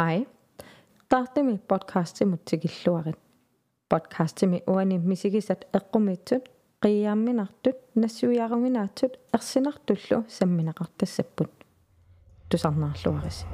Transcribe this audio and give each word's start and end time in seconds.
Hej. 0.00 0.26
Tahtimi 1.08 1.58
podcastimut 1.68 2.44
tikilluarit. 2.44 3.18
Podcastimi 3.88 4.62
uani 4.66 4.98
misikisat 4.98 5.64
eqqumitсут 5.74 6.48
qiyaamminartut 6.82 7.76
nassuiaruminaatsut 7.94 9.16
ersinartullu 9.34 10.24
samminaqartassapпут. 10.28 11.50
Tusarnaarluaris. 12.48 13.46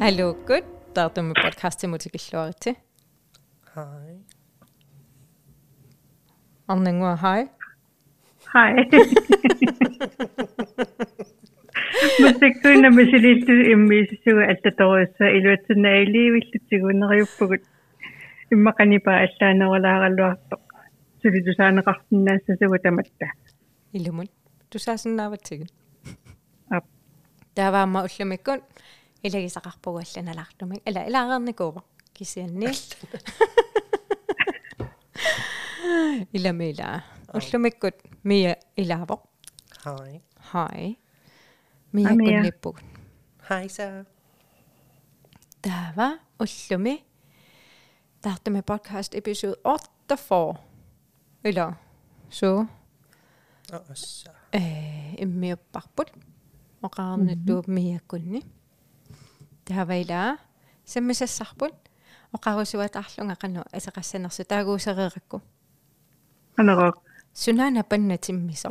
Аллуккут 0.00 0.64
таартуми 0.94 1.34
подкастимут 1.34 2.02
tikilluariti. 2.02 2.76
Hej. 3.74 4.18
Арнангуа 6.68 7.16
хай. 7.16 7.48
Hej. 8.54 8.88
Musikkuina 12.22 12.90
misilillu 12.90 13.54
immiisuga 13.72 14.42
аллаторуйса 14.52 15.24
илуатсинаилиивиллутсигунериуппугут 15.38 17.62
иммаканипа 18.52 19.10
аллааnerалаараллуартоq 19.24 20.62
сулитусаанеқарсинаассасугу 21.22 22.78
таматта 22.82 23.26
Илумут. 23.92 24.30
Тусаасиннааватсигит. 24.70 25.70
ап 26.70 26.84
Тааваама 27.54 28.00
уллумиккун 28.06 28.60
илагисақарпугу 29.22 29.98
алланалаартумик. 29.98 30.82
Ала 30.88 31.00
илаарерникуува. 31.08 31.82
Кисианни. 32.12 32.68
Иламила. 36.32 37.02
Уллумиккут 37.34 37.94
мия 38.24 38.56
илаавоq. 38.76 39.20
Hej. 39.84 40.22
Хай. 40.50 40.98
Мия 41.92 42.08
Hej, 42.08 42.16
Mia. 42.16 42.26
кунниппугут. 42.26 42.82
Hej 43.48 43.68
så. 43.68 44.04
Таава 45.62 46.18
уллуми 46.38 47.04
таартуми 48.22 48.62
подкаст 48.62 49.14
episode 49.14 49.56
84. 49.64 50.56
Ила. 51.44 51.76
Så 52.30 52.66
Og 53.72 53.96
så. 53.96 54.30
э 54.52 55.14
иммиуппарпут 55.22 56.08
оқарнаттуу 56.82 57.64
миаккунни 57.66 58.42
тааваилаа 59.68 60.38
саммисассарпут 60.92 61.74
оқарусуатаарлунга 62.36 63.36
қану 63.42 63.60
асеқассанерсу 63.76 64.42
таагуусерееракку 64.50 65.38
анероо 66.60 66.92
сунаана 67.42 67.82
паннатиммисо 67.90 68.68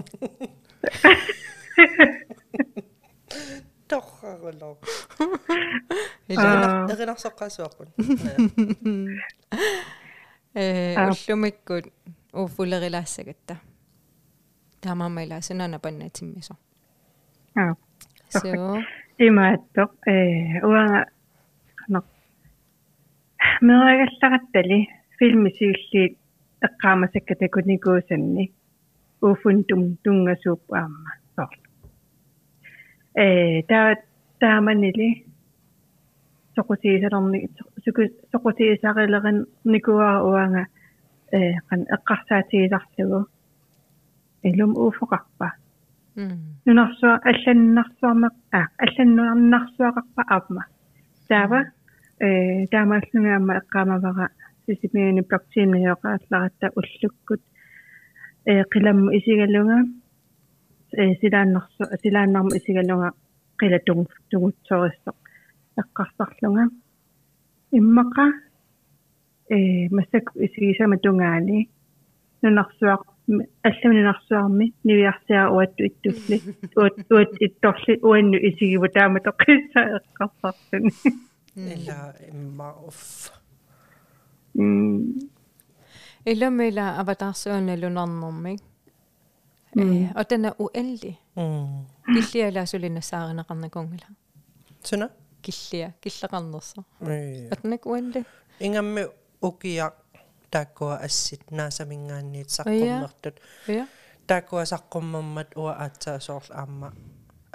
Torrarulor. 3.90 4.76
ила 6.28 6.88
Erinnersoqqasuarpun. 6.92 7.88
э 10.54 10.96
Аа. 10.96 11.12
уллумиккут 11.12 11.86
ууфулерилаассагатта 12.34 13.56
таамаамаила 14.82 15.42
сунаана 15.42 15.80
паннатиммисо 15.80 16.58
аа. 17.56 17.76
So 18.30 18.84
имааттоq 19.20 19.92
э 20.06 20.62
уанга 20.62 21.06
канер 21.76 22.04
мерагаллараттали 23.62 24.88
филмисииллиит 25.18 26.18
эққаамасаккатакуникуусанни 26.68 28.54
уфунтум 29.22 29.98
тунгасууп 30.04 30.62
аама 30.72 31.12
соор 31.36 31.56
э 33.16 33.64
таа 33.70 33.96
тааманили 34.40 35.10
соқутиисалерни 36.56 37.40
суку 37.84 38.02
соқутиисарилерин 38.32 39.38
никуаа 39.74 40.24
уанга 40.30 40.64
э 41.32 41.40
кан 41.68 41.82
эққарсаатиисарсугу 41.96 43.20
илум 44.44 44.72
уфоқарпа. 44.78 45.50
mm 45.50 45.67
нунарсуа 46.67 47.21
алланнарсуарме 47.31 48.29
а 48.53 48.61
алланнуарнарсуақарпа 48.85 50.23
аапма 50.35 50.63
таава 51.29 51.61
э 52.21 52.67
таамааллунгаама 52.73 53.53
эққаамавара 53.61 54.27
сисимиани 54.67 55.23
блокчейниоқаалларатта 55.29 56.67
уллуккут 56.79 57.41
э 58.45 58.63
қиламму 58.73 59.09
исигалунга 59.19 59.79
э 60.93 61.15
силааннарсу 61.21 61.83
силааннарму 62.03 62.51
исигалунга 62.59 63.09
қилатугу 63.61 64.07
тугутсориссо 64.31 65.11
эққарсарлунга 65.81 66.65
иммақа 67.79 68.27
э 69.49 69.89
массак 69.97 70.25
исигисама 70.35 70.97
тунгаани 70.99 71.71
нунарсуақ 72.43 73.03
алламинарсуарми 73.64 74.74
нивиарсиа 74.84 75.50
уатту 75.52 75.84
иттулли 75.90 76.38
уат 76.76 76.98
уат 77.12 77.32
ittorli 77.46 77.94
уанну 78.02 78.38
исигиву 78.38 78.88
таама 78.90 79.20
тоққисса 79.20 79.80
эққарсарлуни 79.98 80.92
Eller 81.56 82.14
imma 82.32 82.70
uff. 82.88 83.32
м 84.56 85.20
иламила 86.26 86.86
аватарсуаналунарнэрмик 87.00 88.62
Mm. 89.76 89.94
э 89.94 90.12
отана 90.16 90.50
уэлли 90.58 91.18
Mm. 91.36 91.86
киллиалаасулиннассааринақарнакунгила 92.16 94.08
Sunna? 94.84 95.10
киллиа 95.42 95.94
киллеқарнерсо 96.02 96.84
Iya. 97.02 97.50
атнак 97.52 97.86
уэлли 97.86 98.24
Ingammi 98.60 99.04
ukia 99.42 99.92
taakkua 100.52 100.96
assit 101.08 101.44
naasamingaanniit 101.52 102.50
Iya. 102.50 102.56
saqqummertut. 102.56 103.36
я 103.68 103.86
Taakkua 104.28 104.66
saqqummermat 104.66 105.50
ua 105.62 105.72
aatsaasoorl 105.84 106.50
aamma 106.62 106.92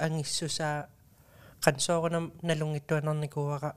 angissusaa 0.04 0.78
qansoorunam 1.64 2.26
nalungittuanernikuara 2.42 3.70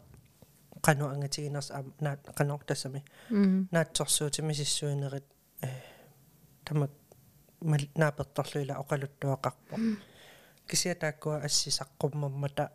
qanu 0.86 1.06
angatiginers 1.14 1.72
aam 1.72 1.88
naat 2.02 2.20
qanortassami 2.38 3.02
м 3.32 3.68
naatsorsuutimi 3.72 4.54
sissuinerit. 4.60 5.28
Э 5.64 5.68
тамак 6.66 6.92
мал 7.70 7.84
нааперторлуила 8.02 8.74
оқалуттуақарпо 8.82 9.76
кисиатааккуа 10.70 11.36
ассисаққуммаммата 11.48 12.66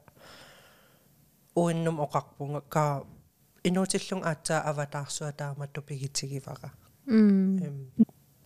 уиннум 1.57 1.97
оқарпунга 2.05 2.61
каа 2.75 3.03
инуутиллун 3.65 4.23
аатсаа 4.25 4.61
аватаарсуа 4.71 5.33
тааматту 5.33 5.83
пигитсигивара 5.83 6.71
м 7.07 7.59
эм 7.59 7.77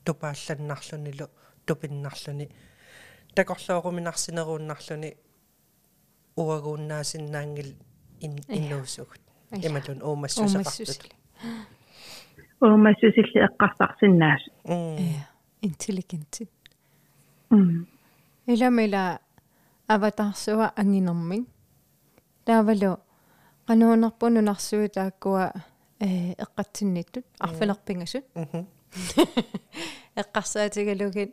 тупаалланнарлунилу 0.04 1.26
тупиннарлуни. 1.66 2.48
Такорлооруминарсинерууннарлуни 3.34 5.16
уагууннаасиннаангил 6.36 7.74
ин 8.20 8.38
иннуусугут 8.48 9.20
ималун 9.50 10.00
уумассусақартут 10.02 10.60
умассусили 10.60 11.12
уумассусилли 12.60 13.38
эққарсарсиннаас 13.46 14.42
я 14.64 15.28
интеллигентит 15.62 16.50
м 17.50 17.86
иламила 18.46 19.20
аватарсуа 19.86 20.72
ангинермик 20.76 21.48
таавалу 22.44 23.00
тааккуа 24.88 25.52
э 26.00 26.34
эққатсинниттут 26.44 27.24
арфалерпингасут 27.38 28.24
мгм 28.34 28.66
эққарсаатигалугит 30.16 31.32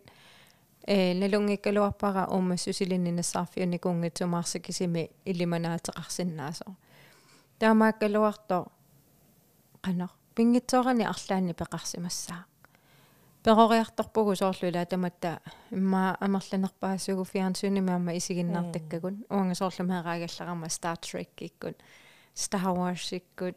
э 0.88 1.14
налунгиккалуарпара 1.14 2.28
уумассусилинниннассаарфиуни 2.32 3.78
кунгитсумаарсакисими 3.78 5.12
илиманаатеқарсиннаасо 5.26 6.66
таамааккалуарто 7.60 8.58
qanaq 9.86 10.12
пингитсоорани 10.36 11.04
арлаани 11.14 11.54
пеқарсимассаа 11.54 12.46
перориарторпугу 13.44 14.36
соорлуила 14.36 14.86
таматта 14.86 15.42
имма 15.72 16.16
амерланерпаасугу 16.20 17.24
фиансунимаама 17.26 18.16
исигиннаартаккагун 18.18 19.26
уанга 19.30 19.56
соорлумеераагалларама 19.56 20.68
Star 20.68 20.98
Trek 21.02 21.30
иккут 21.40 21.78
Star 22.36 22.74
Wars 22.78 23.12
иккут 23.18 23.56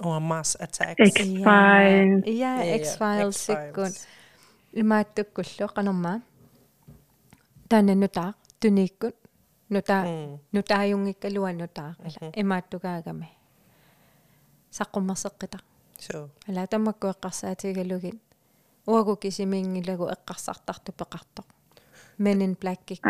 уа 0.00 0.18
Mars 0.20 0.56
Attacks 0.60 1.10
X-Files 1.10 2.22
Ja, 2.26 2.52
X-Files 2.80 3.40
иккут 3.54 3.94
X-Files. 3.94 4.06
имааттуккуллу 4.72 5.68
канарма 5.74 6.22
таананнутаа 7.68 8.34
тунииккут 8.60 9.14
нута 9.68 9.98
Mm. 10.04 10.38
нутааюнгиккалуа 10.52 11.52
нутаақила 11.52 12.30
имааттукаагами 12.40 13.28
саққуммерсеққита 14.70 15.58
so 15.98 16.30
ала 16.48 16.66
тамакку 16.66 17.06
эққарсаатигалугит 17.08 18.18
уагу 18.86 19.16
кисимингилагу 19.16 20.06
эққарсартарту 20.14 20.92
пеқарто 20.92 21.42
men 22.18 22.38
in 22.46 22.54
black 22.60 22.78
кик 22.86 23.00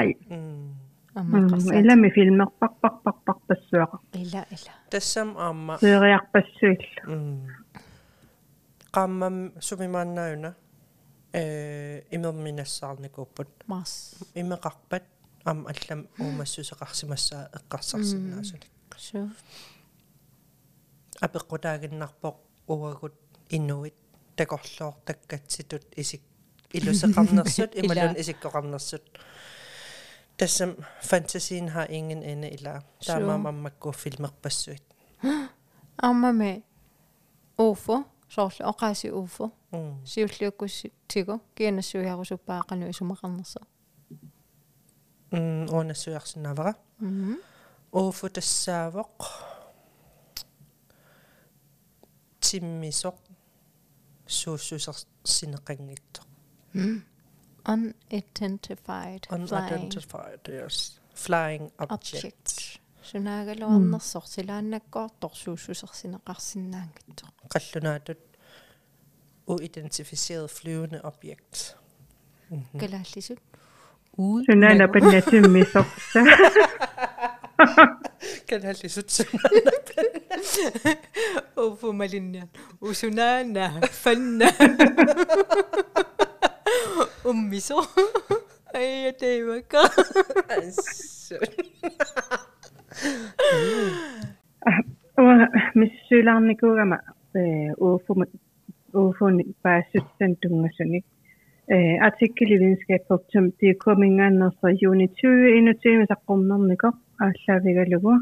ай 1.19 1.25
mm. 1.25 1.35
аммақарсаати 1.35 1.81
илами 1.81 2.09
филмерпарпарпарпарпассуаqa 2.17 3.97
ила 4.23 4.43
ила 4.56 4.73
тассам 4.91 5.29
аама 5.37 5.75
сериарпассуилла 5.81 7.03
mm. 7.06 7.38
qaammam 8.97 9.37
sumimannayuna 9.67 10.50
э 11.32 12.03
имерминассаарникууппут 12.11 13.49
мас. 13.67 14.15
Имеқарпат 14.35 15.05
аама 15.44 15.70
аллам 15.70 16.09
уумассусеқарсимассаа 16.19 17.50
эққарсарсинаасулик 17.59 18.73
су 18.97 19.31
апеққутаагиннарпоқ 21.20 22.37
уагут 22.67 23.15
инуит 23.50 23.94
такорлоор 24.37 24.94
таккатситут 25.05 25.85
исик. 25.97 26.23
Илусеқарнерсут 26.73 27.70
ималун 27.81 28.15
исиккоқарнерсут 28.17 29.05
тассам 30.38 30.76
фантасиин 31.02 31.69
ха 31.69 31.85
ingen 31.85 32.23
ende 32.23 32.49
ила. 32.56 32.82
Таамаам 33.06 33.46
аммаккуу 33.46 33.93
филмерпассуит 33.93 34.82
аммаме 35.96 36.62
уфо 37.56 38.05
соорлу 38.29 38.67
оқааси 38.70 39.11
уфо. 39.11 39.52
М 39.73 40.06
сиуллиуккусси 40.06 40.93
тиго. 41.08 41.40
Кианассуиарусуппаақану 41.56 42.90
исумақарнерса 42.90 43.61
м 45.31 45.67
онассуярсинавара 45.79 46.75
мм 46.99 47.38
ууфу 47.93 48.29
тассаавоқ 48.29 49.17
тиммисоқ. 52.41 53.17
Сууссусерсинеқангитто 54.29 56.20
unidentified 57.74 59.22
flying 59.30 59.51
unidentified 59.51 60.44
yes 60.48 60.78
flying 61.25 61.66
object 61.84 62.16
object 62.16 62.48
sunaaгалуарнерсор 63.10 64.24
силааннаккоортор 64.36 65.34
суусусерсинеқарсинаангитто 65.44 67.25
qallunaatut 67.54 68.22
uidentificeret 69.54 70.51
flyvende 70.57 71.00
objekt 71.12 71.54
калааллисут 72.80 73.40
сунаана 74.48 74.88
паннатиммисорса 74.94 76.19
kan 78.48 78.62
have 78.63 78.78
lidt 78.84 79.12
sådan 79.12 79.40
уфу 81.57 81.92
малинниа 81.92 82.48
усунаана 82.81 83.81
фанна 84.04 84.50
уммисо 87.31 87.79
айя 88.75 89.13
тэвака 89.21 89.83
уа 95.23 95.35
миссуулаарникуугама 95.81 96.99
э 97.35 97.37
ууфумат 97.85 98.31
ууфуни 98.93 99.43
паассутсан 99.63 100.33
тунгасуник 100.41 101.05
э 101.75 101.77
артикkel 102.07 102.51
i 102.55 102.57
videnskab.com 102.61 103.45
det 103.59 103.67
er 103.71 103.77
kommingaannersa 103.85 104.69
juni 104.83 105.07
2021 105.23 106.11
саққумнэрнико 106.13 106.89
ааллаавигалугу 107.25 108.13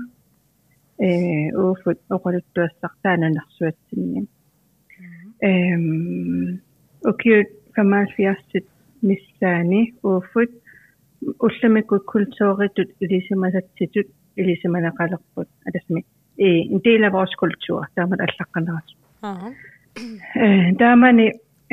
э 1.06 1.08
ууфут 1.62 1.98
оқалуттуассартаананарсуатсинни 2.14 4.20
эм 5.50 5.84
окиут 7.10 7.50
75 7.76 8.75
миссаани 9.08 9.82
ууфут 10.02 10.50
улламикку 11.44 11.96
культууритут 12.12 12.88
илисимасатситут 13.04 14.08
илисиманақалерпут 14.40 15.48
аласми 15.68 16.00
э 16.38 16.48
en 16.72 16.78
del 16.84 17.04
af 17.06 17.12
vores 17.16 17.32
kultur 17.42 17.80
dermed 17.96 18.20
аллаққанерас. 18.26 18.88
Аа. 19.22 19.48
Э 20.44 20.74
таамани 20.80 21.26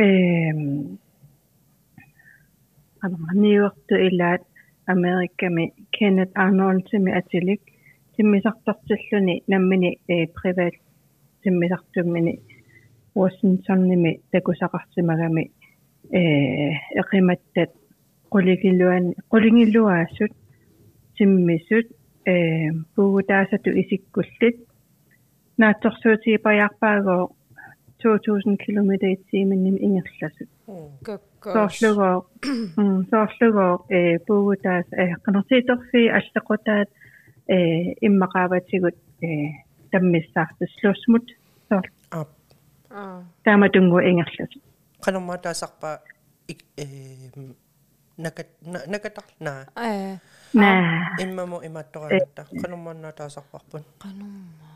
э 0.04 0.08
анниуэрту 3.06 3.96
илаат 4.08 4.44
америкками 4.94 5.74
кеннет 5.96 6.32
арнольдсими 6.44 7.12
атилик 7.20 7.62
тиммисартартиллуни 8.16 9.44
наммини 9.52 9.90
э 10.08 10.28
приват 10.38 10.76
тиммисартуммини 11.44 12.34
Washingtonnimi 13.16 14.22
такусақарсимагами 14.32 15.52
эқиматтат 17.02 17.72
qulingilluan 18.34 19.04
qulingilluaassut 19.32 20.34
э 22.26 22.72
пугутаасату 22.96 23.70
исиккуллит 23.82 24.58
наатторсуути 25.58 26.38
паярпаагоо 26.38 27.32
2000 28.00 28.58
км 28.58 28.92
i 29.02 29.16
timen 29.32 29.62
ингерласут 29.86 30.50
соорлугоо 31.54 32.16
соорлугоо 33.12 33.86
э 33.90 34.20
пугутаас 34.28 34.88
э 34.92 35.16
канартииторфи 35.26 36.02
аллеқутаат 36.18 36.90
э 37.48 37.58
иммақааватигут 38.08 38.98
э 39.22 39.28
таммиссаартуслуусмут 39.92 41.26
соор 41.70 41.86
ап 42.12 42.30
аа 42.90 43.24
тааматунгу 43.44 43.98
ингерласут 44.10 44.64
qanorma 45.04 45.38
taasarpa 45.38 45.90
э 46.78 46.86
nakat 48.18 48.50
nakatarna 48.94 49.52
аа 49.76 50.20
наа 50.54 51.18
immamu 51.24 51.58
imattoraata 51.68 52.42
qanormanna 52.62 53.10
taasarparpun 53.20 53.84
qanumma 54.04 54.68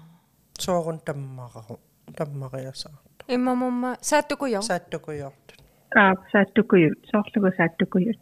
soorun 0.65 0.99
tammaqaru 1.07 1.75
tammaqiyassaarta 2.19 3.21
иммамумма 3.35 3.89
сааттукуйо 4.09 4.61
saattukuyortut 4.69 5.59
аа 6.01 6.13
сааттукуют 6.31 6.99
соорлугу 7.11 7.49
сааттукуют 7.57 8.19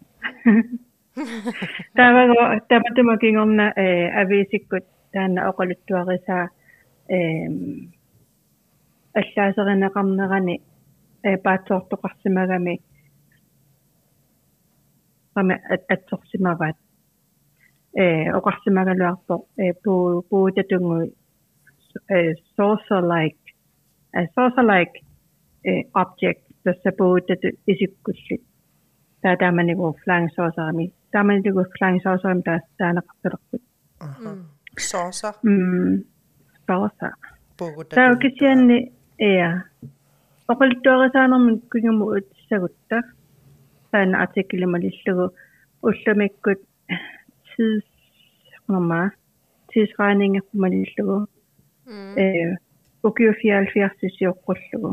таваго 1.98 2.60
таматумакингорна 2.70 3.66
э 3.84 3.88
ависиккут 4.22 4.86
таана 5.14 5.50
оқалуттуариса 5.50 6.38
э 7.16 7.20
аллаасеринеқарнерани 9.20 10.56
э 11.25 11.37
паатсоортоқарсимагами 11.45 12.75
раме 15.37 15.55
атсорсимаваат 15.95 16.77
э 18.03 18.07
оқарсимагалуарпо 18.39 19.35
э 19.59 19.73
пуу 19.83 20.23
пуутатунгуи 20.29 21.07
э 22.15 22.35
saucer 22.57 23.03
like 23.15 23.45
a 24.19 24.21
saucer 24.35 24.65
like 24.73 24.97
э 25.65 25.73
object 26.03 26.51
tässä 26.65 26.91
puutatu 26.99 27.49
isikkullit 27.67 28.45
tää 29.21 29.37
tämmöinen 29.37 29.77
flying 30.05 30.29
saucerami 30.37 30.93
tämmöinen 31.11 31.53
kuin 31.55 31.67
flying 31.79 32.01
saucerami 32.03 32.43
tässä 32.43 32.69
täällä 32.79 33.03
katsotaan 33.03 33.61
aha 34.01 34.37
soosa 34.79 35.33
mm 35.43 36.05
saucer 36.67 37.11
puguta 37.59 37.95
tää 37.95 38.11
onkin 38.11 38.33
sienni 38.39 38.93
оқалтуарисаанэрмиккугуму 40.52 42.06
утсагуттар 42.18 43.04
таана 43.92 44.22
артиккилималиллугу 44.24 45.26
улламиккут 45.88 46.62
тис 47.50 47.86
норма 48.68 49.02
тисраанингэппамалиллугу 49.72 51.18
э 52.24 52.26
укиуфиалфиарсисиоққуллугу 53.08 54.92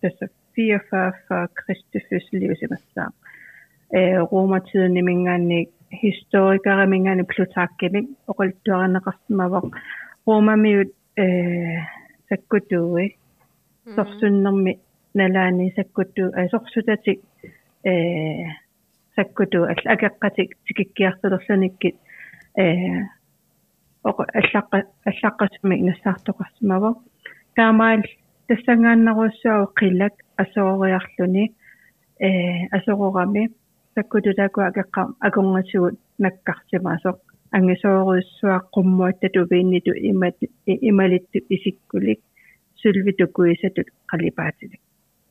тасса 0.00 0.26
44 0.56 1.48
Kristifus 1.54 2.26
livsimassaan. 2.32 3.12
Romertiden 4.32 4.96
i 4.96 5.02
mingan 5.02 5.42
historikere 6.02 6.86
mingan 6.86 7.26
Plutarkini 7.26 8.08
og 8.26 8.36
kulturen 8.36 9.00
rasmavok. 9.06 9.76
Roma 10.26 10.56
miut 10.56 10.94
sakkutui 12.28 13.16
Sorsunnermi 13.92 14.78
nalani 15.14 15.72
sakkutu 15.76 16.32
ay 16.36 16.48
sorsutati 16.48 17.20
øh, 17.90 18.46
sakkutu 19.16 19.64
al 19.64 19.82
agaqqati 19.94 20.48
tikikkiartulerlunikki 20.66 21.90
øh, 22.62 23.02
og 24.04 24.24
allaqqa 24.40 24.78
allaqqasmi 25.10 25.76
nassaartoqarsimavo 25.88 26.90
taamaal 27.56 28.02
тассангааннерусsuау 28.48 29.66
qillak 29.78 30.14
асоориарлүни 30.42 31.44
э 32.26 32.28
асоорами 32.76 33.44
саккутутаку 33.94 34.60
акеққа 34.70 35.02
акунгасугут 35.26 35.96
наккартимаасоқ 36.24 37.18
ангисоорусsuаққуммуатта 37.56 39.28
тувиинниту 39.34 39.92
имат 40.10 40.36
ималитту 40.66 41.38
исиккулик 41.54 42.20
Sylvi 42.84 43.12
Duguisa 43.18 43.68
Kalibati. 44.10 44.66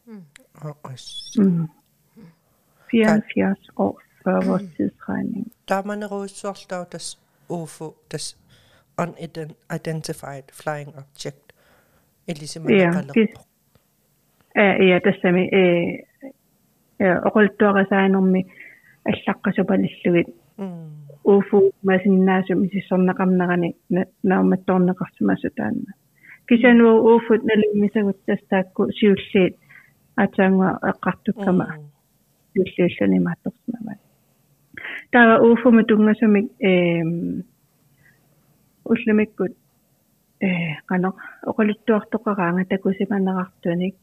Mm. 0.06 1.68
74 2.92 3.70
år 3.76 4.02
før 4.24 4.48
vores 4.50 4.64
tidsregning. 4.78 5.52
Der 5.68 5.76
er 5.76 5.84
man 5.84 6.06
råd 6.06 6.28
solgt 6.28 6.94
des 6.94 7.20
UFO, 7.50 7.96
des 8.12 8.38
flying 10.62 10.90
object. 10.98 11.54
Ligesom 12.28 12.64
man 12.64 12.74
ja, 12.74 12.92
ja, 14.56 15.00
det 15.06 15.16
stemmer. 15.18 15.46
Rulldøret 17.36 17.88
sig 17.88 18.10
nogle 18.10 18.32
med 18.32 18.44
at 19.06 19.20
slakke 19.24 19.52
så 19.52 19.64
bare 19.68 19.82
lidt 19.82 20.28
UFO, 21.24 21.72
med 21.82 22.00
sin 22.04 22.26
næse. 22.26 22.56
Уфут 26.50 27.44
налиммисагут 27.44 28.24
тастаакку 28.26 28.92
сиуллиит. 28.92 29.58
Атаангуа 30.16 30.80
эққартуккама 30.92 31.80
юллиуллуни 32.54 33.20
маатторсмава 33.20 33.96
таа 35.12 35.42
уфума 35.42 35.84
тунгасумик 35.84 36.52
эм 36.60 37.44
уллумиккут 38.86 39.54
э 40.40 40.76
кано 40.86 41.16
оқалуттуартоқараанга 41.50 42.66
такусиманерартуник 42.66 43.96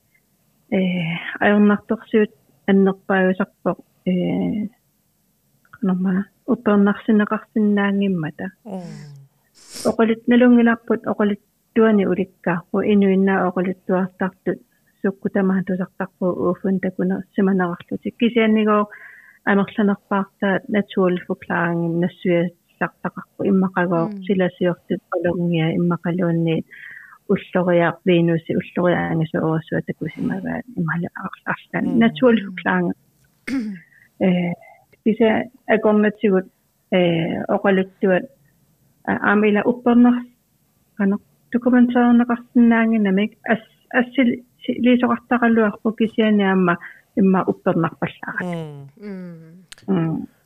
э 0.70 0.80
аернарторсуут 1.38 2.30
аннерпаависарпоқ 2.66 3.78
э 4.06 4.66
канама 5.70 6.26
упернарсинеқарсинаангиммата 6.46 8.46
оқалут 9.90 10.20
налунгиларпут 10.26 11.06
оқалуттуани 11.70 12.04
уликкаарпу 12.06 12.82
инуиннаа 12.82 13.48
оқалуттуартартут 13.48 14.58
суккутамаатусартарпу 15.02 16.26
уфун 16.50 16.80
такуна 16.80 17.22
симанерарлутик 17.34 18.16
кисианнигоо 18.18 18.88
амерланерпаартаа 19.44 20.60
natural 20.68 21.16
forklaring 21.26 22.00
нассуяссартақарпу 22.02 23.44
иммақагоо 23.50 24.10
силасиортут 24.26 25.00
олунгиа 25.14 25.74
иммақалуунни 25.78 26.64
уллориа 27.28 27.96
венуси 28.04 28.52
уллориаангасу 28.60 29.38
оорсуа 29.38 29.80
такусимагаат 29.86 30.64
имала 30.76 31.08
арларлан 31.24 31.84
natural 32.02 32.36
forklaring 32.46 32.92
э 34.20 34.52
писа 35.04 35.44
агорнатсигут 35.66 36.46
э 36.90 37.42
оқалуттуат 37.48 38.24
аамила 39.04 39.62
уппернер 39.70 40.16
кано 40.96 41.16
документаарнеқарсинаангинамик 41.52 43.38
ас 43.44 43.62
ассил 43.90 44.44
лисоқартақалуарпу 44.66 45.92
кисианиаама 45.98 46.78
имма 47.16 47.44
уппернарпаллаарат 47.46 48.42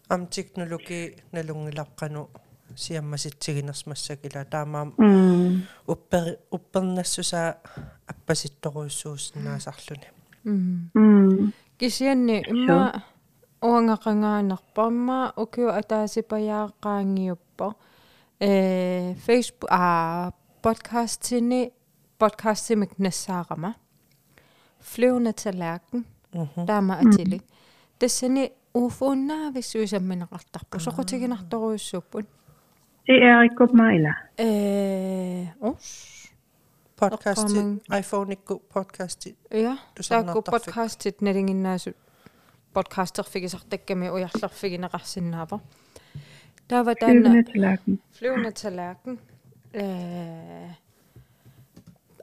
ам 0.08 0.26
технологи 0.26 1.16
налунгилаққану 1.32 2.28
сиаммаситсигинерсмассакила 2.76 4.44
таамаам 4.44 4.94
уппер 5.86 6.38
уппернассусаа 6.50 7.56
аппаситторуйссууснаасарлуни 8.06 10.08
кисианни 11.78 12.42
имма 12.52 13.02
уангақангаанерпамма 13.60 15.32
укиу 15.36 15.68
атаасипаяаққаангиуппо 15.80 17.74
э 18.40 19.14
фейсбук 19.24 19.70
а 19.70 20.32
podcastini 20.64 21.72
podcastimikne 22.18 23.10
sarama. 23.10 23.72
Flyvende 24.80 25.32
tallerken, 25.32 26.06
mm-hmm. 26.34 26.66
dama 26.66 26.94
atili. 26.94 27.40
Desene 28.00 28.50
ufunna 28.74 29.34
mm. 29.34 29.54
visuisen 29.54 30.02
minä 30.02 30.26
rattarpu. 30.32 30.78
Sokotikin 30.78 31.32
ahtoruissupun. 31.32 32.26
Det 33.06 33.22
er 33.22 33.42
ikke 33.42 33.56
godt 33.56 33.72
mig, 33.74 33.94
eller? 33.94 34.14
Øh, 34.40 35.48
os. 35.60 36.14
Podcast 36.96 37.48
til 37.48 37.80
iPhone 37.98 38.30
ikke 38.30 38.44
god 38.44 38.60
podcast 38.72 39.20
til. 39.20 39.34
Ja, 39.50 39.76
der 40.08 40.16
er 40.16 40.32
god 40.32 40.42
podcast 40.42 41.00
til, 41.00 41.14
når 41.20 41.30
ingen 41.30 41.62
næse 41.62 41.94
podcaster 42.72 43.22
fik 43.22 43.48
sagt 43.48 43.72
dække 43.72 43.94
med, 43.94 44.10
og 44.10 44.20
jeg 44.20 44.30
fik 44.50 44.72
en 44.72 44.94
rassin 44.94 45.22
naber. 45.22 45.58
Der 46.70 46.82
var 46.82 46.94
den 46.94 47.24
flyvende 47.24 47.52
tallerken. 47.52 48.00
Flyvende 48.12 48.50
tallerken. 48.50 49.20
Э 49.74 50.70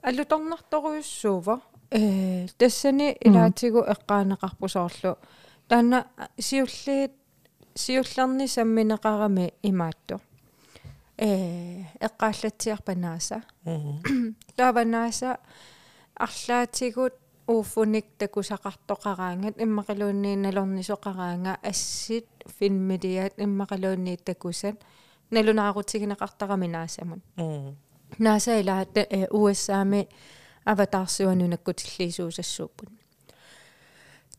аллуторнарторуйуссуува 0.02 1.62
э 1.92 2.48
тассани 2.58 3.12
илаатигу 3.20 3.82
эққаанеқарпусоорлу 3.94 5.18
таана 5.68 6.08
сиуллиит 6.40 7.12
сиуллерни 7.76 8.46
самминеқарами 8.48 9.54
имаатту. 9.64 10.22
Э 11.18 11.84
эққааллатсиарпанааса 12.00 13.44
тааванааса 14.56 15.40
арлаатигут 16.16 17.14
ууффуник 17.48 18.06
такусақартоқараангат 18.18 19.56
иммақалууннииналорнисоқараанга 19.66 21.54
ассит 21.62 22.28
филмилиат 22.58 23.34
иммақалуунниит 23.38 24.24
такусат 24.24 24.78
налунаарутигинеқартарами 25.32 26.68
наасамун 26.68 27.22
нааса 28.20 28.60
илаат 28.62 28.98
э 28.98 29.28
уссаами 29.30 30.08
аватарсуанунаккутиллиисуусассууппут 30.66 32.90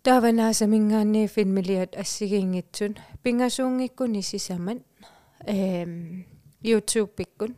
тааванааса 0.03 0.67
мингаанни 0.67 1.27
филмилиат 1.27 1.97
ассигиингитсун 1.97 2.97
пингасуунгиккуни 3.23 4.23
сисамат 4.23 4.79
эм 5.47 6.25
youtube 6.63 7.11
пиккун 7.19 7.57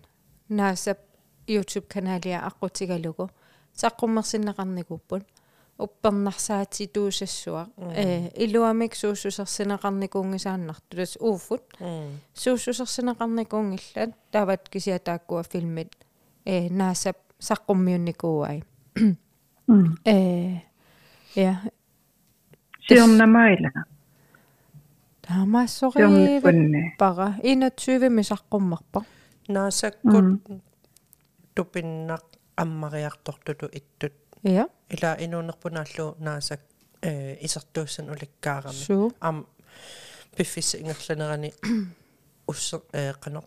нааса 0.48 0.96
youtube 1.46 1.86
каналиа 1.94 2.38
аққутигалугу 2.48 3.30
саққуммерсиннеқарникуппут 3.80 5.24
уппернарсаати 5.78 6.86
туусассуа 6.86 7.66
э 7.78 8.28
илуамик 8.44 8.94
суусусерсинеқарникуунгисааннарту 8.94 10.96
тас 10.96 11.16
ууффут 11.20 11.62
суусусерсинеқарникуунгиллат 12.34 14.10
таават 14.30 14.68
кисиатааккуа 14.68 15.42
филмит 15.42 15.92
э 16.44 16.68
наасап 16.70 17.16
саққуммиунникууай 17.40 18.62
э 20.04 20.60
я 21.34 21.60
Siumna 22.88 23.26
Maila. 23.26 23.70
таамаассори 25.26 25.98
Siumnippunne. 25.98 26.92
пара 26.98 27.34
21 27.42 28.08
мисаққуммарпа 28.18 29.00
наасаккут 29.48 30.42
тупиннақ 31.54 32.24
аммариартортуту 32.56 33.66
иттут 33.72 34.12
я 34.44 34.68
ила 34.90 35.16
инуунерпунааллу 35.18 36.16
наасак 36.18 36.60
э 37.02 37.36
исертууссан 37.40 38.10
уликкаарами 38.10 38.74
суу 38.74 39.12
ам 39.20 39.46
пиффис 40.36 40.74
ингерланерани 40.74 41.52
уссе 42.46 42.80
э 42.92 43.12
канақ 43.14 43.44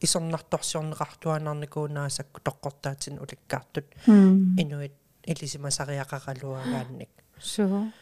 исорнарторсиорнеқартуанарникуу 0.00 1.88
наасакку 1.88 2.40
тоққортаатин 2.40 3.20
уликкаартут 3.20 3.86
инуит 4.06 4.92
илисимасариақаралуагаанник 5.26 7.10
суу 7.40 7.92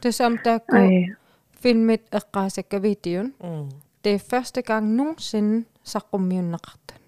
тасам 0.00 0.38
таакку 0.38 0.76
Ej. 0.76 1.16
filmit 1.62 2.02
эққаасакка 2.10 2.78
видеон 2.78 3.32
м 3.40 3.68
det 4.02 4.14
er 4.14 4.18
første 4.18 4.60
gang 4.62 4.86
nogensinde 4.96 5.64
саққуммиуннеқартан 5.84 6.98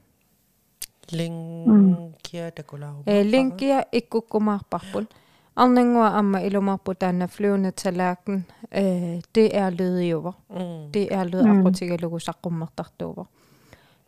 линкия 1.12 2.50
такулау 2.50 3.02
э 3.06 3.22
линкия 3.22 3.86
иккуккумаарпарпут 3.92 5.06
арнангуа 5.54 6.18
амма 6.18 6.38
илумарпу 6.46 6.94
таана 6.94 7.26
flyvende 7.26 7.70
tallerken 7.72 8.44
э 8.70 9.20
det 9.34 9.54
er 9.54 9.70
lødiuver 9.70 10.34
м. 10.50 10.90
Det 10.92 11.12
er 11.12 11.24
lød 11.24 11.44
аққутигалугу 11.52 12.18
саққуммартартуува 12.18 13.26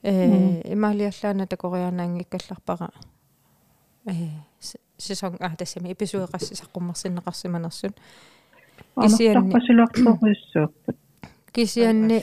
э 0.02 0.72
ималиаллаана 0.72 1.46
такорианаангиккалларпара 1.46 2.90
э 4.06 4.28
сезон 4.98 5.36
а 5.40 5.56
тассами 5.56 5.92
эпизоодеқасси 5.92 6.54
саққуммерсиннеқарсиманерсут 6.60 7.94
Kisianni. 9.00 9.52
Anartarpasuloqtoruissuupput. 9.54 10.96
кисианни 11.52 12.22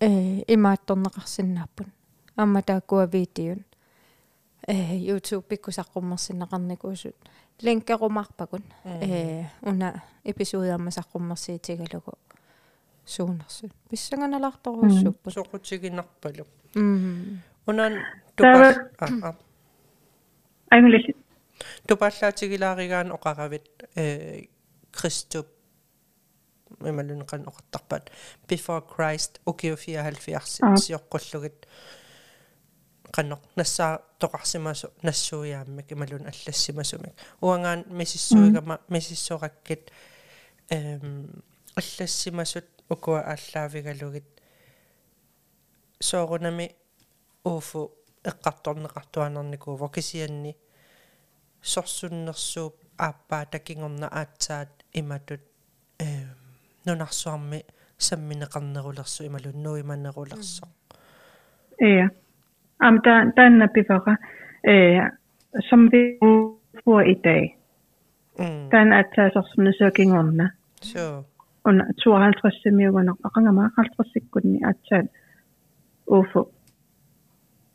э 0.00 0.42
имаатторнеқарсинааппут 0.54 1.86
амма 2.36 2.62
тааккуа 2.62 3.06
видеон 3.06 3.64
э 4.66 4.96
youtube 4.98 5.42
пиккусаққуммерсинеқарникуусут 5.42 7.16
линкерумаарпакун 7.60 8.62
э. 8.84 9.44
Уна 9.62 10.02
эпизоодамма 10.24 10.90
саққуммерсиитигалугу 10.90 12.14
суунерсут 13.04 13.72
писсанганалаарторуссуппут 13.90 15.34
соқутигинарпалу 15.34 16.46
м 16.74 17.42
унан 17.66 17.94
Тава- 18.36 18.90
тупал 18.96 19.36
а 20.70 20.76
English. 20.78 21.14
тупаллаатигилааригаан 21.86 23.12
оқаравит 23.12 23.68
э 23.94 24.46
криступ 24.92 25.46
ималунеқан 26.80 27.44
оқаттарпат 27.50 28.10
before 28.48 28.82
christ 28.96 29.40
укиуфиа 29.46 30.02
70 30.02 30.76
сиоққуллугит 30.84 31.66
qannoq 33.14 33.42
nassaa 33.56 33.92
toqarsimasu 34.18 34.88
nassuuyaammak 35.06 35.88
imalun 35.94 36.24
allassimasumik 36.32 37.14
uangaan 37.42 37.84
misissuigama 37.98 38.76
misissoqakkit 38.94 39.84
эм 40.76 41.04
аллассимасут 41.80 42.68
укуа 42.94 43.20
ааллаавигалугит 43.32 44.28
соорунами 46.08 46.66
ууфу 47.44 47.82
эққарторнеқартуанерникууво 48.30 49.88
кисианни 49.94 50.56
сорсуннерсууп 51.62 52.76
ааппаа 52.98 53.46
такингорна 53.46 54.08
аатсаат 54.20 54.72
иматут 54.92 55.42
эм 55.98 56.36
нунарсуарми 56.86 57.64
самминеқарнерулерсу 57.98 59.26
ималун 59.26 59.62
нуиманнерулерсо 59.62 60.68
Ja. 62.80 62.86
Am 62.86 63.00
der, 63.04 63.18
den 63.36 63.62
er 63.62 63.66
bevare, 63.74 64.16
øh, 64.70 65.02
som 65.68 65.92
vi 65.92 66.02
får 66.84 67.00
i 67.00 67.14
dag, 67.24 67.58
м 68.38 68.70
den 68.70 68.92
er 68.92 69.02
taget 69.14 69.36
også 69.36 69.50
som 69.54 69.66
en 69.66 69.74
søgning 69.78 70.18
under. 70.18 70.48
so 70.82 71.22
Under 71.64 71.84
52 72.04 72.64
millioner, 72.64 73.14
og 73.24 73.36
ringer 73.36 73.52
mig 73.52 73.70
50 73.76 74.12
sekunder 74.12 74.68
at 74.68 74.76
tage 74.88 75.08
UFO. 76.06 76.48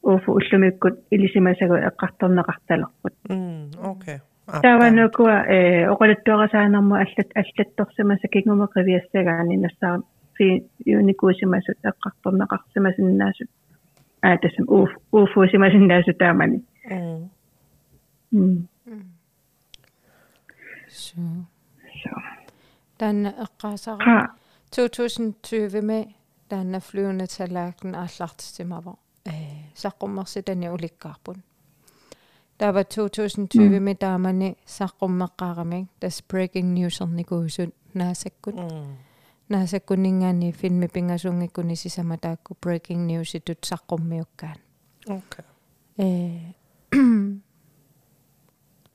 UFO 0.04 0.32
uslumikut 0.32 0.94
ilisimasagud 1.12 1.78
eqqartorneqartalerput. 1.78 3.14
м 3.30 3.72
окей 3.92 4.20
Der 4.64 4.74
var 4.82 4.90
nokua 4.90 5.36
eh 5.56 5.92
oqalattuarasaanarmu 5.94 6.96
allat 6.96 7.30
allattorsimasa 7.42 8.28
kinguma 8.34 8.66
qiviassagaani 8.76 9.56
nassaa 14.24 14.40
fi 14.56 14.62
unikuusimasut 14.62 14.62
eqqartorneqarsimasinnaasut 14.64 14.64
aatasam 14.64 14.66
uf 14.70 14.90
ufuusimasinnaasut 15.14 16.18
taamani. 16.18 16.58
м 18.32 18.68
Mm. 18.86 19.04
så 20.88 21.16
Så. 22.04 22.10
tanna 22.98 23.30
eqqaasara 23.44 24.04
Ha. 24.06 24.28
2020 24.76 25.82
med 25.82 26.06
tanna 26.50 26.80
flyvende 26.80 27.28
tallerken 27.28 27.96
aallartisimava 27.96 28.94
э 29.28 29.32
саққуммерситани 29.84 30.68
уликкаарпут 30.76 31.38
тава 32.58 32.84
2020 32.84 33.80
ми 33.80 33.96
таамани 33.96 34.56
саққуммеққаарамик 34.68 35.86
тас 36.00 36.24
breaking 36.34 36.70
news 36.78 37.02
орникуусут 37.02 37.74
наасаккут 37.94 38.56
м 38.56 38.98
наасаккунингаани 39.50 40.52
филми 40.52 40.88
пингасунгиккуни 40.88 41.76
сисама 41.76 42.18
таакку 42.18 42.56
breaking 42.62 43.08
news 43.10 43.38
итут 43.38 43.66
саққуммиуккаан 43.66 44.60
окей 45.08 45.46
э 45.98 46.54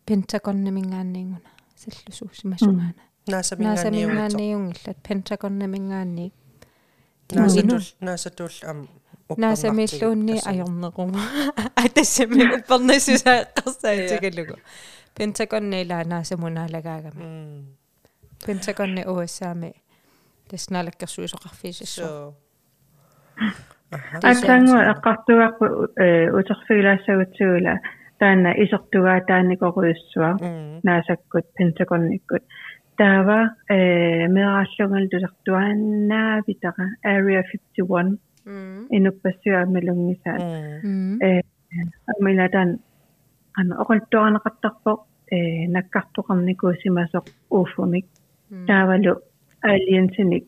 пентагоннамингаанниингуна 0.07 1.51
силлусуусимасунгаана 1.77 3.03
наасаминганиугит 3.27 4.15
наасамингаанниунгиллат 4.15 4.99
пентагоннамингаанни 5.03 6.33
наасатул 7.31 7.83
наасатул 8.01 8.51
ам 8.71 8.89
наасамиллуунни 9.37 10.37
ajornequma 10.51 11.21
атассами 11.85 12.43
уппернасусааққарсаатигалугу 12.57 14.57
пентагоннила 15.17 15.99
наасамунаалагаагами 16.13 17.23
м 17.25 17.27
пентагонни 18.47 19.03
уассаами 19.05 19.71
таснаалагкерсуисоқарфиисассу 19.75 19.81
so 19.81 19.84
аха 23.97 24.19
Атангу 24.31 24.77
эqqartugaaqpu 24.93 25.65
э 26.05 26.31
утерфигилаассагутсугула 26.39 27.75
таана 28.21 28.51
исертугаа 28.63 29.21
тааникоруйуссуа 29.29 30.31
м 30.41 30.81
наасаккут 30.87 31.47
пентагонниккут 31.57 32.45
таава 32.99 33.41
э 33.69 34.29
мерааллугал 34.35 35.07
тусартуааннаавитара 35.13 36.87
area 37.15 37.43
51 37.51 38.19
м 38.47 38.87
инуппассуаамалунгисаат 38.97 40.43
м 40.83 41.19
амилатан 42.13 42.69
ана 43.59 43.73
оқалтуарнеқартарпо 43.83 44.93
э 45.37 45.39
наккартоқарникуусимасоқ 45.75 47.27
ууфумик 47.57 48.07
таавалу 48.69 49.13
алиенсиник 49.64 50.46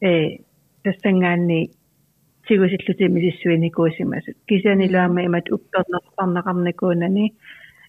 э 0.00 0.38
тастангаанни 0.84 1.70
сигусиллути 2.48 3.08
мисиссуиникуусимасут 3.08 4.36
кисианилуама 4.48 5.24
имат 5.26 5.46
уппернерпарнеқарникуунани 5.56 7.34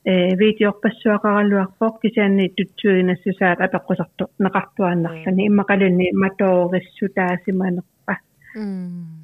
э 0.04 0.36
видеорпассуақаралуарпоқ 0.42 1.94
кисианни 2.02 2.54
тутсуинассусаат 2.58 3.60
апеққусарту 3.66 4.24
неқартуааннарлани 4.44 5.48
иммақалунни 5.50 6.08
матоориссутаасиманерпа 6.24 8.16
м 8.56 9.18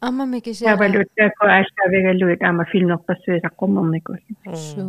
амма 0.00 0.24
микисаа 0.26 0.66
таавалу 0.68 1.04
тако 1.16 1.44
ааллавигалуит 1.46 2.42
аама 2.42 2.64
филмерпассуисаққуммерникуул 2.72 4.20
су 4.54 4.84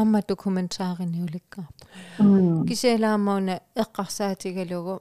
Амма 0.00 0.20
документаарини 0.28 1.18
уликкаарпа 1.26 1.84
м 2.18 2.66
кисиалаамауна 2.68 3.54
эққарсаатигалугу 3.82 4.94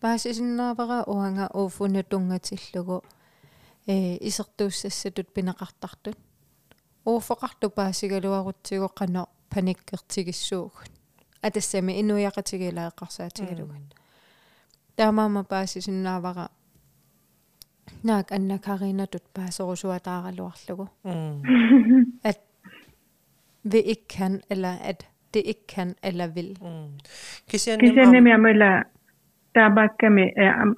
паасисиннаавара 0.00 0.98
уанга 1.14 1.46
ууфуна 1.60 2.02
тунгатиллугу 2.10 2.96
э 3.86 4.16
исертууссассатут 4.28 5.28
пинеқартартут 5.36 6.18
ууфоқарту 7.04 7.66
паасигалуарутсиго 7.78 8.88
қано 8.98 9.22
паниккертигиссуугут 9.52 10.92
атассами 11.46 11.92
инуяқатигила 12.00 12.82
эққарсаатигалугат 12.90 13.86
таамаама 14.96 15.42
паасисиннаавара 15.44 16.50
наак 18.02 18.32
аннакаринатут 18.32 19.24
паасорусуатааралуарлугу 19.36 20.88
м 21.04 21.42
at 23.66 23.72
vi 23.72 23.78
ikke 23.78 24.06
kan, 24.08 24.40
eller 24.50 24.68
at 24.90 25.06
det 25.34 25.42
ikke 25.46 25.66
kan 25.68 25.94
eller 26.02 26.26
vil. 26.26 26.56
м 26.62 26.98
кисианни 27.50 27.80
кисианними 27.88 28.30
амула 28.30 28.82
таабаакками 29.54 30.24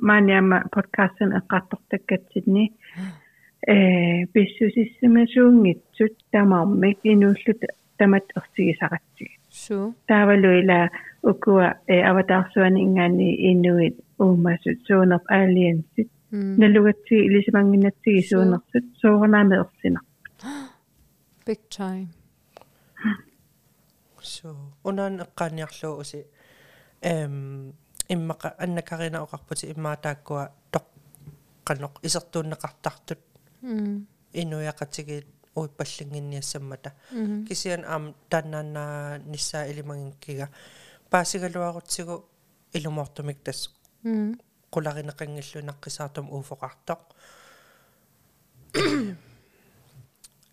маниама 0.08 0.58
подкастен 0.74 1.30
эққартортаккатситни 1.38 2.64
э 3.68 4.26
писсусиссимасуунгитсут 4.34 6.14
тамаармик 6.32 6.98
инууллут 7.04 7.60
тамат 7.98 8.24
ертигисаратсиг 8.36 9.30
Så. 9.50 9.92
таавалуила 10.08 10.88
укуа 11.22 11.66
э 11.88 11.96
аватаарсуани 12.10 12.82
ингаани 12.86 13.28
инуит 13.52 13.96
уумасут 14.18 14.78
суунерп 14.86 15.24
алиенсит 15.28 16.08
Mm. 16.32 16.56
налугатси 16.60 17.14
илисимангиннатсиги 17.26 18.20
суунерсут 18.30 18.84
суурнаами 19.00 19.54
ерсина 19.62 20.00
Big 21.46 21.60
time. 21.70 22.08
So 24.34 24.48
unan 24.88 25.14
eqqaaniarluu 25.24 25.94
usi 26.02 26.20
эм 27.10 27.34
иммака 28.14 28.48
аннакарина 28.64 29.18
оқарпути 29.26 29.64
иммаатааккуа 29.74 30.44
тоқ 30.74 30.86
каноқ 31.68 31.94
исертууннеқартартут 32.06 33.20
Mm. 33.62 34.06
инуяқатигит 34.42 35.26
уиппаллингинниассаммата 35.58 36.90
Mm. 37.12 37.46
кисиан 37.48 37.82
аам 37.92 38.04
таннаанаа 38.30 39.18
ниссаа 39.32 39.64
илимагинкига 39.70 40.46
паасигалуарутсигу 41.10 42.16
илумортумик 42.76 43.38
тас 43.46 43.60
Mm. 44.04 44.38
qularineqanngillunaqqisaartum 44.74 46.26
uufoqartoq 46.34 47.00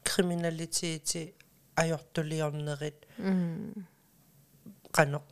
kriminaliteti 0.08 1.22
ajortuliornerit 1.82 3.00
Mm. 3.18 3.84
qanoq 4.98 5.24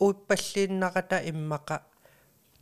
uippalliinnaqata 0.00 1.16
immaqa 1.30 1.76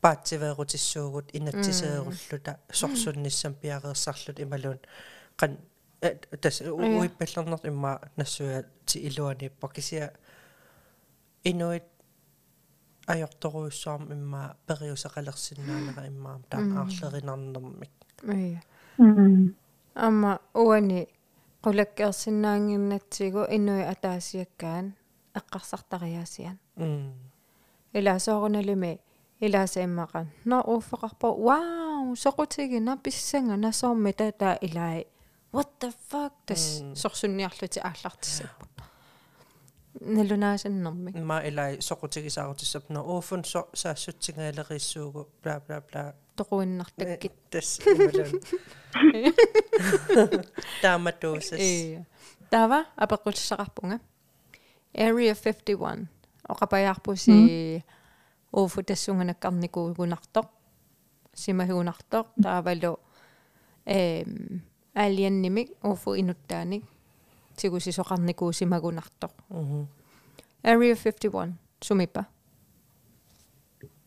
paatsiveerutissuugut 0.02 1.28
inatsiseerulluta 1.38 2.52
sorsunnissam 2.80 3.54
piareersarlut 3.62 4.38
imaluun 4.44 4.78
qan 5.40 5.52
tas 6.42 6.56
uippallerner 7.00 7.60
imma 7.70 7.92
nassuya 8.16 8.62
ti 8.86 8.98
iluaniippa 9.08 9.68
kisia 9.68 10.08
inuit 11.50 11.84
ajortoruussuarm 13.12 14.04
imma 14.16 14.42
periusaqalersinnaanera 14.66 16.02
immaam 16.12 16.40
taam 16.50 16.76
aarlerinarnermik 16.80 17.94
ия 18.44 18.60
м 18.98 19.54
амма 20.06 20.32
уани 20.64 21.00
qulakkeersinnaanginnatsigu 21.64 23.42
innui 23.56 23.82
ataasiakkaan 23.92 24.86
эққарсартариаасиан 25.38 26.56
м 26.76 27.12
илаасоорунalimi 27.98 28.92
илааса 29.46 29.80
иммақан 29.86 30.26
но 30.50 30.56
уффеқарпо 30.74 31.28
вау 31.46 32.06
соқутигина 32.24 32.92
писсанга 33.04 33.56
насоорми 33.56 34.12
тата 34.12 34.58
илаи 34.66 35.00
what 35.54 35.70
the 35.80 35.90
fuck? 36.10 36.32
Тас 36.46 36.82
сорсунниарлути 37.02 37.78
ааллартиссаппут 37.88 38.74
налунаасаннэрми 40.00 41.10
ма 41.30 41.38
илай 41.48 41.72
soqutigisaarutissup 41.88 42.84
no 42.94 43.00
uufun 43.14 43.42
so 43.52 43.60
saassutsingaalerissuugu 43.82 45.22
bla 45.42 45.54
bla 46.36 46.44
bla 46.44 46.44
тоқуиннартаккит 46.44 47.32
тас 47.50 47.80
ималун 47.80 48.42
тааматуусас 50.82 51.58
э 51.60 52.04
тава 52.50 52.86
апеққутсақарпунга 52.96 54.00
area 54.94 55.34
51 55.34 56.08
оқапаярпуси 56.48 57.84
ууфу 58.52 58.82
тассунганаккарникуугунартоқ 58.82 60.46
симахуунартоқ 61.34 62.26
таавалу 62.42 62.98
эм 63.86 64.62
алианнимик 64.94 65.70
ууфу 65.82 66.14
инуттааник. 66.14 66.84
Тигусисоқарникуу 67.56 68.52
симагунартоқ 68.52 69.32
мгм 69.48 69.88
area 70.64 70.94
51 70.94 71.54
сумипа 71.80 72.26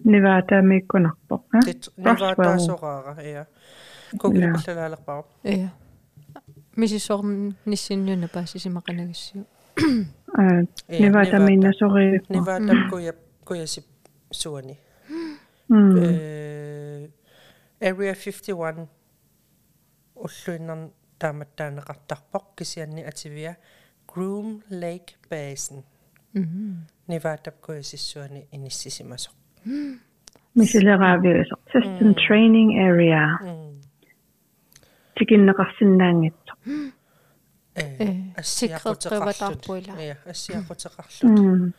Nevada 0.05 0.63
mikkunarpoq 0.63 1.43
ha 1.53 1.61
тит 1.65 1.89
ниваатаасораара 1.97 3.15
я 3.23 3.47
кугилпаллалаалерпаа 4.21 5.25
э 5.45 5.69
мисисорн 6.77 7.57
ниссиннуна 7.65 8.29
паасисимақанагассуу 8.29 9.47
а 10.39 10.43
Nevada 10.89 11.39
миннасори 11.39 12.23
ниваатам 12.29 12.91
куя 12.91 13.15
куясип 13.45 13.87
суани 14.31 14.79
м 15.69 15.97
э 15.97 17.09
area 17.81 18.15
51 18.15 18.89
уллуиннар 20.15 20.91
тааматтаанеқартарпоқ 21.21 22.45
кисианни 22.57 23.03
ативиа 23.11 23.57
Groom 24.11 24.49
Lake 24.71 25.15
Basin 25.31 25.85
мм 26.35 26.87
ниваатап 27.09 27.57
куясиссуани 27.61 28.49
иниссисимасоқ 28.53 29.35
мисилераави 30.55 31.29
assistant 31.41 32.17
training 32.29 32.69
area 32.89 33.25
тикиннеқарсинаангатсо 35.19 36.55
э 37.77 38.43
sikkerhedsrevatarpuilla. 38.43 40.03
Ja, 40.03 40.15
assiaqutеқарлут 40.27 41.39
м 41.41 41.73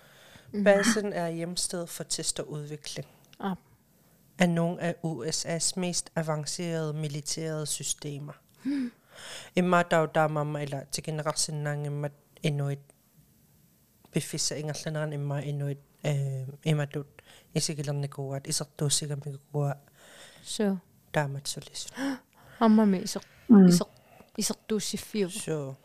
Basen 0.64 1.14
er 1.14 1.30
hjemsted 1.30 1.88
for 1.88 2.04
test 2.04 2.40
og 2.40 2.52
udvikling 2.52 3.08
Ah. 3.40 3.56
af 4.40 4.50
nogle 4.50 4.82
af 4.82 4.96
USA's 5.04 5.74
mest 5.80 6.12
avancerede 6.16 6.94
militære 6.94 7.66
systemer. 7.66 8.34
Imma 9.56 9.84
tautaamamma 9.84 10.60
ila 10.60 10.84
tikinneqarsinnaanngimmat 10.92 12.12
inuit 12.44 12.80
piffissa 14.12 14.56
ingerlaneran 14.56 15.14
imma 15.14 15.40
inuit 15.40 15.78
э 16.06 16.46
иматут 16.66 17.08
исигилерникууат 17.58 18.48
исертууссигамигукуа 18.48 19.76
so 20.44 20.78
тааматсулис. 21.12 21.88
аммами 22.60 22.98
исер 23.04 23.22
м 23.50 23.68
исер 23.68 23.88
исертууссиффиу 24.38 25.28
So 25.28 25.76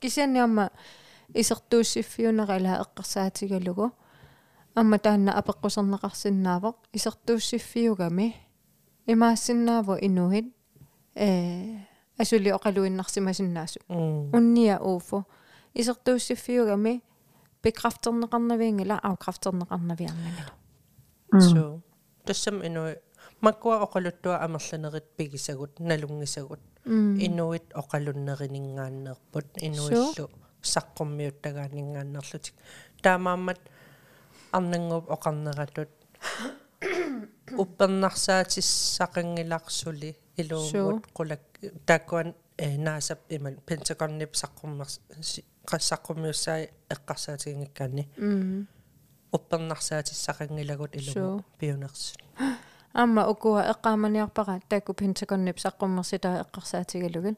кисианниамма 0.00 0.70
исертууссиффиунера 1.34 2.56
ила 2.58 2.82
эққарсаатигалугу 2.84 3.92
амма 4.74 4.98
таанна 4.98 5.32
апеққусернеқарсинаавоқ 5.40 6.76
исертууссиффиугами 6.92 8.36
имаассиннааву 9.06 9.94
инугит 10.00 10.46
э 11.14 11.78
асули 12.18 12.50
оқалуиннарсимасиннаасу 12.50 13.80
mm. 13.88 14.36
унниа 14.36 14.78
ууфу 14.80 15.24
исертууссиффиугами 15.74 17.02
bekræfterneqarnaviingila 17.62 18.96
afkræfterneqarnaviarnangala 19.08 20.52
So 21.39 21.81
тассам 22.25 22.65
инуи 22.65 22.95
маккуа 23.41 23.83
оқалуттуа 23.85 24.37
амерланерит 24.45 25.05
пигисагут 25.17 25.79
налунгисагут. 25.79 26.59
Инуит 26.85 27.73
оқалуннеринингааннерпут 27.73 29.45
инуиллу 29.67 30.29
саққуммиуттагаанингаааннерлутик 30.61 32.53
таамааммат 33.01 33.59
арнангуп 34.51 35.09
оқарнератут. 35.09 35.89
Уппернарсаатиссақангиларсули 37.61 40.15
илуумут 40.37 41.05
қулак 41.13 41.41
тааккуан 41.85 42.35
э 42.57 42.77
наасап 42.77 43.19
имал 43.29 43.55
пентагоннип 43.65 44.35
саққуммерс 44.35 44.99
qassaqqumiussai 45.69 46.69
eqqarsaatigiнгиккаани 46.93 48.03
м 49.32 49.36
уппернарсаатиссақангилагут 49.36 50.96
илугу 50.96 51.14
Sure. 51.14 51.44
пиунерс 51.58 52.14
амма 52.92 53.22
укуа 53.28 53.62
эққааманиарпара 53.72 54.60
таакку 54.68 54.92
пентагоннип 54.94 55.58
саққуммерситаа 55.64 56.44
эққарсаатигалугин 56.44 57.36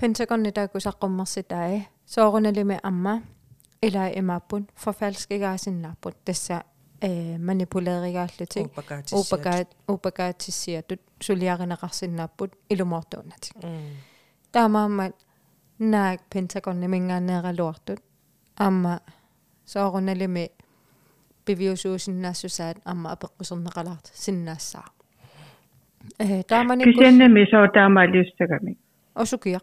пентагонни 0.00 0.50
таакку 0.52 0.78
саққуммерситаа 0.78 1.86
сооруналими 2.06 2.78
амма 2.82 3.22
илаа 3.80 4.08
имааппун 4.20 4.68
forfalskigaasinnаарput 4.82 6.16
тасса 6.24 6.64
э 7.00 7.38
манипулееригааллутик 7.38 8.66
упакаат 9.12 9.68
упакаатиссиатут 9.88 11.00
сулиаринеқарсиннааппут 11.20 12.50
илумоортуунатик 12.68 13.54
таамааммат 14.52 15.14
наак 15.78 16.20
пентагонни 16.30 16.86
мингаанеералуартут 16.86 18.00
амма 18.56 19.00
сооруналими 19.64 20.50
пивиусуусиннаассусаат 21.45 22.77
амма 22.85 23.11
апеққусернеқалаарт 23.15 24.11
синнаассаа 24.13 24.85
э 26.19 26.43
тааманиккус 26.43 26.95
кисианнами 26.95 27.45
соотаамаалиуссагами 27.51 28.77
осукиа 29.13 29.59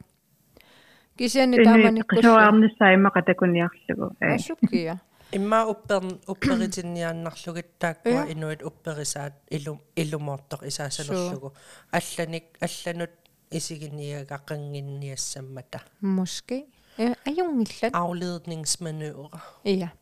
кисианни 1.18 1.56
эни 1.56 1.64
тааманиккус 1.64 2.18
қисоаарнссаимақа 2.18 3.22
такуниарлугу 3.22 4.16
э. 4.20 4.34
Осукиа 4.34 4.96
имма 5.32 5.66
упперн 5.66 6.20
упперитинниааннарлугит 6.26 7.78
тааккуа 7.78 8.24
Ja. 8.24 8.32
инуит 8.32 8.62
упперисаат 8.62 9.34
илум 9.50 9.80
илумоортоқ 9.96 10.66
исаасалерлугу 10.66 11.52
алланик 11.92 12.44
алланут 12.60 13.10
исигинниагаққангинниассаммата 13.50 15.80
моски 16.00 16.66
э 16.98 17.14
аюнгиллат 17.26 17.94
afledningsmanøvre 17.94 19.38
ия 19.64 19.92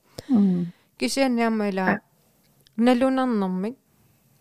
м 0.95 0.95
кисианниаммала 0.99 2.01
налунарнэрмик 2.77 3.75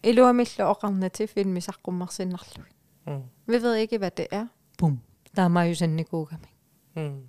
илуамиллу 0.03 0.65
оқарнати 0.73 1.27
филмисаққуммарсиннарлуг 1.27 2.69
mm. 3.07 3.23
vi 3.47 3.63
ved 3.63 3.75
ikke 3.75 3.99
hvad 3.99 4.11
det 4.11 4.27
er 4.31 4.47
bum 4.79 5.01
der 5.37 5.43
er 5.43 5.49
mig 5.49 5.69
jo 5.71 5.75
sådan 5.75 5.99
en 5.99 6.05
god 6.05 6.27
gammel 6.27 6.49
mm. 6.97 7.23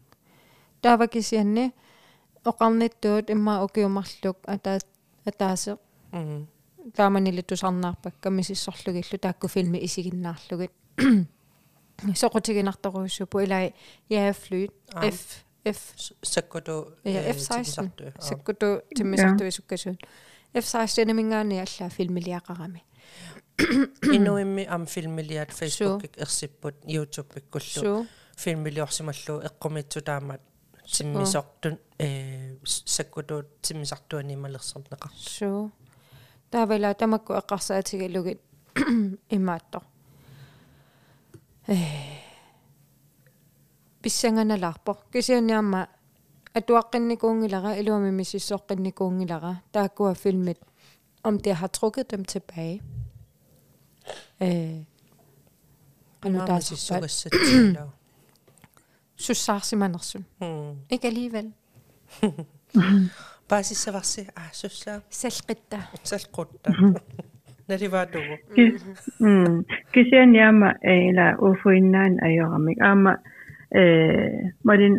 der 0.83 0.93
var 0.93 1.05
kisianne 1.05 1.71
оқарнитtuut 2.49 3.29
имма 3.29 3.63
укиумарлук 3.63 4.37
ата 4.47 4.79
атаасе 5.25 5.75
mm. 6.13 6.45
тааманилитту 6.97 7.55
сарнаарпакка 7.55 8.29
мисиссорлугиллу 8.29 9.17
таакку 9.17 9.47
филми 9.47 9.77
исигиннаарлугит 9.85 10.71
соқутигинарторуussупу 12.21 13.39
илай 13.39 13.73
яафлүйт 14.09 14.73
Ah. 14.93 15.07
F 15.66 15.80
F 15.80 16.12
sakkodu 16.22 16.76
ja 17.04 17.20
F16 17.32 18.12
саккуту 18.28 18.66
тиммисартуисуккасуут 18.96 20.00
F16 20.54 21.12
мингаани 21.12 21.58
аллаа 21.64 21.88
филмилиақарами 21.96 22.82
inuimmi 24.12 24.66
am 24.68 24.86
filmiliat 24.86 25.50
facebook 25.52 26.04
ersipput 26.16 26.74
youtube 26.86 27.40
ikkullu 27.40 27.80
су 27.84 28.06
filmiliorsimallu 28.38 29.34
eqqumitsu 29.48 30.02
taamat 30.08 30.42
timmisortun 30.96 31.78
э 32.06 32.08
sakkudu 32.96 33.36
timmisartuanimalerserneqar 33.68 35.12
су 35.16 35.70
таавала 36.50 36.94
тамакку 36.94 37.32
эққарсаатигалугит 37.40 38.40
имаатто 39.36 39.80
э 41.68 41.76
писсанганалаарпо 44.06 44.92
кисианиарма 45.12 45.80
атуаққинникуунгилара 46.58 47.70
илуами 47.80 48.10
миссиссоққинникуунгилара 48.18 49.52
тааккуа 49.72 50.14
филмит 50.14 50.60
om 51.24 51.38
det 51.38 51.54
har 51.54 51.66
trukket 51.68 52.10
dem 52.10 52.24
tilbage. 52.24 52.82
Øh, 54.42 54.78
og 56.24 56.30
nu 56.30 56.38
der 56.38 56.54
er 56.54 56.60
så 56.60 56.76
сиссугассатсилаа 56.76 57.88
Sussarsimannersun. 59.16 60.24
м 60.40 60.76
Ikke 60.90 61.06
alligevel. 61.06 61.52
паасиссаварси 63.48 64.28
аа 64.36 64.50
суссаа? 64.52 65.00
Selvritter. 65.10 65.82
салқутта. 66.04 66.70
Наливаатугу 67.68 68.34
mm 69.20 69.64
kisian 69.92 70.34
yama 70.34 70.70
ila 70.84 71.26
ufuinnan 71.38 72.12
ayoramik 72.26 72.78
ama 72.80 73.12
eh 73.12 73.35
modin 74.64 74.94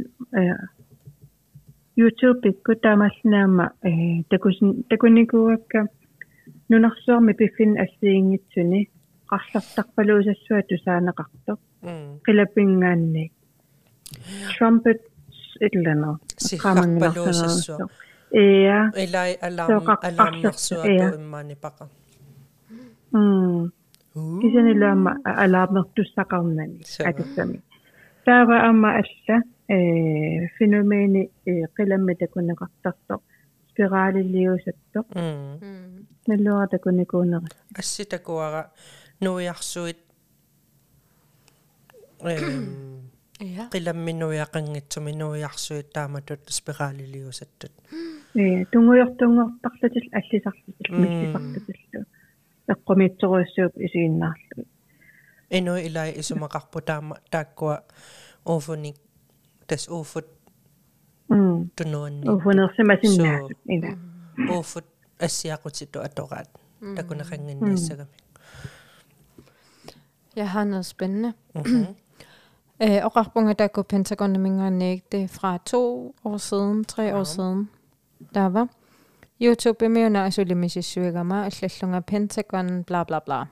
youtube 1.97 2.51
kutamalnaama 2.65 3.65
eh 3.83 4.23
takusin 4.29 4.83
takunikuakka 4.89 5.79
nunarsuarmi 6.69 7.33
piffin 7.33 7.71
assiingitsuni 7.83 8.79
qarlartarpaluusassua 9.29 10.59
tusaanaqarto 10.69 11.53
м 11.83 12.19
qilapingaanni 12.25 13.23
trumpet 14.57 15.01
illano 15.67 16.17
сихарпалуусассуа 16.37 17.87
Ia. 18.43 18.79
илай 19.03 19.31
So, 19.33 19.45
алаам 19.47 19.83
qaq- 19.87 20.03
алаамнерсуату 20.07 20.87
qaqsarta, 20.87 21.15
иммаани 21.15 21.55
пақа 21.65 21.85
Mm. 23.13 23.71
кисанилаама 24.41 25.11
алаарнертуссақарнани 25.43 26.79
Сава. 26.83 27.07
Таава 28.27 28.55
аама 28.67 28.89
алла 29.01 29.37
э 29.75 30.47
феномени 30.57 31.21
э 31.45 31.51
қиламми 31.77 32.13
такунеқартарто 32.23 33.13
спиралилиусатто 33.69 34.99
м 35.15 36.05
наллуара 36.27 36.67
такуникуунери 36.75 37.47
асситакуара 37.81 38.61
нуиарсуит 39.21 39.99
эм 42.21 43.09
Ja. 43.39 43.63
қиламминуяқангитсуми 43.73 45.11
нуиарсуит 45.21 45.87
тааматут 45.93 46.41
спиралилиусаттут 46.57 47.71
э 48.35 48.65
тунгуйортунгортарлутил 48.71 50.05
аллисарлутил 50.19 50.93
Mm. 50.95 50.99
миссисартутиллу 51.01 52.05
эққумитсоруйссууп 52.73 53.73
исигиннаарлу 55.49 55.77
эну 55.77 55.77
илай 55.77 56.13
исумақарпу 56.19 56.81
таама 56.81 57.17
тааккуа 57.31 57.83
офуник 58.45 58.95
тас 59.67 59.87
офут 59.89 60.25
м 61.29 61.69
тунуанни 61.75 62.27
уфунерсимасиннаасут 62.29 63.57
ила 63.65 63.97
офут 64.59 64.85
ассиақутиту 65.19 65.99
атораат 66.01 66.49
такунеқангинниассагами 66.95 68.09
Jeg 70.35 70.49
har 70.49 70.63
noget 70.63 70.85
spændende. 70.85 71.33
мхм 71.55 71.85
Øh, 72.81 72.99
og 73.05 73.15
Rachbunger, 73.15 73.53
der 73.53 73.67
går 73.67 73.81
Pentagon 73.81 74.35
og 74.35 74.41
Mingernik, 74.41 75.11
det 75.11 75.23
er 75.23 75.27
fra 75.27 75.57
to 75.65 76.15
år 76.23 76.37
siden, 76.37 76.85
tre 76.85 77.13
år 77.13 77.17
Ja. 77.17 77.23
siden. 77.23 77.69
Der 78.33 78.45
var. 78.49 78.67
YouTube 79.41 79.89
med 79.89 80.05
under 80.05 80.29
Sulimisi 80.29 80.81
Sygama, 80.81 81.45
og 81.45 81.51
Slæslunga 81.51 81.99
Pentagon, 81.99 82.83
bla 82.83 83.03
bla 83.03 83.19
bla. 83.19 83.43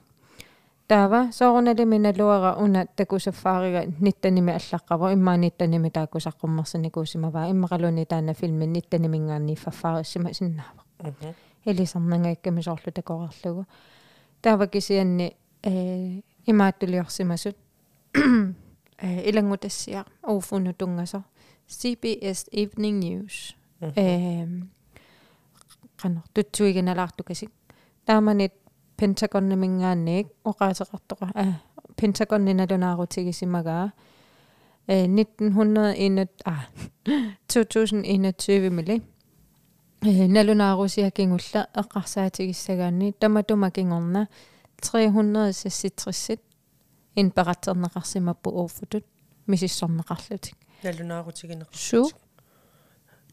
Der 0.90 1.08
var 1.08 1.32
så 1.32 1.52
rundt 1.52 1.78
det 1.78 1.88
mine 1.88 2.12
låre 2.12 2.58
under 2.58 2.86
der 2.98 3.06
går 3.06 3.18
safari 3.18 3.86
19 4.00 4.44
med 4.44 4.54
allaqavo 4.54 5.10
imma 5.10 5.38
19 5.38 5.82
med 5.82 5.92
der 5.92 6.06
går 6.06 6.20
saqummarsan 6.20 6.86
ikuusima 6.86 7.30
va 7.30 7.48
imma 7.48 7.68
qaluni 7.68 8.06
taana 8.06 8.34
filmi 8.34 8.66
19 8.66 9.10
mingaanni 9.10 9.56
fafaarissima 9.56 10.34
sinnaava 10.34 10.84
мхм 11.04 11.34
элисарнангакками 11.66 12.62
соорлу 12.62 12.92
такорарлугу 12.92 13.66
таава 14.42 14.68
кисианни 14.68 15.36
э 15.64 16.22
имааттулиорсимасут 16.46 17.58
э 18.14 19.30
илангутассиа 19.30 20.06
оуфуну 20.24 20.74
тунгасо 20.74 21.24
CBS 21.68 22.50
Evening 22.54 22.98
News. 23.06 23.56
Э 23.82 24.46
qano 25.98 26.22
tutsuiginalaartukasik 26.34 27.52
тааманит 28.06 28.54
пентагоннамингаанник 28.98 30.28
оқаатеқартоқа 30.44 31.32
а 31.34 31.46
пентагонниналунаарутигисимагаа 31.98 33.94
э 34.88 35.06
1901 35.06 36.30
а 36.46 36.68
2021 37.48 38.74
мили 38.74 39.02
э 40.02 40.28
налунаарусиакингулла 40.28 41.62
эққарсаатигиссагаанни 41.82 43.14
таматумакингорна 43.20 44.30
366 44.82 46.40
инпаратсернеқарсимаппу 47.16 48.50
ууффутут 48.50 49.06
мисиссорнеқарлутик 49.48 50.56
налунаарутигинеқ 50.84 51.70
су 51.74 52.12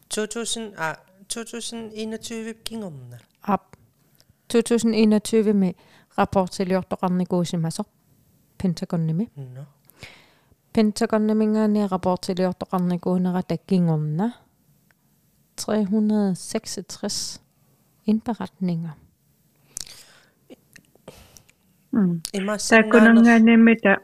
2000 0.09 0.73
а 0.77 0.99
2021 1.27 2.53
кингорна 2.63 3.19
ап 3.41 3.75
2021 4.51 5.53
med 5.53 5.73
raportiljoortoqarni 6.17 7.25
kuusimasuq 7.25 7.87
Pentagonnimi. 8.63 9.29
No. 9.35 9.63
Pentagonnimingaani 10.73 11.87
raportiljoortoqarni 11.87 12.99
kuunera 12.99 13.41
takkingorna 13.41 14.31
366 15.65 17.41
indberetninger. 18.07 18.91
Mm. 21.91 22.21
Takunangaanimita 22.69 23.97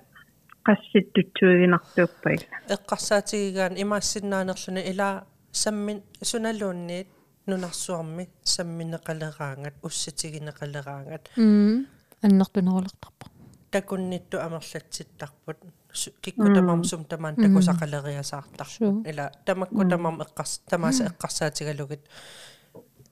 qassittutuiginartuuppailla. 0.66 2.58
Eqqarsaatigigaan 2.70 3.78
imassinnaanerluni 3.78 4.82
ila 4.92 5.26
sammin 5.52 6.04
sunalluunniit 6.24 7.19
нунарсуарми 7.50 8.24
самминеқалераангат 8.54 9.74
уссатигинеқалераангат 9.88 11.24
Mm. 11.38 11.86
аннертунерулертарпа. 12.26 13.26
такуннитту 13.72 14.38
амерлатситтарпут 14.46 15.58
су- 15.94 16.14
киккутамам 16.22 16.84
сум 16.84 17.04
тамаан 17.06 17.36
такусақалериасаартарпут 17.36 18.78
Су. 18.78 19.04
ила 19.12 19.32
тамаккутамам 19.46 20.22
эққарс 20.26 20.54
тамааса 20.70 21.04
эққарсаатигалугит 21.12 22.02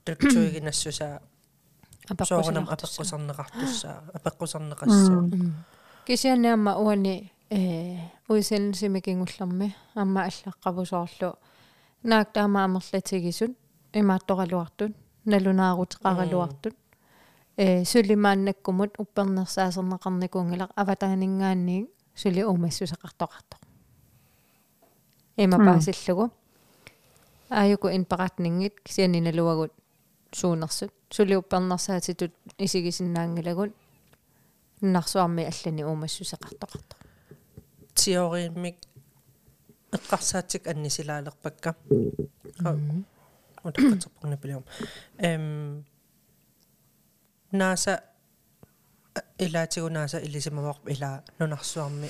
тутсуигинассусаа 0.04 1.20
соорнам 2.28 2.66
апеққусарнеқартуссаа 2.74 3.96
апеққусарнеқассаа 4.14 5.28
Кисианаама 6.06 6.72
уани 6.78 7.32
э 7.50 7.98
уисенсимикингуллерми 8.28 9.74
амма 9.94 10.20
аллаққавусоорлу 10.28 11.36
наак 12.02 12.32
таама 12.32 12.64
амерлатигисут 12.64 13.52
имаатторалуартут 13.92 14.96
налунаарутеқаралуартут 15.24 16.74
э. 17.56 17.84
сулимааннаккумут 17.84 18.98
уппернерсаасернеқарникунгилар 18.98 20.70
аватаанингаанни 20.74 21.88
сули 22.14 22.42
уумассусеқартоқарто 22.42 23.56
има 25.36 25.58
паасиллугу. 25.58 26.32
Ааюку 27.48 27.88
инпаратнингит 27.88 28.80
кисианиналуагут 28.80 29.72
суунерсут 30.32 30.92
сули 31.10 31.34
уппернерсаатитут 31.34 32.32
исигисиннаангилагут 32.58 33.72
нарсуарми 34.80 35.44
аллани 35.44 35.82
уумассусеқартоқарто 35.82 36.96
теорииммик 37.94 38.76
эққарсаатик 39.92 40.66
аннисилаалерпакка 40.66 41.74
утаққатерпугна 43.64 44.36
пилиум 44.36 44.64
эм 45.18 45.84
нааса 47.52 48.02
илаатигу 49.38 49.88
нааса 49.88 50.18
илисимаварп 50.18 50.88
ила 50.88 51.22
нунарсуарми 51.38 52.08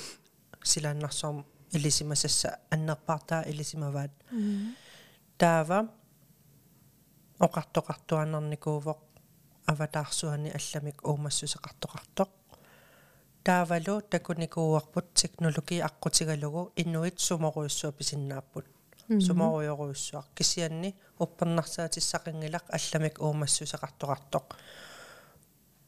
силааннарсуарм 0.63 1.45
илисимасасса 1.71 2.59
аннерпартаа 2.69 3.41
илисимаваат 3.51 4.11
таава 5.37 5.79
оқартоқартуаннарникуувоқ 7.45 8.99
аватаарсуани 9.71 10.49
алламик 10.59 10.97
уумассусеқартоқартоқ 11.07 12.29
таавалу 13.43 14.01
такуникууарпут 14.01 15.13
технологи 15.13 15.77
аққутигалугу 15.89 16.71
инуит 16.75 17.19
суморуйссуа 17.19 17.91
писиннааппут 17.91 18.65
суморуйоруйссуар 19.09 20.25
кисианни 20.35 20.95
уппернарсаатиссақингилақ 21.19 22.65
алламик 22.77 23.15
уумассусеқартоқартоқ 23.25 24.45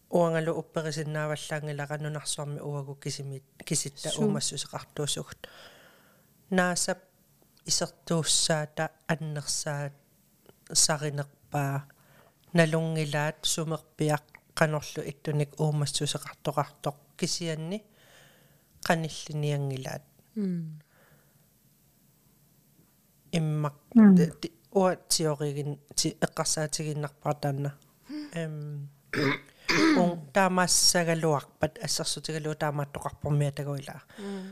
уангалу 0.09 0.51
упперисиннааваллаангилаqa 0.61 1.97
нунарсуарми 2.01 2.59
уагу 2.59 2.95
кисимит 2.95 3.43
киситта 3.65 4.09
Су. 4.09 4.21
уумассусеқартуусугут 4.21 5.47
наасап 6.49 6.99
исертууссаата 7.65 8.89
аннерсаат 9.07 9.93
саринерпаа 10.73 11.87
налунгилаат 12.53 13.37
сумерпиақ 13.53 14.25
qanorlu 14.59 15.01
ittunik 15.11 15.51
uummassuseqartoqartoq 15.63 16.97
kisianni 17.19 17.79
qanilliniangilаат 18.87 20.05
иммак. 23.31 23.75
Уа 24.73 24.95
теоригин 25.09 25.79
ти 25.95 26.17
эққарсаатигиннарпартаанна 26.25 27.73
эм 28.33 28.89
он 29.97 30.19
таамаассагалуарпат 30.33 31.79
ассерсутигалуу 31.83 32.55
таамааттоқарпармиа 32.55 33.51
тагуилаа 33.51 34.01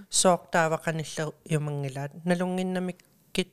соор 0.09 0.39
таавақаниллеру 0.51 1.33
юмангилаат. 1.45 2.11
Налунгиннамиккит 2.25 3.51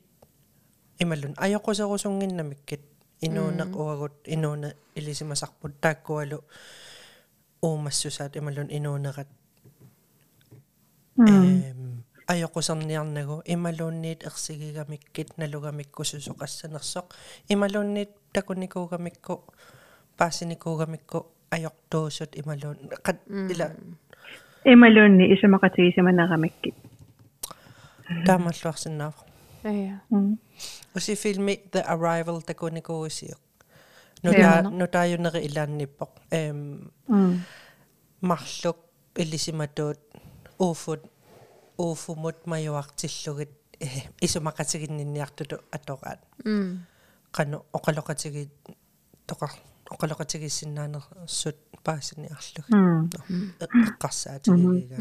ималун 0.98 1.34
аёқусерусунгиннамиккит 1.36 2.82
инуунеқ 3.20 3.76
уагут 3.76 4.14
инууне 4.24 4.76
илисимасарпут 4.94 5.80
тааккуалу 5.80 6.44
уумассусаат 7.62 8.36
ималун 8.36 8.68
инуунерат 8.70 9.28
эм 11.18 11.95
аёқусерниарнагу 12.28 13.42
ималуунниит 13.46 14.22
ерсигигамиккит 14.24 15.38
налугамиккусусоқассанерсоқ 15.38 17.06
ималуунниит 17.48 18.10
такуникуугамикку 18.32 19.44
паасиникуугамикку 20.16 21.26
аёртуусут 21.50 22.36
ималуун 22.36 22.78
қат 23.06 23.18
ила 23.52 23.70
ималуунни 24.64 25.24
исамақатигисаманерамиккит 25.34 26.74
таамаллуарсинаава 28.26 29.22
ja 29.64 30.00
уси 30.94 31.14
филми 31.14 31.54
the 31.72 31.82
arrival 31.94 32.38
такуникуугисиоқ 32.50 33.40
нута 34.22 34.62
нутааюнери 34.62 35.40
илаанниппоқ 35.46 36.12
эм 36.30 36.92
марлук 38.20 38.78
илисиматуут 39.22 40.00
ууфут 40.58 41.02
ууфумут 41.77 42.47
маюартиллугит 42.47 43.51
исумақатигиннинниартуту 44.21 45.57
атораат 45.71 46.19
қану 47.37 47.57
оқалоқатиги 47.77 48.49
тоқар 49.27 49.51
оқалоқатигиссиннаанерсут 49.93 51.57
паасиниарлуг 51.83 52.65
эққарсаатигига 53.65 54.97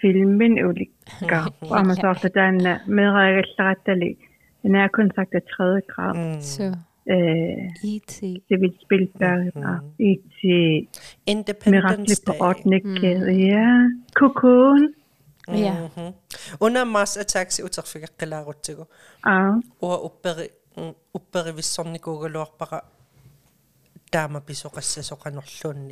filmen 0.00 0.54
ulika 0.70 1.38
amazon 1.80 2.16
taanna 2.36 2.72
meeragallarаттали 2.86 4.16
jeg 4.62 4.80
har 4.80 4.88
kun 4.88 5.10
sagt 5.14 5.32
det 5.32 5.42
tredje 5.44 5.80
grad. 5.88 6.42
så 6.42 6.74
Øh, 7.10 7.84
IT 7.84 8.20
det 8.48 8.60
vil 8.60 8.74
spille 8.84 9.08
der 9.18 9.36
i 9.98 10.18
til 10.40 10.88
Independence 11.26 11.70
Mirakel 11.70 12.16
på 12.26 12.32
Day 12.32 12.48
8. 12.48 13.46
Ja, 13.48 13.68
Cocoon. 14.14 14.94
Ja. 15.47 15.73
Mhm. 15.73 16.13
Under 16.61 16.83
Mars 16.85 17.17
Attacks 17.17 17.59
utarfigaqqilaarutsigu 17.59 18.85
Ja, 19.25 19.31
uа 19.81 19.97
upperi 19.97 20.49
upperi 21.13 21.55
vissornikuugaluarpaqa 21.55 22.81
taama 24.11 24.41
pisoqassasoqanorluunni 24.41 25.91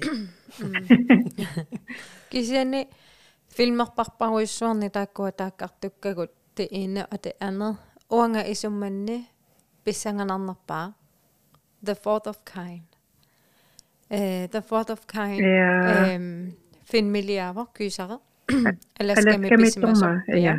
kisiani 2.29 2.87
filmerparparuissuarni 3.55 4.89
taakkua 4.89 5.31
taakkartukkagut 5.31 6.31
det 6.57 6.67
ene 6.71 7.05
og 7.11 7.23
det 7.23 7.31
andet 7.39 7.75
uanga 8.11 8.41
isummanni 8.41 9.29
pissanganarnerpaa 9.83 10.93
the 11.85 11.95
fourth 11.95 12.27
of 12.27 12.37
kind. 12.45 12.83
Uh, 14.11 14.49
the 14.51 14.61
fourth 14.61 14.91
of 14.91 14.99
kind 15.07 15.41
Ja. 15.41 16.15
um, 16.15 16.53
Finn 16.83 17.09
Milliarder 17.11 17.65
kyysare 18.53 18.77
Alaskami 18.99 19.71
Torma, 19.71 20.23
ja. 20.27 20.55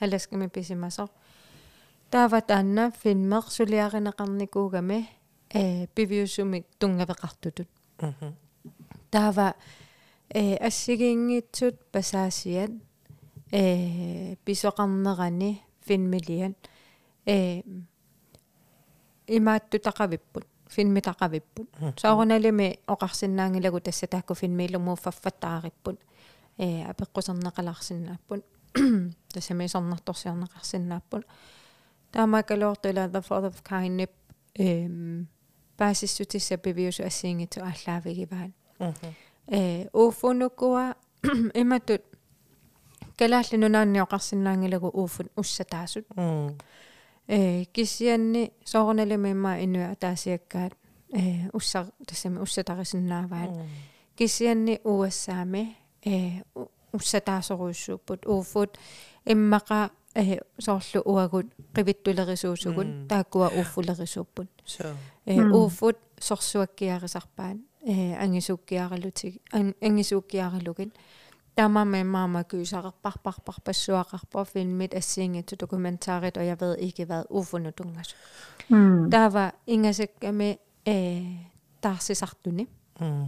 Alaskami 0.00 0.48
pisimasor 0.48 1.08
taava 2.10 2.40
taanna 2.40 2.90
filmer 2.90 3.42
suliarineqarnikuugami 3.42 5.08
э 5.54 5.86
пивиусумик 5.94 6.66
тунгавеқартутут. 6.78 7.68
Mhm. 8.02 8.34
таава 9.10 9.54
э 10.34 10.56
ассигингитсут 10.56 11.76
пасаасиат 11.92 12.70
э 13.52 14.36
писоқарнерани 14.44 15.62
финмилиан 15.86 16.54
э 17.26 17.62
имаатту 19.26 19.78
тақавиппут 19.78 20.46
финми 20.68 21.00
тақавиппут 21.00 21.68
саорналими 21.96 22.78
оқарсиннаангилагу 22.86 23.80
тасса 23.80 24.06
таакку 24.06 24.34
финмилумуу 24.34 24.96
фаффаттаариппут 24.96 26.00
э 26.58 26.84
апеққусернеқаларсиннааппут 26.90 28.44
тассами 29.32 29.66
сорнарторсиарнеқарсиннааппут 29.66 31.24
таамакалуортула 32.12 33.06
the 33.14 33.22
fourth 33.28 33.46
of 33.50 33.62
kind 33.62 34.08
эм 34.54 35.28
паасиссутисса 35.76 36.56
пивиусу 36.56 37.04
ассиингитсу 37.04 37.60
ааллаавигиваан. 37.60 38.52
Mhm. 38.80 39.14
э 39.48 39.88
уфунукуа 39.92 40.94
иматут 41.54 42.02
калааллинунаанниоқарсинаангилагу 43.18 44.88
уфун 44.88 45.28
уссатаасут 45.36 46.06
Mm. 46.16 46.60
э 47.28 47.64
киссианни 47.72 48.52
соорналимимма 48.64 49.62
инуа 49.64 49.94
таасиаккаат. 49.94 50.72
Э 51.12 51.48
уссар 51.52 51.86
тассами 52.06 52.38
уссатарисиннааваат 52.38 53.50
киссианни 54.16 54.80
уассаами 54.84 55.62
э 55.62 55.70
у- 55.70 55.87
уссатаасоруйссууппут 56.92 58.26
ууфут 58.26 58.78
иммаqa 59.26 59.90
э 60.14 60.38
соорлу 60.58 61.00
уагут 61.04 61.46
qivittulerisuusugut 61.74 62.86
Mm. 62.86 63.06
тааккуа 63.08 63.48
ууффулерисууппут 63.58 64.48
So. 64.66 64.84
э 65.26 65.36
ууфут 65.52 65.96
сорсуаккиарисарпаан 66.20 67.56
э 67.86 68.14
ангисууккиаралутиг 68.24 69.32
ан- 69.52 69.74
ангисууккиаралугит 69.82 70.92
тамама 71.54 72.04
мама 72.04 72.42
кysaqarparparpar 72.44 73.56
passuaqarpor 73.64 74.44
filmit 74.52 74.94
assiingittu 74.94 75.56
dokumentaarit 75.60 76.36
og 76.36 76.46
jeg 76.46 76.60
ved 76.60 76.76
ikke 76.78 77.04
hvad 77.04 77.24
ufunutungas 77.30 78.14
Mm. 78.70 79.10
der 79.10 79.26
var 79.28 79.54
ingasakkami 79.66 80.50
øh 80.88 81.22
tarsisartuni 81.82 82.66
Mm. 83.00 83.26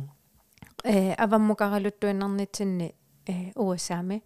Э 0.85 1.12
аваммукаралуттуиннарнитсинни 1.14 2.95
э 3.27 3.53
уасаами 3.55 4.23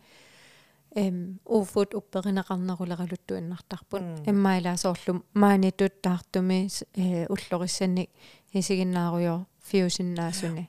эм 0.95 1.41
уфут 1.45 1.95
упперинеқарнерулералуттуиннартарпут 1.95 4.03
Mm. 4.03 4.31
иммаилаасоорлу 4.31 5.23
маанитуттаартуми 5.35 6.69
э 6.97 7.27
уллориссанник 7.29 8.11
хисигиннааруйор 8.53 9.41
фиусиннаасуни 9.69 10.69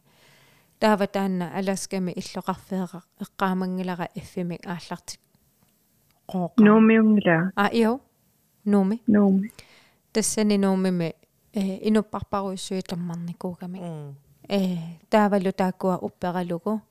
таава 0.80 1.08
таанна 1.08 1.52
аласками 1.58 2.12
иллоқарфеэра 2.12 3.02
эққаамангилара 3.24 4.10
эффимик 4.16 4.66
ааллартик 4.66 5.20
қооқа 6.28 6.56
Nomiungla. 6.58 7.52
а 7.56 7.70
ио 7.72 8.00
нуми 8.66 9.02
Nomi. 9.08 9.52
тассани 10.12 10.58
нуумими 10.58 11.14
э 11.54 11.88
инуппарпаруиссуитаммарникуугами 11.88 13.80
Mm. 13.80 14.14
Э 14.50 14.78
таавалу 15.10 15.52
тааккуа 15.52 15.98
уппералугу 15.98 16.82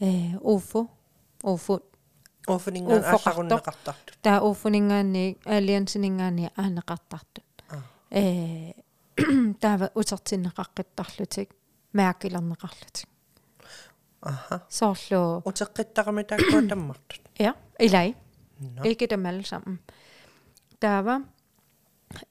э 0.00 0.36
уфу 0.40 0.88
уфу 1.42 1.82
Openingan 2.48 3.00
Ufoqartoq. 3.00 3.26
алларуннеқартарту. 3.28 4.12
таа 4.22 4.40
уфунингаани 4.42 5.36
алиансинингаани 5.44 6.50
аанеқартартут 6.56 7.44
э 8.10 8.72
таава 9.60 9.90
утертиннеқаққиттарлутик 9.94 11.48
мааккилернеқарлутик 11.92 13.08
Aha. 14.22 14.60
соорлу 14.68 15.42
Uteqqittaqami 15.44 16.24
taakkua 16.24 16.62
tammartut. 16.68 17.20
ja 17.38 17.54
ilai 17.78 18.14
No. 18.60 18.82
ikke 18.82 19.06
dem 19.06 19.26
alle 19.26 19.44
sammen 19.44 19.78
der 20.82 21.02
var 21.02 21.22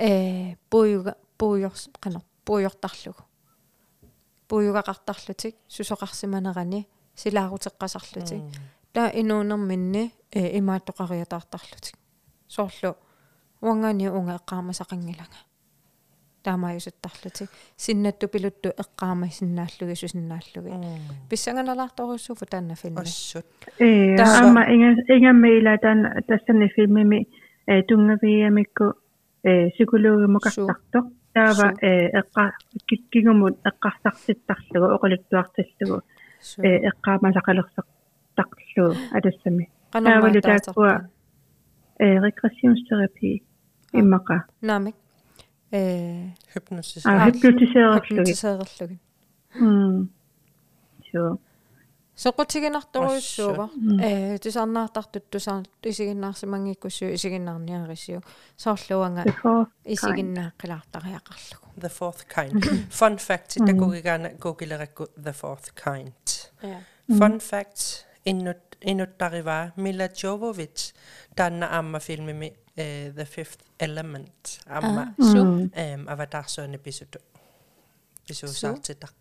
øh 0.01 0.55
bojuga 0.69 1.13
bojors 1.37 1.89
qana 2.01 2.19
bojortarlugu 4.49 4.73
bojugaqartarlutik 4.73 5.55
susoqarsimanerani 5.67 6.85
silaaruteqqasarlutik 7.15 8.43
та 8.93 9.11
инуунерминни 9.13 10.11
э 10.35 10.57
имааттоқариатаартарлутик 10.59 11.95
соорлу 12.47 12.95
уангани 13.61 14.09
унга 14.09 14.35
эққаамасақангилага 14.39 15.39
таамааюсуттарлутик 16.43 17.49
синнатту 17.75 18.27
пилутту 18.27 18.69
эққаамасиннааллуги 18.83 19.95
сусиннааллуги 20.01 20.71
писсанганалаарторуссуфу 21.29 22.45
таанна 22.45 22.75
филми 22.75 23.03
Tässä- 24.17 24.41
amma 24.43 24.63
inga 24.73 24.89
inga 25.15 25.33
meillä 25.33 25.77
tän 25.77 25.99
tässä 26.27 26.53
ne 26.53 26.67
filmimi 26.75 27.19
eh 27.67 27.83
tungaviamikko 27.87 28.85
eh 29.43 29.71
psykologi 29.73 30.27
mukatarto 30.35 30.99
таава 31.37 31.67
э 31.81 31.83
эққа 32.19 32.43
киккигумут 32.87 33.55
эққарсартиттарлугу 33.69 34.87
оқалуттуарталлугу 34.95 35.97
су 36.49 36.57
э 36.67 36.69
эққаамасақалерсартарлугу 36.89 38.85
алассами 39.17 39.65
канамма 39.91 40.29
таакуа 40.41 40.93
э 41.99 42.01
регрессионстerapi 42.25 43.29
иммақа 43.93 44.37
намик 44.61 44.95
э 45.71 46.29
hypnosis. 46.53 47.03
А 47.05 47.07
hypnotisерерлуги 47.27 48.07
hypnotisерерлуги 48.09 48.97
м 49.59 50.09
со 51.11 51.37
соқутигинарторуйуссуува 52.17 53.69
э 54.01 54.37
тусарнаартартут 54.43 55.29
тусаар 55.29 55.65
исигиннаарсимангиккуссуу 55.83 57.13
исигиннаарниарисиу 57.17 58.21
соорлуанга 58.57 59.23
исигиннааққилаартариақарлугу 59.85 61.67
the 61.77 61.89
fourth 61.89 62.23
kind. 62.35 62.61
fun 62.89 63.17
fact 63.17 63.51
такугигаана 63.65 64.29
кукилеракку 64.43 65.03
the 65.17 65.33
fourth 65.41 65.67
kind. 65.75 66.13
Я 66.61 66.81
fun 67.19 67.39
fact 67.39 68.05
innut 68.25 68.67
inuttaриваа 68.81 69.73
Mila 69.77 70.07
Jovovich 70.09 70.93
таанна 71.35 71.67
аама 71.77 71.99
филмими 71.99 72.53
э 72.75 73.11
the 73.11 73.25
fifth 73.25 73.61
element. 73.79 74.59
Аама 74.65 75.13
су 75.19 75.69
эм 75.75 76.09
аватарсуани 76.09 76.77
писуту 76.77 77.19
писуусаартитақ 78.27 79.13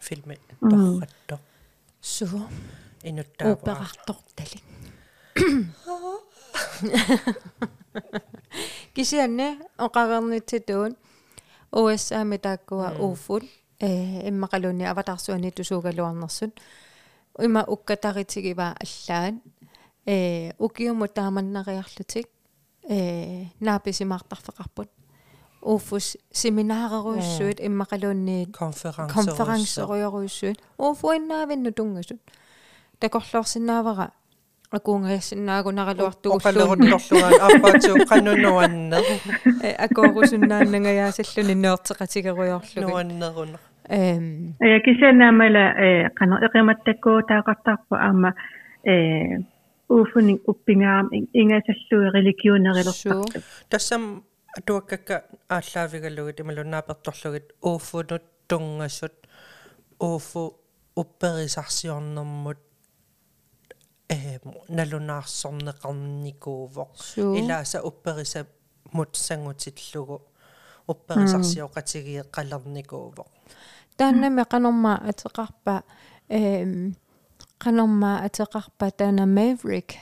филми 0.00 0.38
торратто 0.60 1.38
су 2.02 2.48
инуттаава 3.02 3.54
операртортали 3.54 4.60
кисианне 8.94 9.58
оқарернитситуун 9.78 10.96
уэсаами 11.72 12.36
тааккуа 12.36 12.92
ууффут 12.98 13.44
э 13.80 14.28
иммақалуни 14.28 14.84
аватарсуани 14.84 15.50
тусуугалуарнерсут 15.50 16.60
има 17.38 17.64
уккатаритигива 17.66 18.76
аллаан. 18.84 19.40
Э 20.06 20.52
укиуму 20.58 21.08
тааманнариарлутик. 21.08 22.28
Э 22.88 23.46
нааписимаартарфеқарпут 23.60 24.90
ууффус 25.62 26.16
семинаареруйссуит 26.32 27.60
иммақалуунниит 27.60 28.52
конференс 28.52 29.12
конференсеруйоруйссуит 29.12 30.58
ууфуиннаавинну 30.78 31.72
тунгасут 31.72 32.20
такорлуарсинаавара 32.98 34.10
акуунгассинаагунаралуартугуллуунни 34.76 36.38
оқалерутторлугаан 36.38 37.34
аппаатсуу 37.46 37.96
канунуаннер 38.10 39.02
э 39.62 39.70
акоорусуннааннагаяасаллуни 39.86 41.54
неортеқатигеруйорлугу 41.64 42.80
нуаннеруна 42.80 43.58
эм 43.88 44.54
э 44.60 44.80
кисенаамала 44.84 45.64
э 45.86 46.10
кано 46.18 46.36
эқиматтаккуу 46.46 47.18
таақартарпу 47.30 47.94
аама 48.06 48.30
э 48.84 49.38
уфуни 49.88 50.40
уппингаам 50.50 51.06
ингасаллуи 51.12 52.12
религионерилертарту 52.16 53.40
тассам 53.68 54.24
атуаккакка 54.58 55.24
ааллаавигаллугит 55.48 56.40
ималуннааперторлугит 56.40 57.52
ууффунут 57.62 58.24
тунгасут 58.48 59.14
ууффу 59.98 60.58
упперисарсиорнэрмут 60.96 62.58
э 64.08 64.38
налунаарсорнеқарникууво 64.68 66.88
суу 66.94 67.36
илааса 67.40 67.82
уппериса 67.82 68.46
мутсангутиллугу 68.92 70.22
упперисарсиоқатигие 70.86 72.24
қалерникууво 72.24 73.26
тааннами 73.96 74.44
канормаа 74.44 74.96
атеқарпа 75.10 75.82
эм 76.28 76.94
канормаа 77.58 78.24
атеқарпа 78.26 78.90
таана 78.90 79.26
Maverick. 79.26 79.96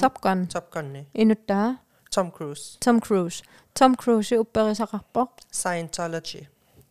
Top 0.00 0.14
Gun. 0.24 0.46
Top 0.48 0.70
Gun 0.72 1.04
инуттаа 1.12 1.76
Tom 2.16 2.30
Cruise. 2.30 2.78
Tom 2.80 3.00
Cruise. 3.00 3.44
Tom 3.74 3.94
Cruise 3.94 4.38
upperisaqarpoq 4.38 5.30
Scientology. 5.52 6.42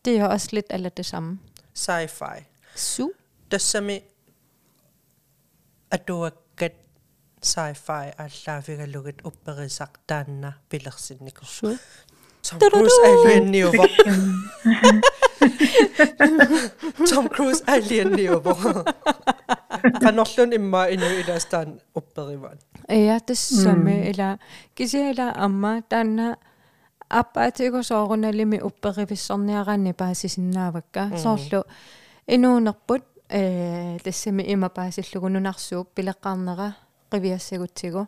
Det 0.05 0.17
er 0.17 0.25
også 0.25 0.47
lidt 0.51 0.65
eller 0.69 0.89
det 0.89 1.05
samme. 1.05 1.39
Sci-fi. 1.75 2.43
Su. 2.75 3.09
Тассами 3.51 3.99
атуаккат 5.91 6.71
sci-fi 7.41 8.05
аллаафигалугит 8.17 9.21
упперисақ 9.23 9.91
таанна 10.07 10.53
пилерсиннику 10.69 11.45
su. 11.45 11.77
Tom 12.47 12.59
Cruise 12.59 12.99
алианниува 13.05 13.87
Tom 17.09 17.29
Cruise 17.29 17.63
алианниува 17.67 18.53
канорлун 20.01 20.53
имма 20.53 20.87
ину 20.89 21.05
иластаан 21.21 21.79
уппериваан 21.95 22.57
ja 22.89 23.19
det 23.27 23.37
samme 23.37 24.09
eller 24.09 24.37
kisiala 24.75 25.33
amma 25.45 25.81
taanna 25.89 26.35
аппаатиго 27.09 27.83
сооруналими 27.83 28.59
упперивиссорниараанни 28.59 29.93
паасисиннаавакка 29.93 31.11
соорлу 31.17 31.63
инуунерпут 32.27 33.03
э 33.29 33.97
тассами 34.03 34.43
има 34.43 34.69
паасиллугунунарсууп 34.69 35.87
пилеққарнера 35.95 36.73
qivиассагутсигу 37.11 38.07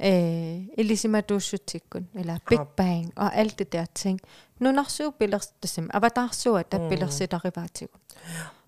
э 0.00 0.66
илисиматууссутсиккун 0.76 2.08
ила 2.14 2.38
big 2.50 2.64
bang. 2.76 3.12
Og 3.16 3.38
alt 3.38 3.58
det 3.58 3.72
der 3.72 3.86
ting 3.94 4.18
нунарсуу 4.58 5.10
пилерс 5.12 5.52
тассами 5.60 5.88
аватаарсуа 5.92 6.62
таппилерситариваатигу 6.62 7.96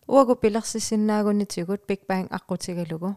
уагу 0.08 0.34
пилерсисиннаагунитигут 0.34 1.80
big 1.90 2.00
bang 2.10 2.28
аққутигалугу 2.30 3.16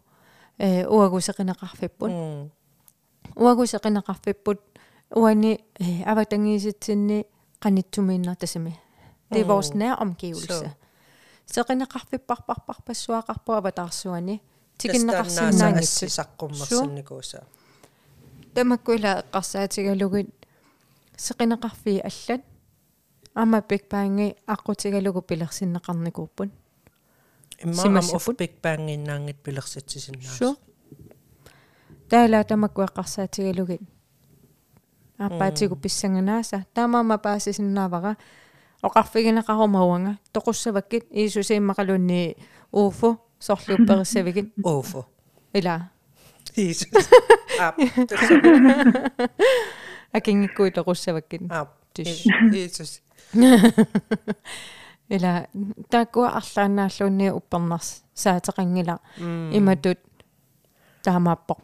э 0.60 0.86
уагу 0.88 1.20
сеқинеқарфиппут 1.20 2.12
уагу 3.36 3.64
сеқинеқарфиппут 3.66 4.60
уани 5.12 5.60
аватангииситсинни 6.06 7.26
qanittumiinnar 7.64 8.36
tasami 8.36 8.74
det 9.34 9.42
er 9.42 9.48
vores 9.48 9.74
næromgivelse 9.74 10.72
seqinneqarfipparparparpassuaqarpu 11.54 13.52
avataarsuani 13.60 14.42
tiginnaqarsinnaangitsu 14.78 16.06
саққуммерсинникууса 16.20 17.40
tamakkuila 18.56 19.12
eqqarsaatigalugit 19.22 20.30
seqinneqarfii 21.26 22.00
allat 22.10 22.42
ama 23.42 23.62
big 23.70 23.84
bangi 23.92 24.28
aqutigalugu 24.54 25.22
pilersinneqarnikuuppun 25.30 26.50
иммаам 27.64 27.98
оф 27.98 28.06
Симассаппут. 28.06 28.38
биг 28.38 28.54
банг 28.64 28.90
иннаангит 28.96 29.38
пилерситсисиннаа 29.44 30.36
su 30.38 30.50
taala 32.10 32.44
tamakku 32.44 32.82
eqqarsaatigalugit 32.88 33.82
аппаатигу 35.18 35.76
писсанганааса 35.76 36.66
таамаама 36.74 37.18
паасисиннаавара 37.18 38.18
оқарфигинеқарумауанга 38.88 40.14
тоқуссаваккит 40.34 41.06
иисусииммақалунни 41.12 42.36
ууфу 42.72 43.20
сорлууппериссавигит 43.40 44.54
офо 44.64 45.08
ила 45.54 45.76
Jesus. 46.56 47.10
Ап. 47.60 47.76
акингиккуи 50.14 50.72
тоқуссаваккит 50.72 51.42
Ап. 51.52 51.70
Тиш. 51.94 52.26
Jesus. 52.52 53.02
ила 55.10 55.48
тааккуа 55.90 56.30
арлаанааллуунни 56.40 57.30
уппернарс 57.30 58.04
саатеқангила 58.16 59.00
иматут 59.20 60.00
таамааппоқ 61.04 61.60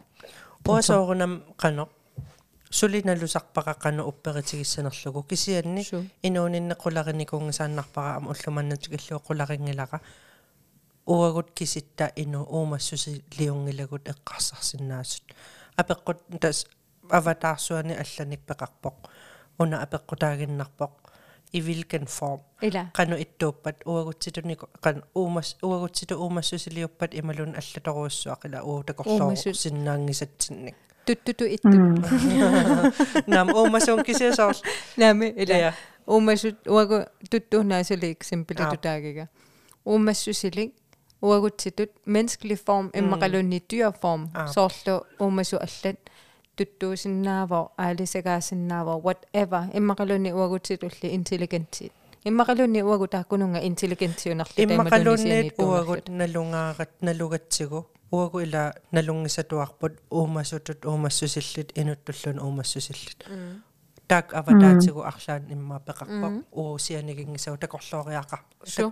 Оасоорунам 0.66 1.42
қано. 1.58 1.88
сулиналусарпақаққану 2.70 4.02
упперитигиссанерлугу 4.06 5.22
кисианни 5.24 5.82
Су. 5.82 6.06
инууниннеқуларникунгсааннарпара 6.22 8.16
ама 8.16 8.30
уллуманнатикиллуа 8.30 9.20
қуларингилара 9.20 10.00
уагут 11.06 11.50
киситта 11.54 12.12
ину 12.16 12.42
уумассуси 12.44 13.24
лиунгилагут 13.38 14.08
эққарсарсинаасут 14.08 15.24
апеққут 15.76 16.18
тас 16.40 16.66
аватаарсуани 17.10 17.94
алланик 17.94 18.40
пеқарпоқ 18.48 18.94
уна 19.58 19.82
апеққутаагиннарпоқ 19.84 20.90
i 21.54 21.60
hvilken 21.60 22.06
form. 22.06 22.40
Ила 22.62 22.86
qanu 22.96 23.16
ittuuppat. 23.16 23.76
Uagutsituniku 23.86 24.66
qan 24.84 25.02
uumas 25.14 25.56
uagutsitu 25.62 26.14
uumassusiliuppat 26.16 27.14
imalun 27.14 27.54
allatorussuaqila 27.60 28.62
uutakorlooru 28.62 29.24
Uumassus. 29.24 29.62
sinnaangisatsinnik 29.62 30.76
туттуту 31.06 31.44
итту 31.44 31.76
nam 33.34 33.48
uumasun 33.54 34.02
kisiusoor 34.04 34.54
нами 34.96 35.26
ила 35.36 35.56
Ja. 35.56 35.72
уумассут 36.06 36.56
уагу 36.68 36.94
туттууннаасулик 37.30 38.24
симпилатутаагига 38.24 39.28
уагутситут 41.22 41.90
menneskelig 42.06 42.58
form 42.66 42.86
иммақалунни 42.98 43.58
dyr 43.72 43.92
form. 44.02 44.22
Ah. 44.34 44.46
соорлу 44.54 44.94
уумасу 45.18 45.56
аллат 45.56 45.98
tuttuusinnaavo 46.56 47.60
aalisagaasinnaaво 47.78 48.94
whatever. 49.06 49.62
Immaqaluni 49.78 50.30
uagutitulli 50.32 51.08
intelligentsit 51.18 51.92
иммақалуунни 52.24 52.82
уагу 52.82 53.06
тааккунунга 53.06 53.60
интеллигентиунерли 53.68 54.64
иммақалуунниит 54.64 55.54
уагут 55.58 56.06
налунгааrat 56.20 56.92
налугатсигу 57.00 57.80
уагу 58.12 58.40
ила 58.46 58.74
налунгисатуарпут 58.92 59.94
уумассутут 60.10 60.86
уумассусиллит 60.86 61.72
инуттуллун 61.80 62.38
уумассусиллит 62.44 63.26
так 64.12 64.34
аватаатигу 64.34 65.00
арлаан 65.10 65.42
имма 65.54 65.76
пеқарпа 65.88 66.28
уусианигингисагу 66.60 67.56
такорлоориақа 67.64 68.36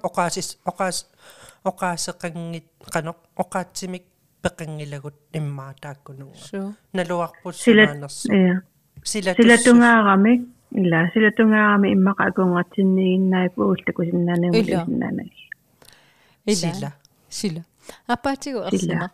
оқаасис 0.09 0.49
оқаас 0.71 0.99
оқаасеқангит 1.71 2.67
қано 2.95 3.13
оқаатсимик 3.43 4.05
пеқангилагут 4.43 5.17
иммаа 5.39 5.75
тааккунунга 5.83 6.75
налуарпут 6.99 7.55
силаанерс 7.57 8.19
сила 9.13 9.31
силатунгаарамик 9.39 10.41
ила 10.83 11.01
силатунгаарами 11.13 11.89
иммаqa 11.97 12.23
акунгатсиннигиннаип 12.31 13.55
уултаку 13.59 14.03
синнаанаму 14.11 14.55
синнаанаг 14.55 15.29
сила 16.47 16.91
сила 17.29 17.63
апаатигу 18.15 18.61
ерсина 18.69 19.11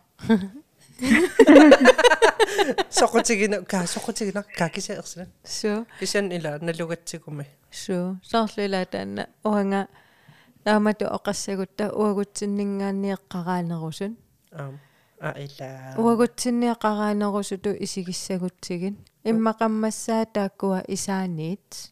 соқутигина 2.89 3.65
ка 3.65 3.85
соқутигина 3.85 4.43
ка 4.57 4.69
киса 4.69 4.93
ерсина 4.93 5.27
су 5.43 5.85
кисан 5.99 6.31
ила 6.31 6.57
налугатсигуми 6.61 7.45
су 7.71 8.17
соорлила 8.23 8.85
таана 8.85 9.27
уанга 9.43 9.87
таамату 10.63 11.05
оқассагутта 11.05 11.91
уагутсиннингаанниэққараанерусун 11.93 14.17
аа 14.51 14.71
а 15.19 15.33
ила 15.45 15.93
уагутсинниэққараанерусуту 15.97 17.69
исигиссагутсигин 17.83 18.97
иммақаммассаа 19.23 20.25
тааккуа 20.25 20.83
исааниит 20.87 21.91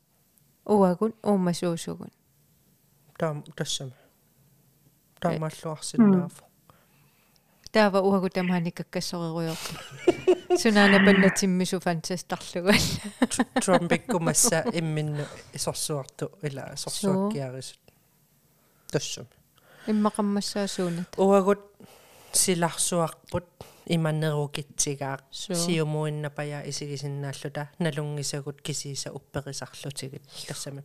уагун 0.65 1.13
уумасуусугун 1.23 2.11
таам 3.19 3.43
тассама 3.57 3.93
таамааллуарсинаафу 5.19 6.44
таава 7.75 7.99
уагу 8.09 8.29
тамааникаккассорируйорпу 8.37 9.73
сунаана 10.61 10.97
паннатиммису 11.05 11.79
фантастарлугал 11.85 12.83
тромбиккумасса 13.63 14.59
имминну 14.79 15.25
исорсуарту 15.57 16.25
ила 16.47 16.63
сорсуаккиарисут 16.83 17.83
тассама 18.93 19.27
иммақаммассаа 19.91 20.67
суунат 20.75 21.09
уагут 21.17 21.61
силарсуарпут 22.31 23.47
иманнерукитсигаақ 23.95 25.21
сиумуиннапая 25.31 26.63
исигисиннааллута 26.69 27.71
налунгисагут 27.79 28.61
кисииса 28.61 29.11
упперисарлутигит 29.11 30.23
тассами 30.47 30.83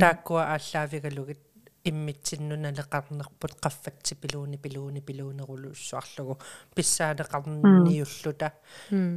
тааккуа 0.00 0.42
ааллаавигалугит 0.54 1.40
иммитсиннуналеқарнерпут 1.84 3.54
qaffатси 3.62 4.14
пилууни 4.14 4.56
пилууни 4.56 5.00
пилуунерулуссуарлугу 5.00 6.38
писсаанеқарниуллута 6.74 8.52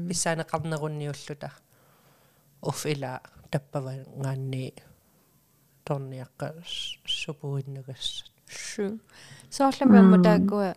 писсаанеқарнерунниуллута 0.09 1.51
уфила 2.61 3.21
таппава 3.51 3.93
гаанни 4.15 4.73
торниаққа 5.85 6.63
супуиннагасса 7.05 8.25
шу 8.47 8.99
соорлами 9.49 10.23
тааккуа 10.23 10.75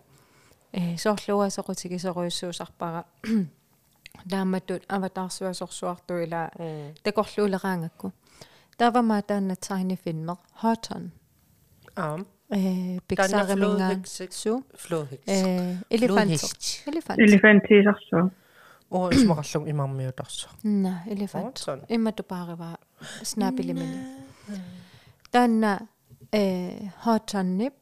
э 0.73 0.97
соорлуасоқутигисоруйуссуусарпара 0.97 3.05
тааматтут 4.31 4.83
аватаарсуасорсуартуила 4.89 6.51
такорлуулераангакку. 7.03 8.13
Таавама 8.77 9.23
таанна 9.23 9.57
тайни 9.57 9.97
филмер 9.97 10.37
хатон 10.55 11.13
аам 11.97 12.27
э 12.51 12.99
пиксааремингаа 13.09 13.97
су 14.31 14.65
флохикс 14.83 15.27
э 15.27 15.77
элефант 15.91 16.31
элефант 16.87 17.19
элефантисарсу 17.19 18.31
оо 18.91 19.11
исмақарлуг 19.11 19.65
имармиутарсо 19.73 20.49
на 20.63 21.03
элефант 21.07 21.57
иммату 21.89 22.23
паарива 22.23 22.79
снапилимини 23.23 23.99
таанна 25.33 25.89
э 26.33 26.89
хатоннип 27.03 27.75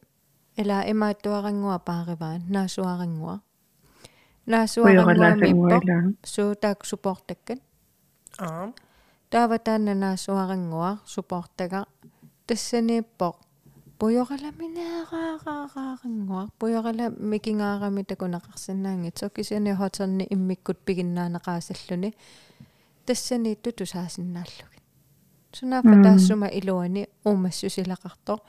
ила 0.57 0.77
имааттуарангуа 0.91 1.77
паариваа 1.79 2.39
наасуарангуа 2.55 3.35
наасуарангуа 4.47 5.77
суутаак 6.23 6.85
суппортаккат 6.85 7.59
аа 8.39 8.71
таава 9.29 9.57
таанна 9.59 9.93
наасуарангуа 9.93 10.91
суппортага 11.05 11.85
тассанииппоқ 12.47 13.44
пуйораламинеэраараарангуа 14.00 16.44
пуйорала 16.58 17.06
микингаарами 17.10 18.02
такунеқарсинаанги 18.02 19.12
сокисани 19.14 19.74
хотерни 19.74 20.26
иммиккут 20.30 20.78
пигиннаанеқаасаллуни 20.86 22.14
тассани 23.06 23.56
тутусаасиннааллуги 23.56 24.78
сунафа 25.52 26.02
таассума 26.02 26.48
илуани 26.58 27.08
уумассусилақартоқ 27.24 28.40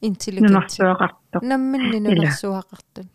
интеллигент 0.00 0.78
намминни 1.42 1.98
нунерсуақартун 2.06 3.06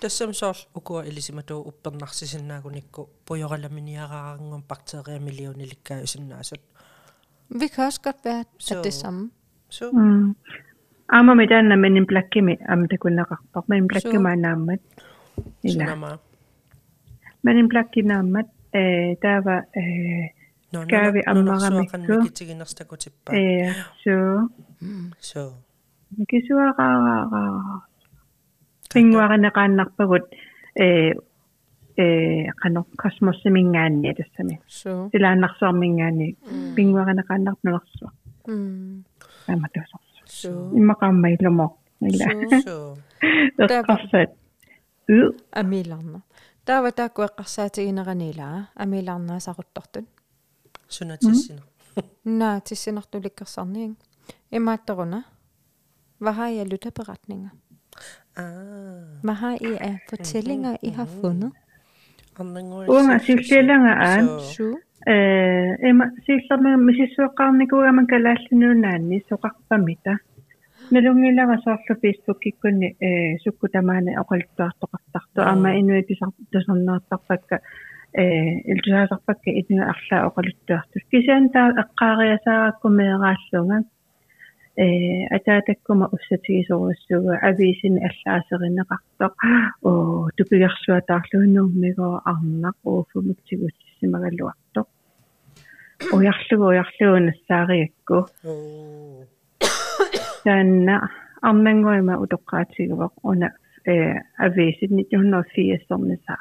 тассам 0.00 0.34
соорл 0.34 0.60
укуа 0.74 1.04
илисиматуу 1.04 1.60
уппернарсисиннаагуникку 1.70 3.08
пуйораламиниараарангум 3.26 4.62
bakteriemillionillikkaa 4.70 6.00
usinnaasut 6.06 6.62
vi 7.60 7.68
kan 7.68 7.86
også 7.86 8.00
godt 8.00 8.24
være 8.24 8.40
at 8.40 8.84
det 8.84 8.94
samme 8.94 9.30
så 9.68 9.88
ama 9.88 10.02
med 10.02 10.34
Den 11.49 11.71
er 11.71 11.75
men 11.75 11.97
en 11.97 12.05
blakke 12.05 12.41
med 12.41 12.57
am 12.69 12.87
det 12.87 12.99
kunne 12.99 13.23
rart 13.23 13.67
men 13.67 13.83
en 13.83 13.87
blakke 13.87 14.19
med 14.19 14.35
nammet 14.35 14.79
sunama 15.67 16.07
men 17.41 17.57
en 17.57 17.69
blakke 17.69 18.01
nammet 18.01 18.45
eh 18.73 19.15
der 19.21 19.37
var 19.41 19.65
eh 19.77 20.29
skal 20.83 21.13
vi 21.13 21.21
amara 21.27 21.69
mikko 21.69 22.21
eh 23.33 23.73
så 24.03 24.47
så 25.19 25.51
кисуараараа 26.29 27.81
пингуаринеқааннарпагут 28.93 30.25
э 40.25 40.49
э 40.49 40.93
қано 41.01 41.27
космоссимингаанни 41.31 41.37
тассами 41.37 41.81
су 41.85 41.85
силааннарсуармингаани 41.85 41.85
пингуаринеқааннарпнулерсуа 41.85 41.85
м 41.85 41.85
аматусорсу 41.85 41.89
су 41.89 41.89
иммақааммаилумо 41.89 41.95
ила 42.01 42.27
så 42.65 42.75
эққарсат 43.81 44.29
ю 45.07 45.35
амиларна 45.51 46.19
таава 46.65 46.91
таакку 46.91 47.21
эққарсаатигинеранилаа 47.27 48.57
амиларнаа 48.75 49.39
сақуттортун 49.47 50.05
sunatissina 50.95 51.61
наа 52.25 52.59
тиссинартуликкерсарниин 52.67 53.97
имаатторуна 54.51 55.23
Hvad 56.17 56.33
har 56.33 56.47
I 56.47 56.57
af 56.59 56.67
lytterberetninger? 56.69 57.49
ah. 58.37 58.43
Hvad 59.23 59.33
har 59.33 59.55
I 59.61 59.77
af 59.81 59.99
fortællinger, 60.09 60.77
I 60.81 60.89
har 60.89 61.05
fundet? 61.05 61.51
уунга 62.39 63.19
силлиаланга 63.19 63.93
аан 64.05 64.25
Su. 64.39 64.63
э 64.63 64.84
эма 65.05 66.11
силлерма 66.25 66.77
мисиссуэккаарникугаман 66.77 68.07
калааллунуунаанни 68.07 69.23
соқарпамита 69.29 70.17
налунгилара 70.91 71.57
соорлу 71.63 71.95
фейсбук 72.01 72.39
киккунни 72.39 72.95
э 72.99 73.37
сукку 73.43 73.67
тамаана 73.67 74.11
оқалуттуартоқартарту 74.21 75.41
аама 75.41 75.79
инуи 75.79 76.01
писар 76.01 76.29
тусарнаартарпакка 76.51 77.59
э 78.13 78.25
илтусаасарпакка 78.71 79.49
итнуа 79.59 79.85
арлаа 79.93 80.27
оқалуттуарту 80.29 80.99
кисаан 81.11 81.49
таа 81.49 81.69
эққаариасаараккумеэрааллунга 81.83 83.77
э 84.77 84.79
атаатаккума 85.37 86.05
уссатигисоруссуга 86.15 87.33
ависин 87.49 87.95
аллаасеринеқартоқ 88.07 89.33
оо 89.83 90.29
тупигерсуатаарлуунууммигоо 90.37 92.15
арнақ 92.31 92.77
ууфумутсигуссимагалуартоқ 92.83 94.87
уярлугу 96.12 96.64
уярлугу 96.72 97.18
нассаариакку 97.28 98.18
oh 98.44 99.26
таанна 100.44 100.96
арнангуима 101.42 102.14
утоққаатигувақ 102.24 103.14
уна 103.22 103.48
э 103.84 104.14
ависит 104.44 104.90
1980-сорнисаа 104.90 106.40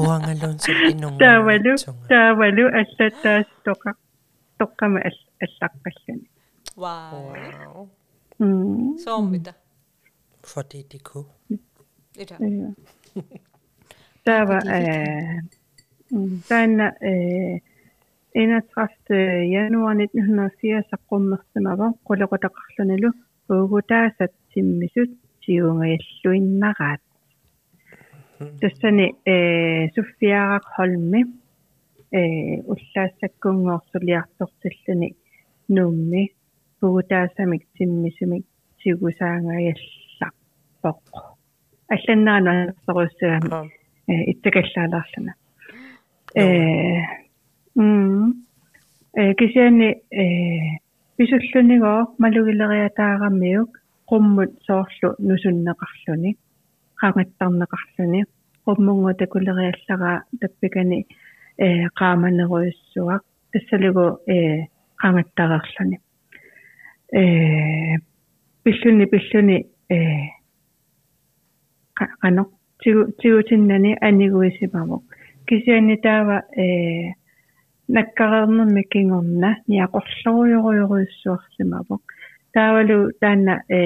oangalun 0.00 0.56
sum 0.64 0.78
inung 0.92 1.16
таавалу 1.22 1.72
таавалу 2.12 2.64
аллаттаас 2.80 3.48
тоқа 3.66 3.90
тоққама 4.60 4.98
аллаққаллуни 5.44 6.28
Wow. 6.76 7.12
wow 7.30 7.88
м 8.40 8.96
Sommita. 9.04 9.52
fordi 10.42 10.80
de 10.90 10.98
kunne 10.98 11.58
Ida. 12.22 12.36
таава 14.24 14.58
э 14.58 14.64
таана 14.64 15.57
э 16.11 17.59
31 18.33 19.53
januar 19.55 19.95
1980 19.95 20.83
саққуммерсимава 20.91 21.87
қулеқутақарлуналу 22.07 23.09
уугутаасат 23.49 24.31
симмисут 24.53 25.09
сиунгаяллуиннараат 25.43 27.01
тассани 28.61 29.07
э 29.25 29.27
суффиарак 29.95 30.65
холми 30.75 31.21
э 32.11 32.13
уллаассаккунгоорсулиартортиллуни 32.71 35.09
нуумми 35.75 36.23
уугутаасамик 36.81 37.63
симмисумик 37.77 38.45
сигусаангаялларпоқ 38.81 40.99
алланнаана 41.93 42.53
сорусsuami 42.85 43.49
э 44.11 44.13
итсакаллаалаарлана 44.31 45.33
э 46.35 47.01
м 47.75 48.45
э 49.13 49.33
кисиани 49.33 50.01
э 50.11 50.77
писуллунигоо 51.17 52.15
малугилериатаараммиук 52.19 53.71
qumмут 54.09 54.51
соорлу 54.67 55.15
нусуннеқарлуни 55.27 56.37
qaangattарнеқарлуни 56.99 58.21
qummungu 58.65 59.13
такулериаллара 59.17 60.23
таппикани 60.39 61.07
э 61.57 61.87
qaamaneruissuaq 61.99 63.23
тассалугу 63.51 64.19
э 64.27 64.67
qaangattарерлуни 65.01 65.97
э 67.11 67.97
пиллуни 68.63 69.05
пиллуни 69.05 69.57
э 69.89 69.97
qano 72.21 72.43
тигу 72.81 73.11
тигутиннани 73.19 73.97
анигуисимавок 73.99 75.08
кисиани 75.49 75.97
таава 76.05 76.37
э 76.63 76.65
наккарернэрми 77.95 78.83
кингорна 78.93 79.51
ниақорлоруйоруйоруиссуарсимавок 79.71 82.03
таавалу 82.53 82.97
таана 83.21 83.55
э 83.77 83.79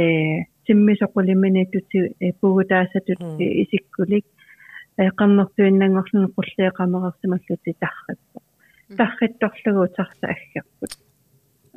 симмисоқулиминитути 0.68 2.00
э 2.20 2.22
пугутаасатут 2.40 3.22
исиккулик. 3.64 4.26
Э 4.98 5.00
қаннэртуиннангорлуну 5.20 6.28
қуллиеқамерерсималлути 6.38 7.72
тарриппо 7.84 8.40
тарритторлугу 9.00 9.86
тарса 9.98 10.26
аггерпут 10.34 10.92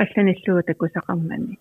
алланиллугу 0.02 0.62
такусақармани 0.70 1.54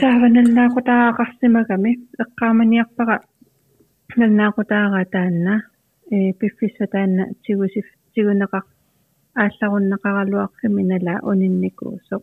тааваналлаақутаагақарсимагами 0.00 1.92
эққааманиарпара. 2.22 3.16
Налнаақутаага 4.16 5.04
таанна 5.12 5.54
э 6.10 6.32
пиффисса 6.32 6.86
таанна 6.86 7.24
тигусиф 7.44 7.86
тигунеқар 8.14 8.64
аалларуннеқаралуарфими 9.34 10.82
нала 10.90 11.14
унинникуусоқ 11.30 12.22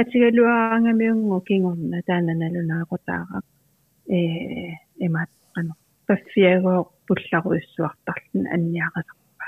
атигалуаангамиунгу 0.00 1.40
кингорна 1.48 1.98
тааннаналунаақутаагак 2.08 3.44
э 4.16 4.18
эмаат 5.06 5.30
қано 5.54 5.72
паффиагоо 6.06 6.80
пулларуиссуартарлун 7.06 8.44
анниақасарпа 8.54 9.46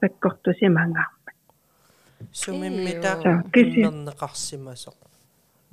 паккортусимангаарпа 0.00 1.30
сумиммита 2.32 3.12
киммернеқарсимасоқ 3.54 4.98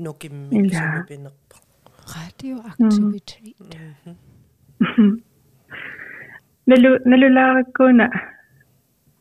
нукиммиксумипинерпа 0.04 1.58
radioaktivitet 2.14 3.56
налу 6.67 6.91
налулаараккуна 7.05 8.07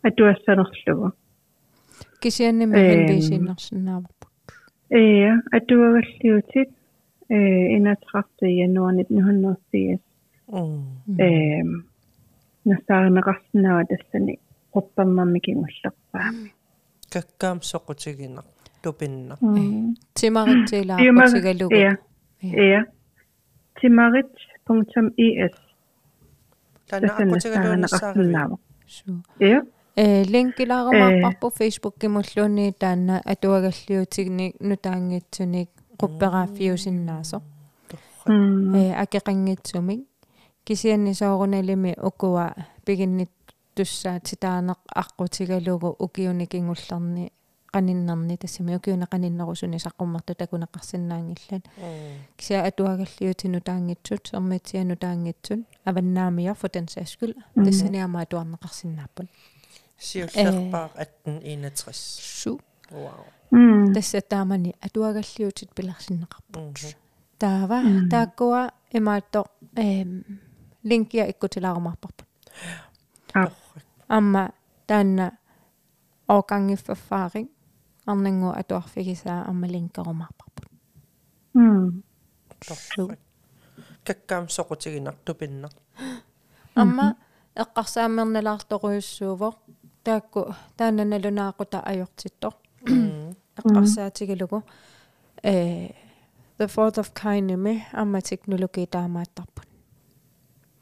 атуассанерлугу 0.07 1.11
кисианними 2.21 2.75
хилбисиннерсинааварпут 2.89 4.31
ээ 4.89 5.31
атуагаллиутит 5.57 6.69
э 7.29 7.37
инатеқарти 7.77 8.45
януар 8.65 8.93
1980 8.93 10.01
э 11.19 11.61
насаарнеқарсинаа 12.69 13.85
тассани 13.89 14.33
quppammammi 14.73 15.39
kingullerpaami 15.45 16.49
каккаам 17.13 17.59
соқутигинақ 17.71 18.47
тупинна 18.83 19.35
тимаритсилаақутигалугу 20.19 21.75
ja 22.73 22.81
timarit.is 23.79 24.35
тана 24.65 25.68
ақутигалуунссаари 26.92 28.58
су 28.86 29.22
ja 29.40 29.62
э 29.96 30.24
линкилаарумаарпарпу 30.32 31.50
фейсбук 31.58 31.94
кимуллуунни 32.00 32.72
таанна 32.72 33.22
атуагаллиутигни 33.32 34.46
нутаангитсуник 34.60 35.70
quppeqaafiusinnaasо 36.00 37.38
э 38.80 38.82
акеқангитсумик 39.04 40.00
кисианни 40.64 41.12
сооруналими 41.14 41.92
укуа 42.08 42.46
пигиннит 42.84 43.30
туссаат 43.74 44.26
ситаанеқ 44.30 44.80
аққутигалугу 45.02 45.96
укиуникингуллерни 46.04 47.32
qaninnarni 47.75 48.37
тассами 48.37 48.75
укиуна 48.75 49.07
qaninnерусуни 49.13 49.77
саққуммарту 49.85 50.35
такунеқарсинаангиллат 50.41 51.65
кися 52.37 52.63
атуагаллиутину 52.69 53.59
таангитсут 53.61 54.27
сэрмитсиану 54.31 54.95
таангитсун 54.95 55.65
аваннаамиар 55.83 56.55
for 56.55 56.69
den 56.73 56.87
sags 56.87 57.11
skyld 57.15 57.35
тассаниама 57.65 58.21
атуарнеқарсинааппут 58.25 59.27
сиуллерпаа 59.97 60.89
1861 60.95 61.93
су 61.93 62.61
вау 62.91 63.25
тасса 63.95 64.21
таамани 64.21 64.75
атуагаллиутит 64.81 65.69
пиларсиннеқарпут 65.75 66.95
таава 67.37 67.79
тааккуа 68.11 68.71
имаатто 68.91 69.45
эм 69.75 70.23
линкия 70.83 71.25
иккутилаарумарпарпут 71.31 72.27
амма 74.07 74.51
таанна 74.87 75.37
окангиффаффаарин 76.27 77.49
арнангу 78.06 78.48
атуарфигисаа 78.60 79.44
аммалинкерумарпарпут 79.50 80.66
м 81.54 82.02
каккаам 84.04 84.44
соқутигинақ 84.56 85.16
тупинна 85.24 85.68
амма 86.74 87.16
эққарсаамерналаарторуйуссуувоқ 87.62 89.56
таакку 90.04 90.40
тааннаналунаақута 90.76 91.78
ajortittor 91.90 92.54
эққарсаатигилугу. 93.58 94.62
Э 95.42 95.54
the 96.58 96.66
fourth 96.68 96.98
of 97.02 97.08
kind 97.14 97.56
ми 97.56 97.84
амма 97.92 98.20
технологи 98.20 98.86
таамааттарпут 98.86 99.68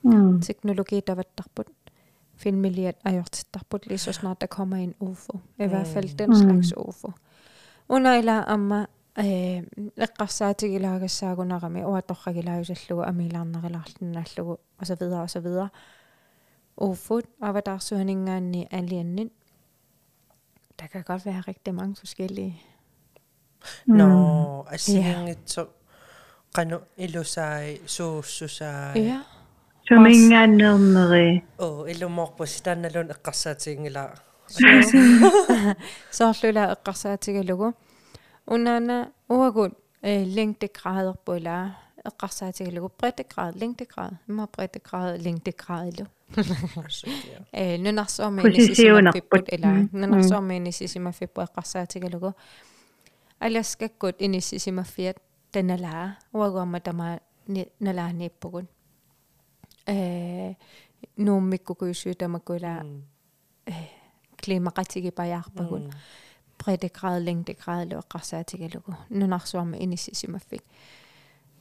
м 0.05 0.41
teknologi 0.41 1.03
таваттарпут 1.03 1.69
filmmiljøet 2.39 2.95
ajoitettarbut 3.05 3.87
lige 3.87 3.99
så 3.99 4.13
snart 4.13 4.41
der 4.41 4.47
kommer 4.47 4.77
en 4.77 4.95
UFO. 5.01 5.39
I 5.59 5.63
mm. 5.63 5.69
hvert 5.69 5.87
fald 5.87 6.17
den 6.17 6.37
slags 6.37 6.73
UFO. 6.77 7.13
Under 7.89 8.11
eller 8.11 8.45
amma 8.45 8.87
eh, 9.19 9.63
eqqarsaatig 9.97 10.75
ilaagassaagunarami 10.75 11.85
uatorragilaajusallugu 11.85 13.03
amilaarnerilaartinnaalluu 13.03 14.59
og 14.79 14.87
så 14.87 14.97
videre 15.01 15.21
og 15.23 15.31
så 15.31 15.41
videre. 15.41 15.69
UFO't 16.83 17.39
avadarsuhaningaanni 17.43 18.67
aliannin. 18.71 19.31
Der 20.81 20.87
kan 20.87 21.03
godt 21.03 21.27
være 21.27 21.41
rigtig 21.41 21.75
mange 21.75 21.97
forskellige. 21.97 22.63
Nå, 23.87 24.07
mm. 24.07 24.69
altså 24.71 24.93
ja. 24.93 25.35
så 25.47 25.67
Qanu 26.55 26.79
ilusai 26.97 27.81
suussusai. 27.87 29.01
Ja. 29.01 29.21
Tumingaannermeri. 29.89 31.43
Oo, 31.65 31.87
ilumorpu 31.87 32.47
sitanalun 32.47 33.09
eqqarsaatiginngila'a. 33.15 34.17
Soorlula 36.19 36.65
eqqarsaatigalugu. 36.75 37.69
Unaana 38.55 38.97
uagun 39.37 39.73
længdegraderpu 40.37 41.33
ilaa 41.41 41.65
eqqarsaatigalugu 42.11 42.89
breddegrad, 42.99 43.53
længdegrad, 43.61 44.13
imma 44.29 44.47
breddegrad, 44.47 45.11
længdegradilu. 45.25 46.07
Nunarsuormeenisisimafipput 47.85 49.47
ilaa 49.57 49.79
nunarsuormeenisisimafippu 49.93 51.41
eqqarsaatigalugu. 51.41 52.31
Alaskakkut 53.41 54.17
inisisimaffiat 54.19 55.17
tanalaa 55.53 56.05
uaguamma 56.35 56.81
tamaa 56.81 57.15
nalaaniippugun. 57.81 58.69
Eh 59.89 60.57
nuummikkukuissuutamakula 61.17 62.73
kliimaqatigipajаарpagun 64.45 65.93
breddegrad 66.59 67.23
længdegrad 67.23 67.89
lu 67.91 67.99
eqqarsaatigalugu 67.99 68.93
nunarsuarmi 69.11 69.77
inissisimaffik 69.81 70.65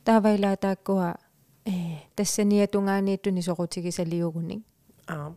taavailaa 0.05 0.55
taakkua 0.55 1.15
eh 1.65 2.07
tassaniatungaaniittuni 2.15 3.41
soqutigisaliugunik 3.41 4.63
аа 5.07 5.31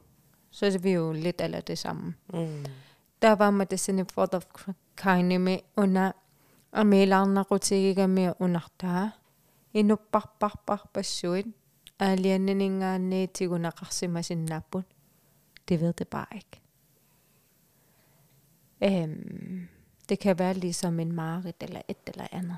så 0.51 0.67
er 0.67 0.79
vi 0.79 0.93
jo 0.93 1.13
lidt 1.13 1.41
eller 1.41 1.61
det 1.61 1.79
samme. 1.79 2.15
Mm. 2.33 2.65
Der 3.23 3.33
var 3.33 3.51
med 3.51 3.67
det 3.67 3.81
sådan 3.81 4.07
for 4.07 4.27
the 4.27 4.41
kind 4.97 5.39
med 5.39 5.59
under 5.77 6.13
og 6.73 6.87
melarna 6.87 7.43
rutiigami 7.43 8.29
unartaa 8.41 9.11
inupparparparpassuit 9.75 11.47
aalianningaanni 12.00 13.28
tigunaqarsimasinnaaput 13.28 14.86
det 15.70 15.82
ved 15.82 15.94
det 15.94 16.08
bare 16.08 16.36
ikke. 16.36 16.62
Øhm, 18.84 19.68
det 20.10 20.20
kan 20.20 20.40
være 20.40 20.54
ligesom 20.54 21.00
en 21.00 21.12
marit 21.12 21.64
eller 21.64 21.82
et 21.88 21.98
eller 22.08 22.28
andet. 22.32 22.58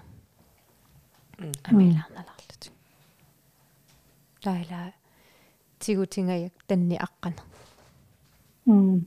Mm. 1.39 1.53
Amelarnalarlut. 1.65 2.71
Laila 4.45 4.91
tigutingayak 5.79 6.51
tanni 6.67 6.97
aqqana. 6.97 7.41
Mm. 8.65 9.05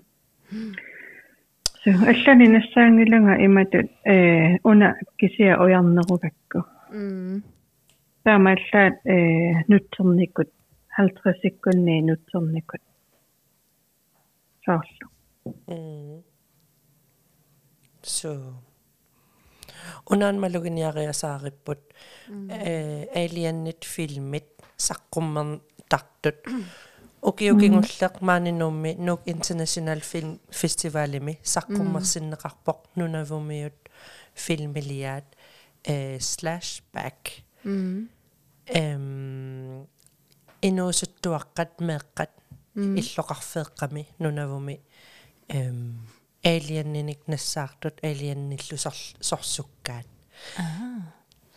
So 1.85 1.91
allani 1.91 2.47
nassaangilanga 2.47 3.35
imatut 3.37 3.91
э 4.07 4.59
уна 4.65 4.95
кисиа 5.19 5.55
оярнерувакку. 5.65 6.61
Mm. 6.93 7.43
Таамааллаат 8.26 8.96
э 9.06 9.16
нутсерникут 9.70 10.50
50 10.98 11.42
секунни 11.42 12.02
нутсерникут. 12.02 12.82
саарлу. 14.66 15.08
Mm. 15.68 16.24
So. 18.02 18.32
Unan 20.10 20.36
maluginiariasaaripput 20.44 21.82
э 22.50 23.06
алианнит 23.14 23.84
филмит 23.84 24.50
саққуммер 24.78 25.62
тартут. 25.88 26.40
Укиукингуллеқ 27.22 28.16
маанинуумми 28.22 28.92
нук 29.08 29.22
интернэшнл 29.26 30.02
фильм 30.12 30.40
фестивалими. 30.50 31.34
Саққуммерсиннеқарпоқ 31.54 32.80
нунавумиут 32.96 33.80
филмилиаат 34.34 35.28
э 35.84 36.18
slash 36.18 36.82
back 36.94 37.46
Mm. 37.66 38.08
Эм 38.68 39.88
инуусуттуаққат 40.62 41.80
меэққат 41.80 42.32
иллоқарфеэққами 42.76 44.08
нунавуми. 44.20 44.82
Эм 45.50 46.08
алианниник 46.44 47.28
нассаартут 47.28 48.04
алианниллу 48.04 48.78
сорсуккаат. 49.20 50.08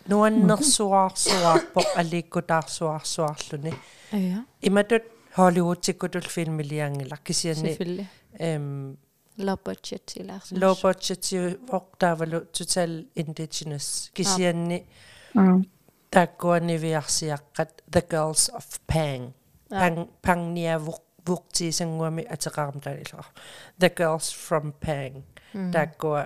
Нуаннерсуаарсуаарпоқ 0.07 1.87
аликкутаарсуаарсуарлүни 1.95 3.73
Ja, 4.11 4.43
иматут 4.61 5.03
холливудтиккутул 5.35 6.21
филмилиангилар 6.21 7.19
кисианни 7.23 7.69
selvfølgelig. 7.69 8.07
эм 8.39 8.97
Low 9.37 9.55
budget 9.55 10.05
til 10.07 10.31
low 10.51 10.73
budget 10.81 11.57
оқтаавалу 11.69 12.39
total 12.51 13.05
indigenous 13.15 14.11
кисианни 14.13 14.85
Аа. 15.35 15.61
Таккуанивиарсиаққат 16.11 17.69
the 17.95 18.01
girls 18.13 18.49
of 18.57 18.65
pang 18.93 19.33
Ja. 19.71 19.79
pang 19.79 19.97
pangniavuk 20.27 21.01
вуктиисангуами 21.27 22.23
атеқармталилаа 22.33 23.25
the 23.81 23.89
girls 23.99 24.27
from 24.47 24.65
pang 24.85 25.15
таккуа 25.73 26.21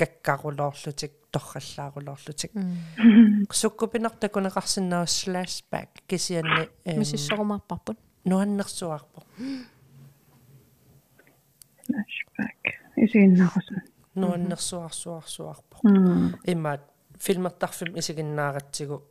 каккарулоорлутик 0.00 1.12
торраллаарулоорлутик 1.32 2.52
суккупинартакунеқарсинаус 3.60 5.14
flashback 5.26 5.90
кисианни 6.08 6.68
Мисиссорумарпарпут. 6.86 7.98
нуаннерсуарпо 8.24 9.22
flashback. 11.86 12.62
Исиннарусун. 12.96 13.80
нуаннерсуарсуарсуарпо 14.14 15.76
Mm. 15.84 16.38
имаат 16.52 16.80
филмертарфим 17.18 17.98
исигиннааратсигу 17.98 19.02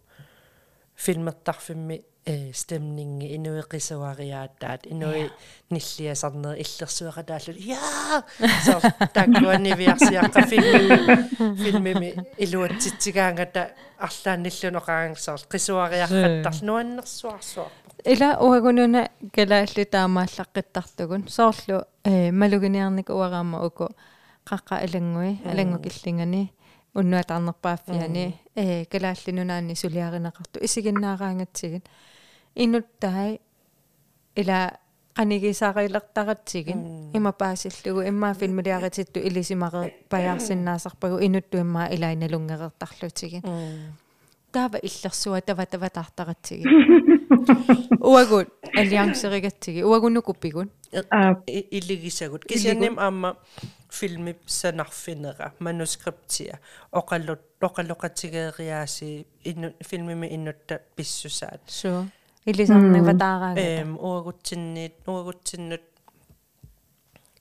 э 2.26 2.54
стемнинги 2.54 3.36
инуеқисуариаатаат 3.36 4.86
инуи 4.88 5.30
ниллиасарнер 5.70 6.56
иллерсуақатааллу 6.56 7.54
я 7.58 8.24
со 8.64 8.80
таккуанивиарсиаққа 9.14 10.46
филми 10.48 11.56
филмими 11.64 12.16
илуатситсигаангата 12.38 13.72
арлаанниллунеқаангсаар 14.00 15.41
қисуариаққаттар 15.52 16.64
нуаннерсуарсуарпо 16.64 17.84
Ила 18.06 18.38
уагунуна 18.39 19.10
галаалли 19.36 19.84
таамааллаққиттартугун 19.84 21.28
соорлу 21.28 21.84
малугиниарник 22.06 23.10
уараама 23.10 23.66
уку 23.66 23.89
қаққа 24.48 24.80
алангуи 24.86 25.41
алангукиллингани 25.44 26.54
уннуатаарнерпааффиани 26.96 28.26
э 28.56 28.86
галааллинунаанни 28.91 29.76
сулиаринеқарту 29.76 30.64
исигиннаараангатсигит 30.66 31.86
инуттаи 32.56 33.39
ила 34.36 34.60
qanigисаарилертаратсигин 35.18 37.12
имапаасиллугу 37.14 38.02
иммаа 38.02 38.34
филмилиарититту 38.34 39.20
илисимаре 39.20 39.94
паяарсиннаасарпагу 40.10 41.20
инутту 41.28 41.58
иммаа 41.58 41.88
илайналунгеқартарлутигин 41.96 43.44
таава 44.56 44.78
иллерсуа 44.88 45.41
тава 45.41 45.66
тава 45.66 45.89
тартаратсигин 45.89 46.70
уагут 48.12 48.47
алliansеригатсиги 48.80 49.82
уагунукуппигун 49.84 50.70
Аа. 50.93 51.34
илигисагут 51.47 52.45
кисианним 52.45 52.99
аама 52.99 53.38
филми 53.89 54.36
санарфинера 54.45 55.54
манускриптия. 55.60 56.60
Оқаллут 56.91 57.41
оқалоқатигериааси 57.62 59.26
инну 59.43 59.74
филмими 59.82 60.28
иннутта 60.36 60.82
писсусаат. 60.95 61.62
Суу 61.68 62.06
илисарниватаараа 62.45 63.56
эм 63.56 63.97
уагутсинниит 63.97 64.93
уагутсиннут. 65.08 65.82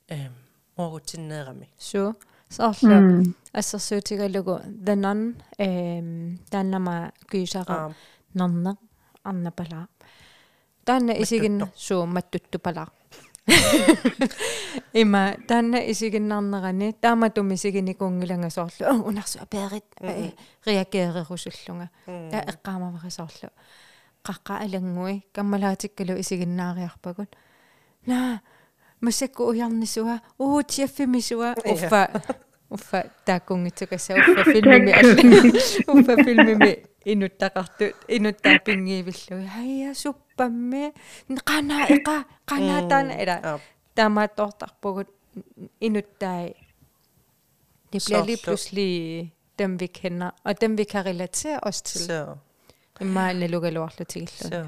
Эм 0.09 0.33
уагутсиннеерами 0.77 1.69
суу 1.79 2.15
соорлу 2.53 3.35
ассерсуутигалугу 3.53 4.61
the 4.87 4.95
nun 4.95 5.21
эм 5.59 6.39
тааннама 6.51 7.13
күйсара 7.31 7.75
аа 7.75 7.95
норне 8.35 8.77
арнапалаа 9.25 9.87
таанна 10.85 11.13
исигин 11.23 11.63
суу 11.77 12.07
маттуттупалаа 12.07 12.89
има 14.95 15.35
таанна 15.49 15.79
исигиннарнерани 15.91 16.93
тааматум 16.93 17.53
исигиникунгиланга 17.55 18.51
соорлу. 18.51 19.09
Унарсуа 19.09 19.47
пеерит 19.47 19.85
реагеерерусуллунга 20.67 21.91
та 22.07 22.45
эққаамаварисоорлу 22.53 23.51
қаққа 24.25 24.63
алангуи 24.63 25.25
каммалаатиккалу 25.33 26.21
исигиннаариарпагут 26.21 27.35
на 28.07 28.43
масакку 29.03 29.43
уярнисуа 29.51 30.17
уу 30.39 30.63
тиаффимисуа 30.63 31.49
уффа 31.73 32.03
уффа 32.75 33.01
тааккунгитсукасса 33.27 34.15
уффа 34.21 34.43
филмими 34.53 34.93
алли 35.01 35.25
уффа 35.95 36.15
филмими 36.25 36.73
инуттақарту 37.13 37.85
инуттаапингиивиллуи 38.17 39.47
хая 39.55 39.91
суппамми 40.03 40.85
қана 41.51 41.77
эқа 41.95 42.17
қанаатаана 42.51 43.15
ила 43.23 43.37
аа 43.43 43.59
таамааттортарпугут 43.97 45.09
инуттаи 45.81 46.55
det 47.93 48.01
bliver 48.07 48.25
lige 48.25 48.37
Så- 48.37 48.41
så- 48.41 48.45
pludselig 48.45 49.33
dem 49.59 49.81
vi 49.81 49.87
kender 49.87 50.31
og 50.45 50.61
dem 50.61 50.79
vi 50.79 50.85
kan 50.85 51.07
relatere 51.07 51.59
os 51.63 51.83
til. 51.83 52.01
Så. 52.01 52.37
Имма 53.01 53.33
налугалуарлутигиллу 53.33 54.49
så 54.49 54.67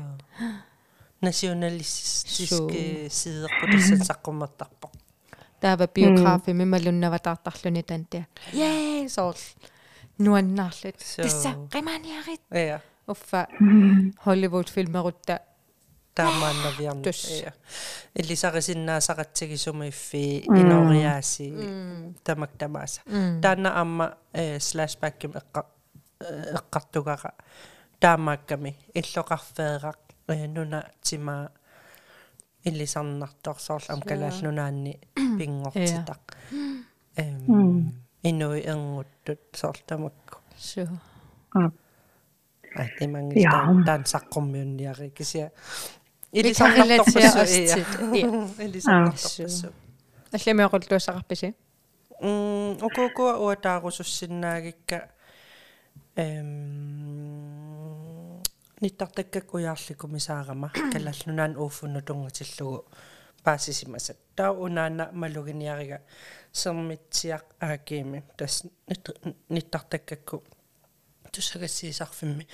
nationalistiske 1.24 3.08
sider 3.10 3.48
på 3.60 3.66
det 3.72 4.06
saqqumattarpo 4.06 4.88
таава 5.60 5.86
биографи 5.94 6.52
мималуннаватаартарлуни 6.52 7.82
тантиа 7.82 8.24
е 8.52 9.08
соорл 9.08 9.38
нуаннаарлут 10.18 10.98
So- 11.00 11.22
тасса 11.22 11.54
qimaniarit 11.72 12.40
ja. 12.50 12.80
Уффа 13.06 13.46
hollywood 14.26 14.68
фильмерутта 14.70 15.38
таамааннавиарна 16.14 17.02
Тус. 17.02 17.30
ja. 17.44 17.52
Иллисарисиннаасақатсигисумаиффи 18.14 20.44
иноориааси 20.46 21.52
тамак 22.24 22.50
тамааса 22.58 23.00
таана 23.42 23.80
амма 23.80 24.14
э 24.32 24.58
слэшбэкким 24.60 25.32
эққа 25.40 25.62
эққартугара 26.58 27.30
таамаакками 28.00 28.76
иллоқарфеерақ 28.94 29.98
э 29.98 30.03
нуна 30.28 30.90
тима 31.02 31.50
иллисарнарторсоорл 32.64 33.84
ам 33.88 34.00
калааллунаанни 34.02 35.00
пингортитақ 35.38 36.22
эм 37.16 37.92
инуи 38.22 38.60
энгуттут 38.72 39.40
соорлтамакку 39.52 40.38
so 40.58 40.88
Аа. 41.54 41.70
ай 42.76 42.88
Ja. 42.88 42.98
тимангис 42.98 43.44
таан 43.86 44.02
саққуммиунниари 44.04 45.10
кися 45.10 45.52
Илисарнартарпассуит. 46.32 47.86
Илисарнартарпассу. 48.58 49.72
алламиоқуллуассақарписи 50.32 51.54
м 52.20 52.78
ококуа 52.80 53.36
уатаагусуссиннаагикка 53.44 55.10
эм 56.16 57.13
ниттартаккак 58.84 59.54
уяарликуми 59.54 60.20
саарама 60.20 60.68
каллаллунаан 60.92 61.56
ууффуну 61.56 62.00
тунгатиллугу 62.08 62.84
паасисимасат 63.44 64.18
таа 64.36 64.52
унаана 64.64 65.04
малугиниарига 65.12 65.98
сермитсиақ 66.52 67.44
аакиими 67.60 68.22
тас 68.38 68.54
ниттартаккакку 69.48 70.36
тусагассиисарфимми 71.32 72.46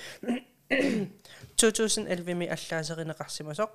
2011 0.69 2.33
ми 2.39 2.45
аллаасеринеқарсимасоқ 2.55 3.69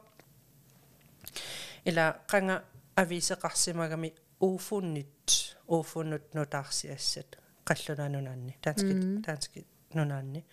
ила 1.84 2.04
қанга 2.30 2.56
ависеқарсимагами 2.96 4.14
ууфуннит 4.40 5.56
ууфуннут 5.68 6.34
нутаарсиассат 6.34 7.38
қаллунаанунаанни 7.68 8.54
таански 8.62 8.94
таански 9.26 9.66
нунаанни 9.94 10.44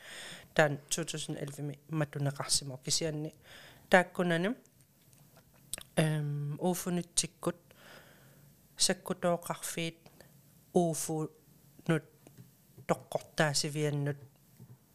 таан 0.54 0.80
2011 0.90 1.62
ми 1.62 1.80
матунеқарсимо 1.90 2.78
кисианни 2.84 3.34
тааккунаним 3.90 4.56
эм 5.96 6.58
ууфунитсиккут 6.60 7.60
саккутооқарфиит 8.78 10.00
ууфу 10.74 11.30
нут 11.88 12.04
тоққортаасивианнут 12.88 14.18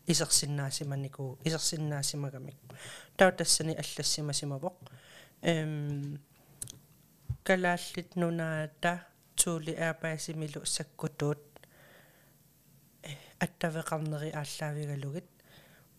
исерсиннаасиманику 0.06 1.38
исерсиннаасимагамик 1.44 2.56
таа 3.16 3.32
тассани 3.32 3.74
аллассимасимавоқ 3.82 4.76
эм 5.42 6.20
калааллит 7.42 8.16
нунаата 8.16 8.92
туули 9.36 9.72
аапаасимилу 9.74 10.64
саккутуут 10.64 11.42
аттавеқарнери 13.44 14.30
ааллаавигалугит 14.40 15.37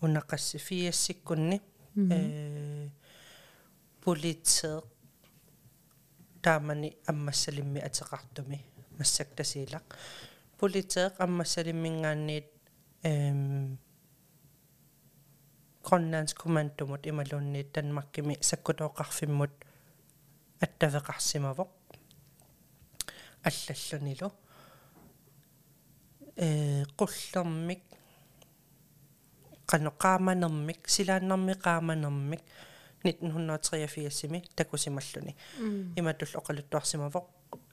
унақасси 0.02 0.58
фиассиккунни 0.58 1.62
э 1.96 2.90
политсеэ 4.04 4.82
таамани 6.42 6.90
аммассалимми 7.12 7.80
атеқартуми 7.88 8.60
массактасиилақ 9.00 9.86
политсеэ 10.60 11.14
аммассалиммингаанниит 11.24 12.48
эм 13.04 13.78
Grønlands 15.90 16.34
kommandumut 16.36 17.06
imalunniit 17.10 17.74
Danmarkimi 17.76 18.36
sakkutooqarfimmut 18.50 19.54
attavеқарсимавоқ 20.66 21.70
аллаллуниlu 23.48 24.30
э 26.46 26.48
qullermik 27.00 27.89
qaноqaamanermik 29.70 30.82
silaannarmi 30.96 31.56
qaamanermik 31.66 32.44
1983-сими 33.04 34.44
такусималлуни 34.56 35.36
иматул 35.96 36.32
оқалуттуарсимавоқ 36.40 37.26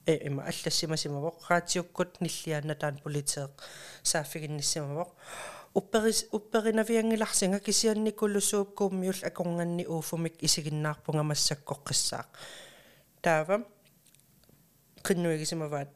э 0.07 0.13
има 0.27 0.43
аллассимасимавоқ 0.43 1.35
раатиуккут 1.49 2.21
ниллиаанна 2.21 2.75
таан 2.75 2.95
политеэқ 3.03 3.51
сааффигинниссимавоқ 4.03 5.09
упперис 5.79 6.19
упперинавиангиларсинга 6.31 7.59
кисианникуллусууп 7.59 8.69
кууммиул 8.75 9.19
акорнганни 9.29 9.85
ууфумик 9.85 10.35
исигиннаарпунга 10.47 11.23
массаккоққиссаақ 11.31 12.27
таава 13.21 13.55
qinnuigisimavaat 15.07 15.89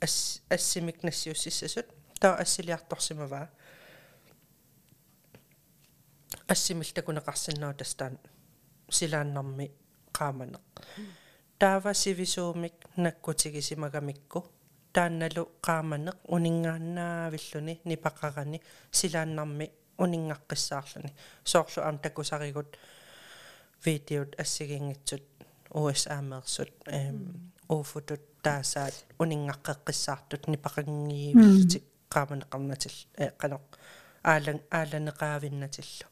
ас 0.00 0.42
ассимик 0.50 1.02
нассиуссиссасут 1.02 1.86
таа 2.20 2.34
ассилиарторсимаваа 6.52 6.54
ассимил 6.54 6.90
такунеқарсиннаа 6.98 7.74
тастаан 7.74 8.18
силааннарми 8.90 9.66
qaamaneq 10.16 10.64
таава 11.58 11.94
сивисуумик 11.94 12.74
наккутигисимагамикку 13.04 14.40
таанналу 14.92 15.44
qaamaneq 15.66 16.16
унингааннаавиллуни 16.34 17.74
нипақарани 17.90 18.58
силааннарми 18.98 19.66
унингаққиссаарлуни 20.04 21.12
соорлу 21.44 21.80
аам 21.82 21.98
такусаригут 21.98 22.70
видеот 23.84 24.30
ассигингитсут 24.42 25.24
US 25.74 26.02
аамерсут 26.14 26.72
эм 26.86 27.52
уфутут 27.68 28.22
таасаат 28.42 28.94
унингаққеққиссаартут 29.22 30.42
нипақангиивиллутик 30.52 31.84
qaamaneqarnatil 32.14 32.96
э 33.24 33.26
qanoq 33.40 33.64
аалан 34.30 34.58
ааланеqaавиннатиллу 34.78 36.11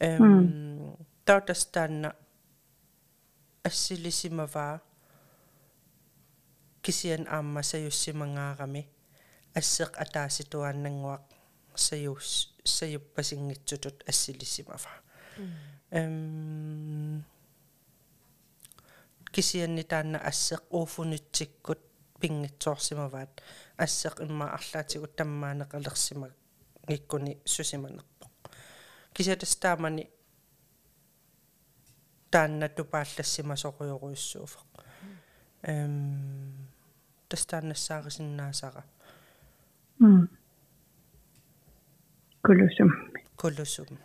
эм 0.00 0.96
таутастаанна 1.24 2.14
ассилисимаваа 3.64 4.80
кисиан 6.82 7.26
аама 7.28 7.62
саюссимангаарами 7.62 8.82
ассеқ 9.54 9.92
атааситуааннангуақ 10.04 11.24
саюс 11.74 12.54
саюппасингитсутут 12.64 14.04
ассилисимава. 14.10 14.92
Эм 15.90 17.24
кисианни 19.32 19.82
таанна 19.82 20.18
ассеқ 20.18 20.62
ууфунитсиккут 20.70 21.80
пингитсоорсимаваат. 22.20 23.42
Ассеқ 23.84 24.14
имма 24.24 24.46
арлаатигут 24.56 25.16
таммаанеқалерсима 25.18 26.28
гиккуни 26.88 27.32
сусиманерпоқ 27.44 28.15
кисиатастаамани 29.16 30.04
таанна 32.30 32.68
тупааллассима 32.68 33.56
соқуйоруйуссууфоқ 33.56 34.68
эм 35.72 36.68
тастаанассаарисиннаасара 37.28 38.84
м 40.00 40.28
кулусум 42.46 42.90
кулусум 43.40 43.98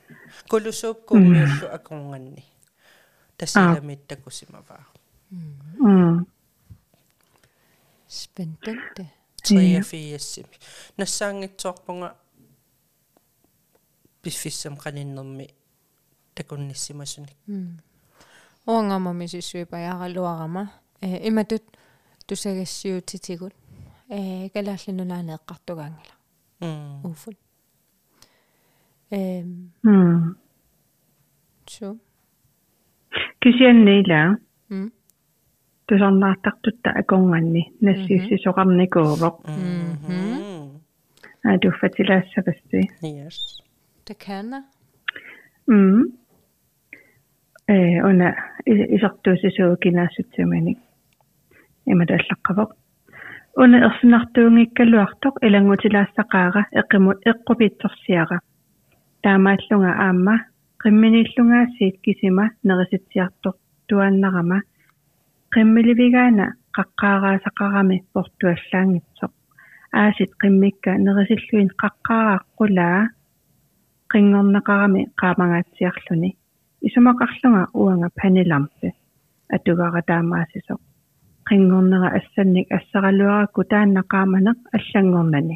кулусууп 0.52 1.00
куммиуллу 1.10 1.68
акорнганни 1.78 2.44
тасиламит 3.38 4.08
такусимаваа 4.08 4.86
м 5.32 6.26
спентенте 8.08 9.04
триафиассими 9.44 10.56
нассаангитсоорпунга 10.98 12.16
пиффиссам 14.22 14.78
каниннэрми 14.78 15.50
такунниссимасуник 16.36 17.36
оангамами 18.66 19.26
сиссуипаяаралуарама 19.26 20.72
э 21.02 21.28
иматут 21.30 21.64
тусагассиутитигут 22.28 23.54
э 24.10 24.50
калааллинунаанеэккартугаангила 24.50 26.16
м 26.60 27.06
уфун. 27.06 27.36
Эм. 29.10 29.72
М 29.84 30.38
су 31.66 32.00
кисианнила 33.40 34.38
м 34.70 34.92
тусарнаартартутта 35.88 36.92
акорнганни 36.92 37.74
нассиуссисоқарникуувоқ 37.82 39.36
мм. 39.48 40.82
адуффатилаассавасси 41.44 42.82
yes 43.02 43.38
такана 44.05 44.59
м 45.69 46.13
э 47.69 48.01
она 48.09 48.29
исартуусисуу 48.67 49.77
кинаассутсиманик 49.83 50.79
имадаллаққавоқ 51.93 52.71
уна 53.63 53.77
ерсинартуунгиккалуартоқ 53.89 55.35
илангутилаассақаара 55.47 56.63
эққимут 56.81 57.19
эққупитсорсиара 57.31 58.39
таамааллунга 59.23 59.93
аама 60.07 60.37
қимминиллунгаасиит 60.83 61.97
кисима 62.05 62.45
нериситсиартор 62.69 63.55
туаннарама 63.89 64.59
qimmiливигаана 65.55 66.47
qaqqaaraasaqarami 66.77 67.97
portuallaangitsoq 68.13 69.33
aasit 70.03 70.33
qimmikka 70.41 70.91
nerisillуин 71.07 71.71
qaqqaaraaqqulaa 71.83 73.01
qinngorneqarami 74.12 75.02
qaamangaatsiarluni 75.22 76.30
isumaqarlunga 76.88 77.64
uanga 77.82 78.10
panilampe 78.22 78.88
atugara 79.56 80.02
taamaasisoq 80.10 80.82
qinngornera 81.50 82.10
assannik 82.20 82.68
assaraluarakku 82.78 83.62
taannaqaamaneq 83.74 84.58
аллангорнани 84.78 85.56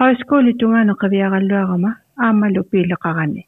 højskole 0.00 0.52
tungaane 0.60 0.94
qiviaralluarama 1.02 1.90
aamalu 2.26 2.62
piileqarani 2.70 3.42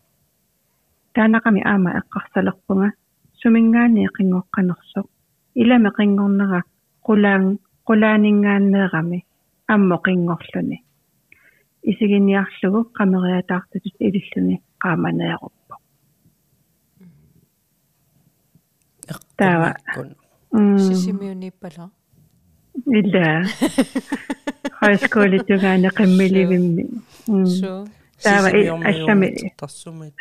таанақами 1.15 1.61
аама 1.73 1.91
эққарсалерпунга 2.01 2.89
сумингаани 3.41 4.09
qingoqqanersoq 4.17 5.07
ilame 5.63 5.91
qinngornera 5.99 6.61
qulaan 7.07 7.45
qulaaningaanneerami 7.89 9.19
аммо 9.75 9.97
qinngorluni 10.07 10.77
исигиниарлугу 11.83 12.81
qameriataartatut 12.99 13.97
ililluni 14.01 14.57
qaamaneequppo 14.83 15.75
таава 19.37 19.71
сисимиуниппала 20.87 21.91
illa 22.99 23.27
хайсколи 24.81 25.39
тугаане 25.49 25.91
qimmiливимми 25.99 26.85
су 27.59 27.73
таава 28.25 28.49
аллами 28.91 29.29
тассумит 29.61 30.15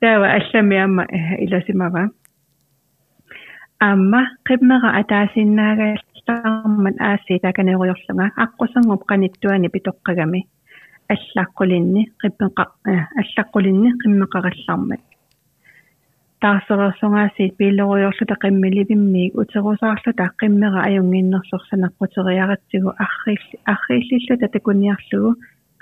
таава 0.00 0.26
аллами 0.38 0.76
амма 0.86 1.04
иласимава 1.44 2.10
амма 3.80 4.22
qimмера 4.46 4.90
атаасиннаагааллаарман 6.28 6.96
ааси 7.08 7.38
таканериорлунга 7.42 8.26
аққусангуп 8.44 9.02
qaниттуани 9.10 9.68
питоққагами 9.74 10.40
аллааққулинни 11.12 12.02
қиппеқа 12.22 12.64
аллаққулинни 13.20 13.90
қиммеқараллармат 14.02 15.02
таарсерерсунгаасиит 16.42 17.52
пииллеруйорлута 17.56 18.34
qimmiливиммиик 18.42 19.32
утерусаарлута 19.42 20.26
qimмера 20.40 20.80
аюнгиннерсорсанаққутериаратсигу 20.88 22.90
арриилли 23.04 23.56
аррииллиллута 23.72 24.46
такуниарлугу 24.56 25.30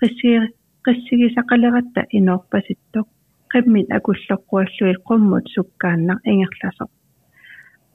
qissigi 0.01 0.39
qissigisaqaleраtta 0.87 2.01
иноорпаситтоқ 2.19 3.07
qimmin 3.53 3.87
акуллоққуаллуил 3.99 4.99
qumмут 5.09 5.45
суккааннар 5.55 6.19
ингерласоқ 6.31 6.91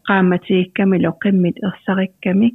qaamatiikkami 0.08 0.98
loqimmit 1.06 1.58
erсариkkami 1.68 2.50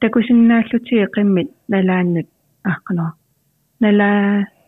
такусиннааллутиги 0.00 1.06
qimмит 1.14 1.48
налааннут 1.72 2.28
ааққано 2.70 3.06
нала 3.82 4.10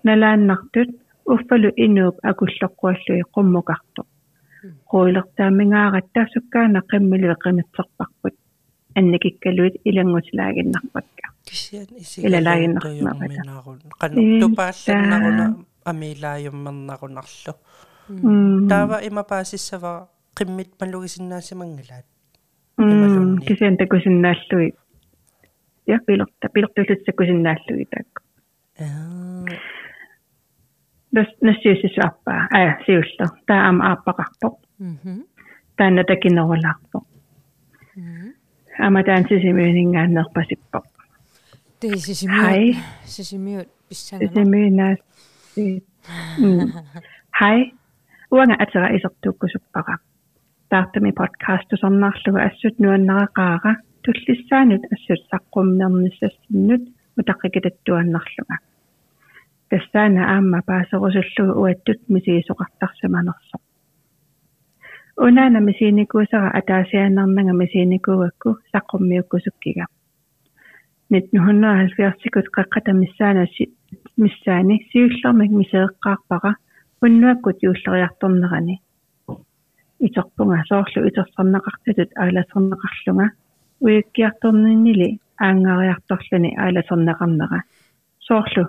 налааннартут 0.06 0.90
уффалу 1.32 1.68
инууп 1.84 2.16
акуллоққуаллуи 2.30 3.22
qumмукарто 3.34 4.02
quillertaamingaarattaa 4.90 6.26
sukkaana 6.34 6.80
qimmilu 6.90 7.34
qimitsерпарпут 7.44 8.34
анникиккалуит 8.98 9.74
илангутилаагиннарпакка 9.88 11.26
кисиан 11.48 11.88
илалаагиннарнарпата 12.26 13.42
кануттупаалланнаруна 14.00 15.46
амилааюммернарунарлу 15.90 17.54
таава 18.70 18.96
имапаасиссава 19.08 19.92
qimмит 20.36 20.70
малугисиннаасимангалаат 20.80 22.06
кисиан 23.46 23.76
такусиннааллуи 23.76 24.72
я 25.86 25.98
пилерта 26.06 26.48
пилертулутсаккусиннааллуи 26.54 27.84
таакку 27.92 28.22
аа. 28.80 29.44
Нас 31.12 31.28
нассиусисуарпаа 31.40 32.48
аа 32.50 32.78
сиуллу. 32.86 33.26
Таа 33.46 33.68
ама 33.68 33.82
ааппақарпоқ 33.92 34.54
мм. 34.78 35.24
Таана 35.76 36.02
такинерулаарпоқ 36.04 37.04
ама 38.78 39.04
таан 39.04 39.24
сисимиунингааннерпасиппоқ 39.28 40.84
det 41.82 41.98
sisimiut 42.06 42.76
sisimiut 43.04 43.68
pissangana 43.88 44.28
сисимиунаас 44.28 45.00
хай. 47.38 47.58
Уанга 48.30 48.54
атера 48.64 48.96
исертууккусуппара 48.96 49.98
таартами 50.72 51.10
подкаст 51.10 51.68
тусарнаарлугу 51.68 52.38
ассут 52.48 52.74
нуаннерақаара 52.82 53.72
туллиссаанут 54.04 54.82
ассут 54.94 55.20
саққуммернissaссиннут 55.30 56.82
утаққикитаттуаннарлуга 57.18 58.56
тассаана 59.70 60.22
аама 60.34 60.60
паасерусуллугу 60.68 61.60
уаттут 61.62 62.00
мисигисоқартарсаманерсо 62.14 63.56
унаана 65.26 65.60
мисиникуусара 65.68 66.48
атаасианнарнага 66.58 67.52
мисиникуугакку 67.62 68.50
саққуммиуккусуккига 68.72 69.84
1970-сикут 71.12 72.46
қаққата 72.56 72.92
миссаана 73.02 73.44
миссаани 74.16 74.76
сиуллэрмик 74.90 75.52
мисеэққаарпара 75.60 76.52
уннуаккут 77.02 77.58
юуллериарторнерани 77.68 78.76
итерпунга 80.06 80.62
соорлу 80.68 81.00
итерсарнеқартатут 81.08 82.10
ааласернеқарлунга 82.22 83.26
уиккиарторниннили 83.84 85.08
аангариарторлуни 85.46 86.50
ааласернеқарнера 86.64 87.60
соорлу 88.28 88.64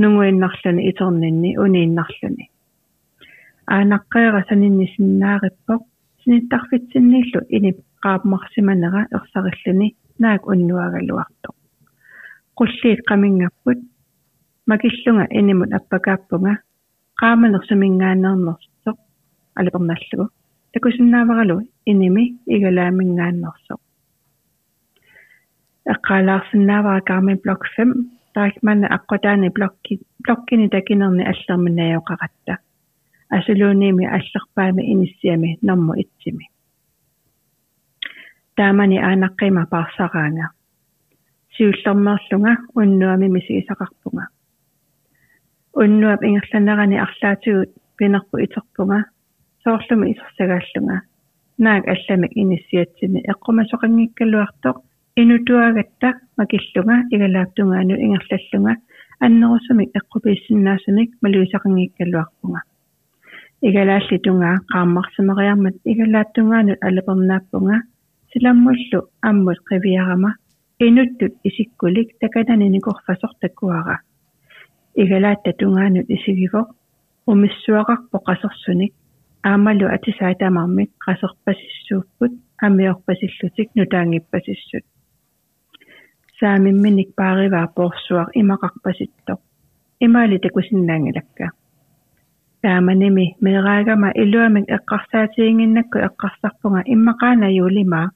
нунгуиннарлуни 0.00 0.82
итернинни 0.90 1.56
унииннарлуни. 1.64 2.44
Аанаққеера 3.74 4.40
саниннисиннаариппоқ 4.48 5.82
синиттарфитсиннииллу 6.22 7.40
инип 7.56 7.78
qaapmarsimanera 8.04 9.02
ersarilluni 9.16 9.88
naak 10.22 10.42
unnuagalluartoq 10.52 11.56
qulliit 12.58 13.00
qaminngapput 13.08 13.78
makillunga 14.70 15.26
inimut 15.40 15.70
appakaappunga 15.78 16.54
qaamanersumingaannernersoq 17.20 18.98
aliperналлугу 19.58 20.24
такусиннааваралу 20.72 21.56
иними 21.90 22.24
игалаамингааннерсоq 22.54 23.80
эққалаарсинаавара 25.92 27.00
карми 27.08 27.34
блок 27.44 27.62
5 27.76 27.86
таакмана 28.34 28.86
аққутаани 28.96 29.48
блокки 29.56 30.00
блоккини 30.24 30.68
такинерни 30.68 31.24
аллерминаайоқаратта 31.30 32.54
асулууними 33.30 34.06
аллерпаами 34.06 34.82
иниссиами 34.92 35.58
норму 35.62 35.94
итсими. 36.02 36.48
Таамани 38.56 38.98
аанаққима 38.98 39.66
паарсараанга. 39.72 40.48
Сиуллэрмерлунга 41.54 42.56
уннуами 42.74 43.26
мисигисақарпунга. 43.34 44.24
Уннуап 45.74 46.22
ингерланерани 46.22 46.96
арлаатигут 46.98 47.70
пинерпу 47.96 48.38
итерпунга 48.38 49.04
соорлуми 49.68 50.12
исерсагааллунга 50.12 50.96
наак 51.58 51.84
алламик 51.94 52.32
иниссиатсими 52.42 53.20
эққумасоқангиккалуартоқ 53.32 54.76
инутуагатта 55.22 56.08
макиллунга 56.38 56.96
игалааптунгаану 57.14 57.94
ингерллаллунга 58.04 58.74
аннерусумик 59.24 59.90
эққуписсиннаасумик 59.98 61.10
малуисақангиккалуарпунга. 61.22 62.60
Игалаалли 63.68 64.18
тунгаа 64.26 64.56
qaammarsimeриармат 64.72 65.76
игалааттунгаану 65.92 66.74
алапернааппунга 66.88 67.76
силаммуллу 68.32 69.00
аммут 69.28 69.58
qivиарама 69.68 70.30
инуттут 70.86 71.34
исиккулик 71.48 72.08
такананини 72.20 72.80
корфасортаккуара 72.86 73.96
игалаатта 75.02 75.52
тунгаанут 75.60 76.06
исигивоқ 76.16 76.68
умиссуақарпо 77.30 78.16
қасерсуник 78.28 78.92
аамалу 79.51 79.85
атисаатамармик 79.95 80.91
қасерпасиссууппут 81.05 82.33
амиорпасиллутик 82.65 83.69
нутаангиппасиссут 83.77 84.85
саамимминик 86.39 87.09
паариваа 87.19 87.67
поорсуар 87.77 88.27
имақарпаситтоқ 88.41 89.39
имаали 90.05 90.37
такусиннаангалакка 90.45 91.45
тааманими 92.63 93.25
меэраагама 93.45 94.09
илуамик 94.23 94.65
эққарсаатиингиннакку 94.77 95.97
эққарсарпунга 96.07 96.81
иммақаана 96.93 97.47
юулимаа 97.61 98.07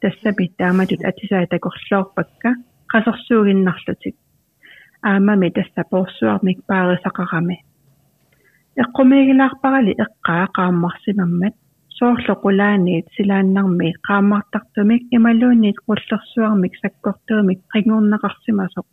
тассапит 0.00 0.52
тааматут 0.60 1.00
атисаа 1.10 1.46
такорлоорпакка 1.54 2.50
qasерсуугиннарлутик 2.92 4.16
аамами 5.02 5.50
тасса 5.56 5.82
поорсуармик 5.90 6.58
паарисақарами 6.68 7.56
эққумигилаарпарали 8.81 9.93
эққаа 10.05 10.45
qaammarsimammat 10.57 11.53
соорлоқулааниит 11.97 13.07
силааннарми 13.15 13.89
qaammartartumik 14.07 15.03
ималуунниит 15.17 15.77
qullersuarmik 15.87 16.73
sakkortuumik 16.81 17.59
qingorneqarsimasoq 17.73 18.87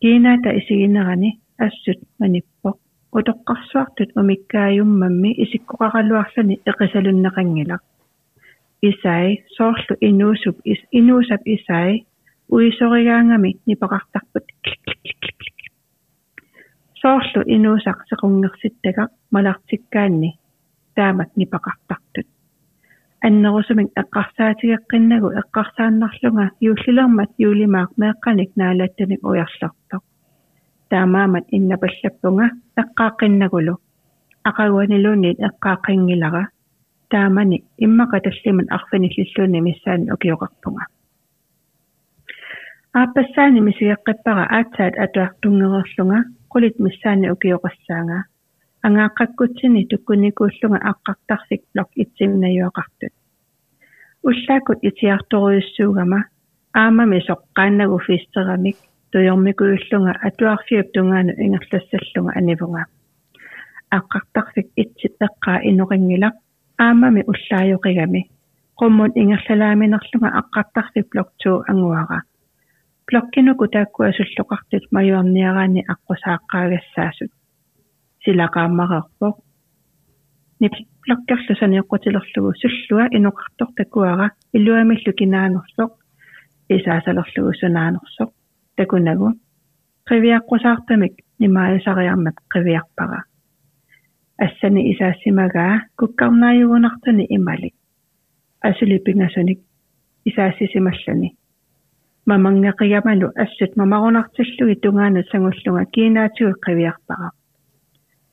киинаата 0.00 0.50
исигинерани 0.58 1.30
ассут 1.66 2.00
маниппоқ 2.20 2.76
утоққарсуартут 3.16 4.10
умиккааюммамми 4.20 5.30
исиккоқаралуарлани 5.44 6.54
эқисалуннеқангилақ 6.70 7.82
исай 8.88 9.28
соорлу 9.56 9.94
инуусуп 10.08 10.56
ис 10.72 10.80
инуусап 10.98 11.42
исай 11.54 11.90
уисоригаангами 12.54 13.50
нипақартарпут 13.68 14.46
соорлу 17.04 17.40
инуусaqsequngersittaga 17.54 19.04
malartikkaanni 19.34 20.30
taamat 20.96 21.30
nipaqartartut 21.36 22.28
аннерусумик 23.26 23.88
эққарсаатигеққиннагу 24.02 25.28
эққарсааннарлунга 25.40 26.46
юуллилермат 26.68 27.30
юулимаақ 27.46 27.90
меэққаник 28.00 28.50
наалаттаник 28.60 29.20
уярлартоқ 29.28 30.02
таамаамат 30.90 31.46
иннапаллаппунга 31.56 32.46
эққааққиннагулу 32.82 33.74
ақагуанилуунниит 34.48 35.38
эққааққингилара 35.48 36.44
таамани 37.12 37.56
иммақаталлимат 37.84 38.68
арфиниллиллуунни 38.76 39.60
миссаани 39.66 40.10
укиоқарпунга 40.14 40.84
ааппассаани 43.00 43.60
мисигеққиппара 43.68 44.44
аацаат 44.56 44.94
атуартунгерерлунга 45.04 46.20
qulит 46.54 46.76
миссаани 46.84 47.26
укиоқассаанга 47.34 48.18
ангааққаккутсини 48.86 49.82
туккуникууллунга 49.90 50.78
аққартарсик 50.90 51.60
блок 51.72 51.90
итсимнаюақартут 52.02 53.14
уллаакут 54.28 54.78
итиарторуйуссуугама 54.88 56.20
аамами 56.80 57.18
соққааннагу 57.28 57.98
фистерамик 58.06 58.76
туйормикуиллунга 59.12 60.12
атуарфиуп 60.26 60.88
тунгаanu 60.94 61.32
ингерлассаллунга 61.44 62.32
анивунга. 62.40 62.84
Аққартарсик 63.96 64.66
итсит 64.82 65.14
эққаа 65.26 65.58
инуқингилақ 65.70 66.34
аамами 66.78 67.22
уллаажоқигами 67.30 68.22
qummun 68.80 69.10
ингерлалааминерлунга 69.20 70.28
аққартарсик 70.40 71.04
блок 71.12 71.28
2 71.44 71.62
ангуара 71.70 72.22
блоккинуку 73.07 73.65
тааккуасуллоқартут 73.73 74.83
маюарниараани 74.95 75.81
аққусааққаагассаасут 75.93 77.31
силақааммарерпоқ 78.23 79.35
нит 80.61 80.75
блоккерлусаниэққутилерлугу 81.03 82.51
суллуа 82.61 83.05
инуқартор 83.17 83.69
такуара 83.79 84.27
илуамиллу 84.57 85.11
кинаанерсоқ 85.19 85.91
исаасалерлугу 86.75 87.53
сунаанерсоқ 87.61 88.29
такунагу 88.77 89.27
qivиаққусаартамик 90.07 91.13
нимаасариармат 91.41 92.37
qivиарпара 92.53 93.19
ассани 94.45 94.81
исаассимагаа 94.91 95.73
куккарнааюгунартани 95.99 97.25
ималик 97.37 97.75
асулипингасуник 98.67 99.59
исаассисималлани 100.29 101.29
мамангеқигамалу 102.26 103.32
ассут 103.36 103.76
мамарунартиллуги 103.76 104.80
тунгаанут 104.80 105.28
сангуллунга 105.30 105.84
кинаатигу 105.94 106.54
qivиарпара 106.64 107.28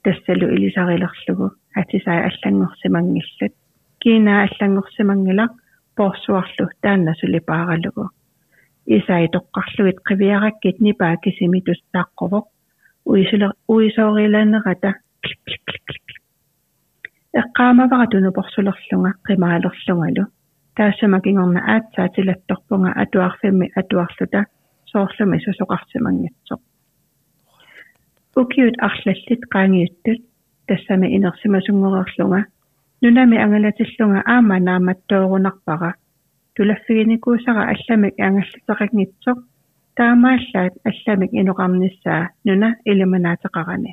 тассалу 0.04 0.48
илисарилерлугу 0.56 1.52
атисаа 1.76 2.20
аллангорсимангиллут 2.30 3.54
кинаа 4.00 4.48
аллангорсимангила 4.48 5.46
порсуарлу 5.98 6.70
таанна 6.82 7.14
сулипааралугу 7.20 8.06
исаи 8.86 9.28
тоққарлугит 9.36 10.00
qivиараккит 10.08 10.80
нипаа 10.80 11.16
кисимитус 11.24 11.80
тааққовоқ 11.94 12.46
уисулер 13.06 13.52
уисоорилаанерата 13.68 14.92
эққаамавара 17.42 18.08
туну 18.12 18.32
порсулерлунга 18.32 19.12
қимаалерлунгалу 19.28 20.24
таассамакингорна 20.76 21.62
аатсаа 21.74 22.08
тилатторпунга 22.16 22.92
атуарфимми 23.04 23.72
атуарлута 23.80 24.46
соорлуми 24.92 25.38
сусоқартимангитсоқ 25.46 26.60
укиут 28.42 28.76
арлаллит 28.88 29.42
qaangiuttut 29.54 30.22
тассами 30.68 31.08
инерсимасунгорерлунга 31.18 32.46
нунами 33.02 33.38
ангалатиллунга 33.46 34.22
аама 34.26 34.60
нааматтоорунарпара 34.60 35.92
тулаффигиникуусара 36.56 37.64
алламик 37.74 38.16
ангаллутеқагнитсоқ 38.28 39.38
таамааллаат 39.98 40.74
алламик 40.90 41.32
иноқарниссаа 41.42 42.30
нуна 42.46 42.70
илиманаатеқарани 42.86 43.92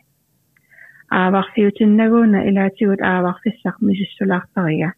ааварфиутиннагууна 1.11 2.39
илаатигут 2.49 3.01
ааварфиссақ 3.01 3.77
мисиссулаартарига 3.81 4.91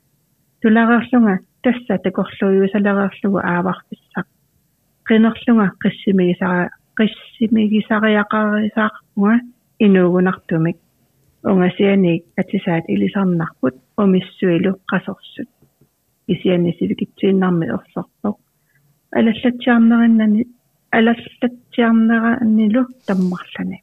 туларерлунга 0.60 1.38
тасса 1.62 1.94
такорлуйусалерерлугу 2.04 3.38
ааварфиссақ 3.52 4.26
qinерlunga 5.08 5.66
qiссимигисара 5.82 6.64
qiссимигисариақарисаақпунга 6.98 9.34
инуугунартумик 9.84 10.78
унгасианик 11.50 12.22
атисаат 12.40 12.84
илисарнарпут 12.94 13.74
умиссуилу 14.02 14.72
qasорсут 14.90 15.50
исиани 16.32 16.70
сивикитсииннарми 16.78 17.66
орлорпоқ 17.76 18.36
алаллатсиарнериннани 19.18 20.42
алаллатсиарнерааннилу 20.98 22.82
таммарлани. 23.06 23.78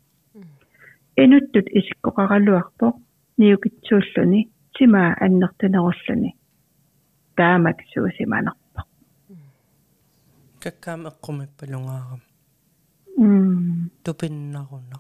Инуттут 1.24 1.68
исиккоқаралуарпоқ 1.80 2.96
ниукитсууллуни 3.38 4.42
симаа 4.78 5.10
аннертанеруlluni 5.26 6.30
таамак 7.38 7.78
суусиманерпоқ 7.92 8.88
каккаам 10.64 11.02
эққумиппалунгаарам 11.12 12.22
м 13.18 13.92
тупиннаруна 14.04 14.98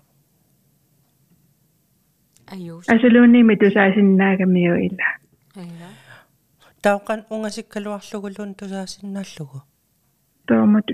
аюус 2.53 2.85
асулуунниими 2.93 3.55
тусаасиннаагамиу 3.61 4.75
ила. 4.87 5.09
Ая 5.61 5.89
таоқан 6.85 7.19
унгасиккалуарлугулуун 7.33 8.51
тусаасиннааллугу 8.59 9.59
тоомат 10.47 10.87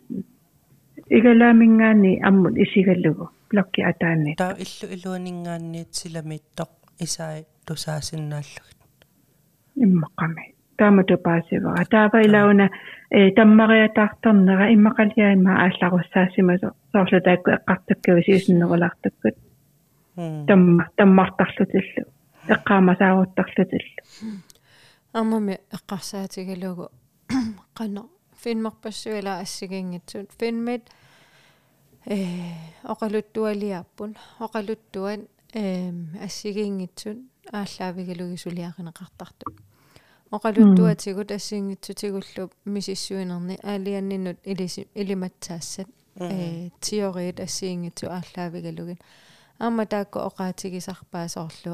игалаамингаани 1.17 2.11
аммут 2.27 2.55
исигаллугу. 2.63 3.29
Блокки 3.49 3.81
атаани. 3.81 4.35
Таа 4.35 4.55
иллу 4.63 4.85
илуанингаанниит 4.95 5.89
силамиттоқ 5.99 6.71
исаи 7.05 7.45
тусаасиннааллугит 7.65 8.79
иммақами 9.83 10.52
таамату 10.83 11.17
паасива 11.17 11.75
таава 11.93 12.17
илауна 12.27 12.65
э 13.09 13.31
таммариатаарторнера 13.37 14.65
иммақалиаима 14.75 15.51
аалларуссаасимасо 15.65 16.67
соорлу 16.91 17.19
таакку 17.27 17.49
эққартаккави 17.57 18.21
сиусиннерулаартаккут 18.27 19.35
тамма 20.49 20.83
таммартарлутиллу 20.97 22.03
эққаамасаагуттарлутиллу 22.55 23.91
аммами 25.13 25.55
эққарсаатигалугу 25.77 26.85
қано 27.77 28.01
финмерпассуила 28.43 29.39
ассигингитсут 29.43 30.27
финмит 30.39 30.83
э 32.05 32.17
оқалуттуалиарпун 32.83 34.11
оқалуттуан 34.45 35.19
эм 35.53 35.97
ассигингитсут 36.25 37.17
ааллаавигалуги 37.51 38.35
сулиақинеқартарту 38.43 39.45
оқалуттуатигут 40.35 41.31
ассингитсутигуллу 41.31 42.43
мисиссуинерни 42.65 43.55
аалианнинут 43.63 44.37
илиси 44.51 44.87
илиматсаассат 44.95 45.87
э 46.19 46.69
теориит 46.81 47.39
ассингитсу 47.39 48.07
ааллаавигалугин 48.07 48.99
аама 49.59 49.85
таакку 49.85 50.19
оқаатигисарпаасоорлу 50.29 51.73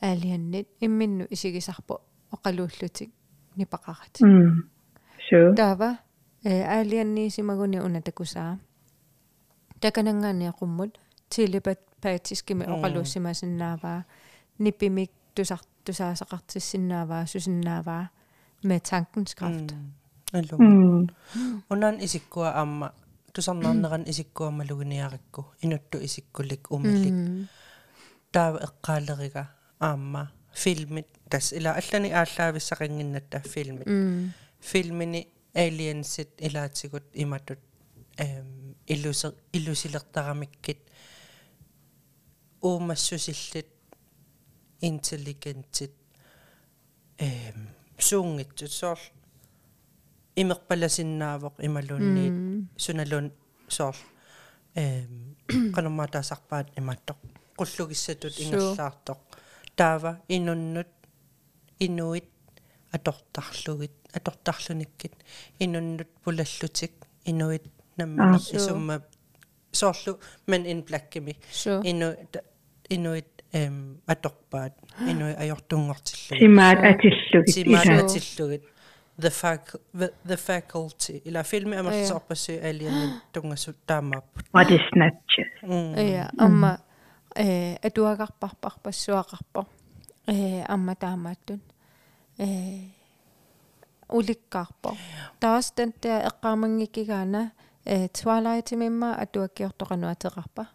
аалианнит 0.00 0.68
имминну 0.80 1.24
исигисарпу 1.30 2.00
оқалууллутик 2.34 3.10
нипақарат 3.56 4.14
м 4.20 4.68
су 5.28 5.54
таава 5.54 5.98
э 6.44 6.62
аалианниисимагуни 6.76 7.78
уна 7.86 8.00
такусаа 8.02 8.58
таканангаани 9.80 10.50
тилипат 11.32 11.80
паатискими 12.02 12.64
оқалууссимасиннааваа 12.74 14.04
ниппимик 14.58 15.10
тусар 15.34 15.60
тусаасақартиссиннааваа 15.84 17.26
сусиннааваа 17.32 18.04
med 18.68 18.80
tankens 18.88 19.32
kraft 19.38 19.70
аллу 20.38 20.56
м 20.58 21.08
унан 21.72 21.96
исиккуа 22.06 22.50
аама 22.60 22.88
тусарнаарнеран 23.34 24.04
исиккуамалугиниарикку 24.12 25.40
инутту 25.64 25.96
исиккулик 26.06 26.70
умилик 26.74 27.18
таава 28.34 28.58
эққаалерига 28.66 29.44
аама 29.88 30.22
филмит 30.62 31.08
тас 31.30 31.52
ила 31.58 31.70
аллани 31.80 32.08
ааллаависсақингиннатта 32.20 33.38
филмит 33.52 33.88
филмини 34.60 35.22
aliensit 35.54 36.30
ilaatsigут 36.38 37.04
иматут 37.12 37.58
эм 38.16 38.76
иллусер 38.86 39.34
иллусилертарамиккит 44.82 44.82
уумассусиллит 44.82 44.86
intelligentит 44.88 45.92
эм 47.18 47.68
сунгитсут. 47.98 48.72
Соор 48.72 48.98
имерпаласиннаавоқ 50.36 51.54
ималуунниит 51.66 52.68
суналун 52.76 53.32
соор 53.68 53.96
эм 54.74 55.36
канамаатаасарпаат 55.74 56.68
иматтоқ 56.78 57.18
qullugissatut 57.58 58.32
Sure. 58.32 58.42
ingerlaartoq 58.44 59.20
taava 59.76 60.12
inunnut 60.28 60.88
inuit 61.80 62.28
atortarlugit 62.96 63.94
atortarlunikkit 64.16 65.14
inunnut 65.60 66.08
pulallutik 66.24 66.94
inuit 67.30 67.64
namma 67.98 68.38
Sure. 68.38 68.56
isumma 68.58 68.96
soorlu 69.80 70.12
men 70.46 70.66
in 70.66 70.82
blackimi 70.82 71.34
so 73.52 73.58
inu 73.58 73.66
inuit 73.66 73.96
em 73.96 73.96
atorpaat 74.08 74.72
inui 75.10 75.34
ajortungortillugit 75.38 76.38
Simaat 76.38 76.78
atillugit. 76.78 77.54
simaat 77.54 77.84
Sure. 77.84 77.98
atillugit 78.00 78.62
the 79.20 79.30
fac 79.30 79.72
the, 79.98 80.12
the 80.26 80.36
faculty. 80.36 81.22
Ila 81.26 81.42
filmi 81.42 81.76
amarsorpassu 81.76 82.52
alianni 82.52 83.12
tungassut 83.32 83.76
taamaaput 83.86 84.44
What 84.54 84.70
is 84.70 84.80
snatches? 84.92 85.50
mm 85.62 86.12
ja 86.14 86.28
amma 86.38 86.78
э 87.36 87.76
атуагарпарпарпассуақарпо 87.86 89.66
э 90.28 90.62
амма 90.68 90.94
таамааттун. 90.94 91.60
Э 92.38 92.46
уликкаарпо 94.08 94.96
таастан 95.40 95.92
таа 95.92 96.20
эққармангиккигаана 96.28 97.50
э 97.84 98.08
twilight-имимма 98.08 99.14
атуаккиортоқануатеқарпа 99.22 100.66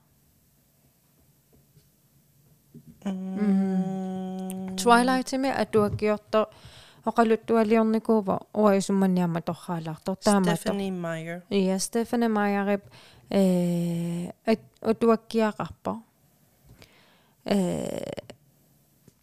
twilight-ими 4.81 5.49
атуаккиорто 5.61 6.41
оқалуттуалиорникуува 7.09 8.35
уаисумманиама 8.53 9.41
торхаалаартор 9.41 10.15
таамаатто 10.15 10.69
Stephanie 10.69 10.91
Meyer 11.05 11.39
Ja, 11.51 11.77
Stefane 11.77 12.27
Majarup 12.37 12.83
øh, 13.31 14.27
at 14.45 14.59
utuakkiaqarpo. 14.89 15.91
Øh, 17.51 17.57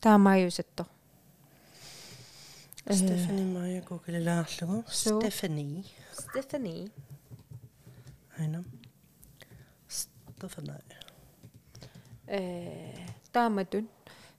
taamajusatto. 0.00 0.84
Stephanie 2.90 3.44
Meyer 3.44 3.80
googlelaarlugu 3.80 4.82
So. 4.88 5.20
Stephanie 5.20 5.84
Stephanie. 6.12 6.88
aina 8.38 8.62
Stephanie 9.88 11.03
Øh, 12.32 13.08
taamatun. 13.32 13.88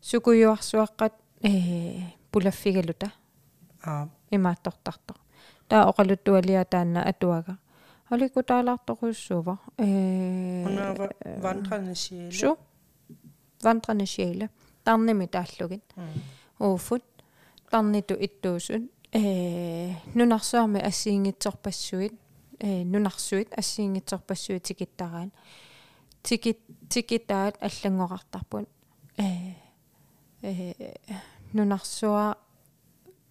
Sukujuarsuaqqat 0.02 1.14
øh, 1.46 2.04
pulaffigaluta 2.32 3.10
ah 3.84 4.08
imaattortarto. 4.32 5.14
Taa 5.70 5.86
oqaluttualia 5.86 6.66
taanna 6.66 7.04
atuaga. 7.08 7.54
Oliko 8.12 8.42
taalaartoqussuuva? 8.42 9.56
Øh, 9.80 9.88
unava 10.66 11.08
vandrande 11.42 11.96
sjæle 11.96 12.32
Su. 12.32 12.56
Vandrende 13.64 14.06
sjæle. 14.06 14.50
Tarnimi 14.86 15.28
taallugin. 15.28 15.82
Uufut. 16.60 17.04
Tarnitu 17.72 18.16
ittuusun. 18.20 18.90
Ee 19.16 19.96
nunarsuarmi 20.16 20.80
assiingitsorpassuit. 20.80 22.14
Ee 22.64 22.84
nunarsuit 22.84 23.48
assiingitsorpassuit 23.58 24.68
tikittaraан. 26.28 26.66
Tikit 26.90 26.90
tikitaat 26.94 27.56
аллангоqartarpun. 27.64 28.68
Ee 29.20 29.56
ee 30.44 30.92
nunarsua 31.54 32.36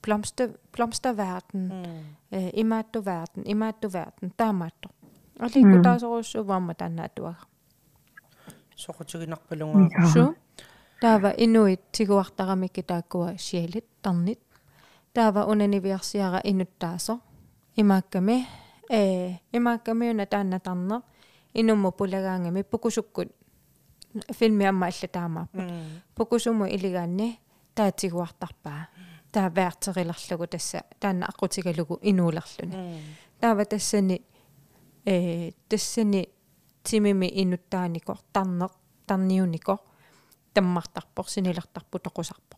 blomster 0.05 0.49
blomsterverden. 0.77 1.73
Ee 2.33 2.51
imaattuverden, 2.53 3.45
imaattuverden 3.47 4.33
taamaatto. 4.37 4.89
Aliku 5.39 5.83
taasoruussuuvaamma 5.83 6.75
tannaatuaga. 6.75 7.43
soqutiginarpalungaa 8.77 10.09
Su. 10.12 10.35
Taava 11.01 11.33
inuit 11.37 11.93
tiguartaramikki 11.93 12.83
taakkua 12.83 13.33
sielit 13.37 13.87
tarnit. 14.03 14.41
Taava 15.15 15.45
unaniviarsiara 15.45 16.41
inuttaaso. 16.45 17.19
Imaakkami 17.77 18.47
ee 18.91 19.41
imaakkami 19.53 20.11
una 20.11 20.27
taanna 20.27 20.61
tarner. 20.61 21.01
Inummu 21.56 21.91
pulagaangami 21.91 22.64
pukusukkut 22.64 23.30
filmi 24.34 24.68
amma 24.68 24.86
allataamaappu. 24.86 25.61
Pukusumu 26.16 26.66
iligaanni 26.66 27.40
taatiguartarpaa. 27.76 28.86
Taa 29.32 29.56
väärterilarlugu 29.56 30.48
tassa 30.48 30.82
taanna 30.99 31.26
aqutigalugu 31.30 31.99
inuularluni. 32.02 33.03
Taava 33.41 33.66
tassani 33.66 34.22
ee 35.06 35.52
tassani 35.70 36.24
timimi 36.90 37.32
inuttaaniko 37.34 38.18
tarneq 38.34 38.72
tarniuniko 39.07 39.78
таммартарпор 40.53 41.26
синилартарпу 41.28 41.98
тоқусарпо 41.99 42.56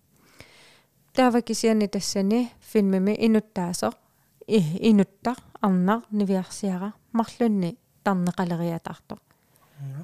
таавакисиани 1.13 1.87
тассани 1.87 2.51
филмими 2.59 3.15
инуттаасо 3.27 3.91
и 4.47 4.59
инутта 4.89 5.35
арнар 5.61 6.01
нивиарсиара 6.11 6.93
марлунни 7.11 7.77
тарнеқалериатаарто 8.06 9.14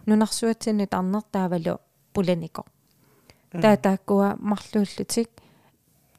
нунарсуатсини 0.06 0.86
тарнер 0.86 1.24
таавалу 1.34 1.74
пуланико 2.14 2.62
таа 3.62 3.76
тааккуа 3.76 4.28
марлууллутик 4.50 5.30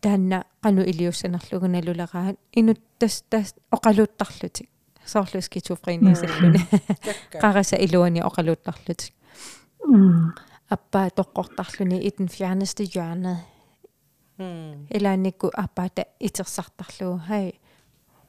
таанна 0.02 0.44
qaну 0.64 0.82
илиуссанерлугуналулераат 0.92 2.38
инуттас 2.60 3.16
тас 3.30 3.56
оқалуuttарлутик 3.76 4.70
соорлу 5.06 5.42
скизофрениасаллуни 5.42 6.62
qarasa 7.44 7.78
iluani 7.86 8.22
oqaluuttarlutik 8.30 9.14
appaa 10.76 11.08
toqqortarluni 11.18 11.98
i 12.08 12.12
den 12.18 12.30
fjerneste 12.36 12.84
hjørne 12.94 13.34
илааникку 14.96 15.52
аппаата 15.64 16.06
итерсартарлугу 16.20 17.20
хай 17.28 17.54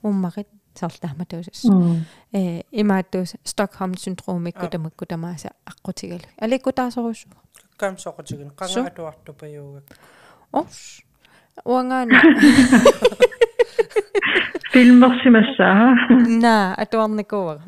уммарит 0.03 0.49
сарлааматуусас 0.75 1.65
э 2.33 2.63
имааттуус 2.71 3.35
стокholm 3.45 3.93
syndromикку 4.05 4.69
тамакку 4.69 5.07
тамааса 5.07 5.51
аққутигалу 5.71 6.27
аликку 6.39 6.73
таасоруссу 6.73 7.29
kam 7.79 7.95
soqutigun 7.97 8.51
Su. 8.51 8.57
qanga 8.61 8.89
atuartupayuugak 8.91 9.87
орс 10.53 11.01
уангаана 11.65 12.15
Filmersimassаа. 14.73 15.95
на 16.41 16.75
атуарникуара 16.75 17.63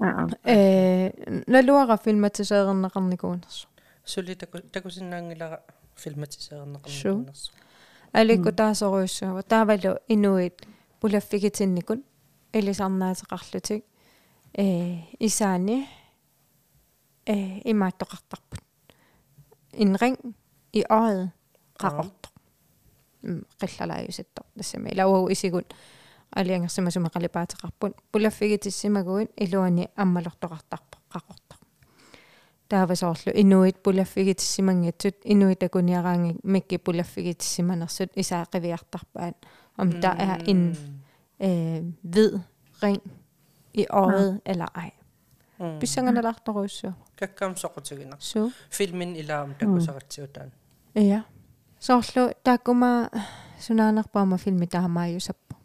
Аа. 0.00 0.28
э 0.44 1.10
налуара 1.46 1.96
филматисеернеқарникуунерсу 2.04 3.66
suli 4.04 4.34
taku 4.36 4.58
takusinnaangilara 4.74 5.58
filmatiseerneqarnikunnersu 6.02 7.52
аликку 8.12 8.50
таасоруйуссуава 8.52 9.42
таавалу 9.42 9.92
инуит 10.08 10.56
пулаффигитинникун 11.01 12.03
илисарнаатеқарлутик 12.53 13.83
э 14.53 15.01
исаани 15.19 15.87
э 17.25 17.61
имааттоқартарпут 17.71 18.61
инринг 19.73 20.19
и 20.73 20.83
øjet 20.89 21.31
qaqorto 21.77 22.29
qillalaajusitto 23.59 24.41
тассами 24.57 24.95
лауау 24.95 25.29
исигут 25.31 25.73
алиангерсимасума 26.31 27.09
қалипаатеқарпут 27.09 27.93
пулаффигитиссимагуин 28.11 29.29
илуани 29.37 29.89
аммалортоқартарпо 29.95 30.97
qaqorto 31.13 31.55
таавасоорлу 32.69 33.31
инуит 33.33 33.77
пулаффигитиссимангатсут 33.83 35.15
инуитакуниараанги 35.23 36.37
микки 36.43 36.77
пулаффигитиссиманерсут 36.77 38.11
исаақивиартарпаат 38.15 39.37
om 39.82 39.86
mm. 39.86 40.00
der 40.00 40.14
er 40.14 40.36
en 40.36 40.76
øh, 41.40 42.14
ved 42.14 42.40
ring 42.82 43.02
i 43.74 43.86
øjet 43.90 44.40
ja. 44.46 44.52
eller 44.52 44.66
ej. 44.74 44.90
Bisangan 45.80 46.16
ala 46.16 46.28
aktaroisyo. 46.28 46.92
Kakkam 47.16 47.56
sokutigina. 47.56 48.16
So. 48.18 48.50
Filmin 48.70 49.16
ila 49.16 49.42
am 49.42 49.54
taku 49.54 49.80
sakatsiotan. 49.80 50.52
Iya. 50.94 51.20
So 51.78 52.02
slo 52.02 52.30
takuma 52.44 53.08
sunanak 53.58 54.12
pa 54.12 54.24
ma 54.24 54.36
filmi 54.36 54.66
tahamayo 54.66 55.20
sa 55.20 55.32
po. 55.32 55.56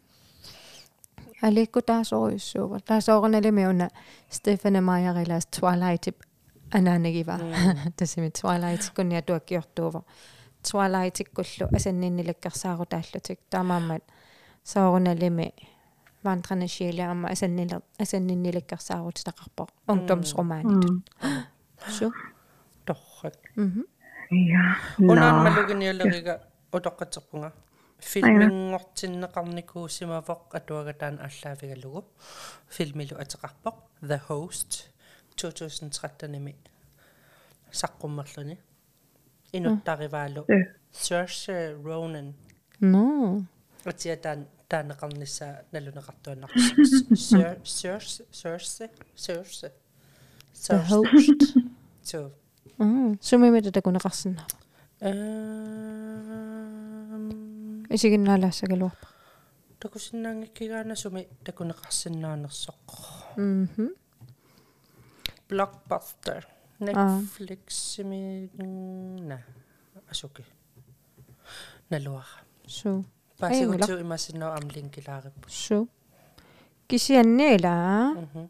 Aliko 1.42 1.80
taas 1.80 2.12
oisyo. 2.12 2.78
Taas 2.84 3.08
okan 3.08 3.34
ali 3.34 3.50
me 3.50 3.68
una 3.68 3.88
Stefan 4.30 4.84
Maja 4.84 5.12
relas 5.12 5.46
Twilight 5.46 6.08
ananagiva. 6.74 7.38
Tässä 7.96 8.20
me 8.20 8.30
Twilight 8.30 8.90
kun 8.96 9.12
ja 9.12 9.22
tuokki 9.22 9.54
johtuu. 9.54 10.04
Taallutik 12.92 13.40
taamaammat 13.50 14.02
soorunalimi 14.70 15.48
vandrende 16.24 16.68
sjæle 16.68 17.04
om 17.10 17.24
asanninnilikkarsaaru 18.02 19.10
taqarpo 19.28 19.62
ungdomsromaanit. 19.92 20.84
So. 21.98 22.06
torrak 22.86 23.34
Mhm. 23.56 23.82
Ja. 24.52 24.62
unaan 25.10 25.34
No. 25.36 25.42
maluginialeriga 25.44 26.34
utoqqaterpunga 26.76 27.50
filminngortinneqarnikuusimavoq 28.10 30.42
atuagataan 30.58 31.16
allaavigalugu 31.26 32.00
filmilu 32.76 33.14
ateqarpoq 33.22 33.76
the 34.10 34.18
host. 34.28 34.70
2013 35.36 36.28
nimi 36.34 36.52
саққуммерлуни 37.80 38.56
инуттариваалу 39.51 40.45
Э. 40.49 40.63
Saoirse 40.91 41.75
Ronan 41.83 42.33
no 42.81 43.45
атиа 43.85 44.15
таан 44.17 44.47
таанеқарнissaа 44.69 45.63
налунеқартуаннар 45.73 46.49
Saoirse 47.15 48.23
Saoirse 48.31 48.89
Saoirse 49.15 49.71
the 50.67 50.77
host 50.89 51.41
so 52.09 52.19
mm 52.79 53.17
sumimita 53.21 53.71
takunaqarsinna 53.71 54.41
эм 55.01 55.13
исигиннаалаассагалуарпа 57.95 59.07
такусиннаангиккигаана 59.79 60.95
суми 60.95 61.27
такунеқарсиннаанерсоқ 61.45 62.89
мм 63.37 63.89
Blockbuster 65.49 66.41
Netflix 66.80 67.60
сими 67.68 68.50
на 69.28 69.38
асуки 70.10 70.44
налуара 71.90 72.38
so 72.66 73.04
пасигуту 73.38 74.00
имасиннаа 74.00 74.56
амлинкилаариппу 74.58 75.48
so 75.48 75.88
кисианниила 76.86 78.14
мгм 78.22 78.48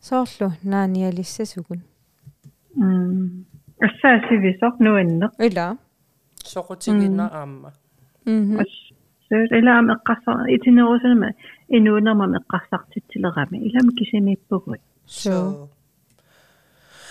соорлу 0.00 0.48
нааниалиссасугун 0.62 1.80
м 2.76 3.46
ассаасивисор 3.86 4.72
нуаннеқ 4.84 5.32
ила 5.48 5.66
соқутигинна 6.44 7.26
аама. 7.32 7.72
Мм 8.24 8.58
сэр 9.28 9.48
илаам 9.58 9.86
эққарсар 9.94 10.36
итинерусанама 10.56 11.28
инуунермам 11.68 12.32
эққарсартитсилерами 12.40 13.56
илам 13.66 13.88
кисимиппугут 13.98 14.80
so 15.06 15.68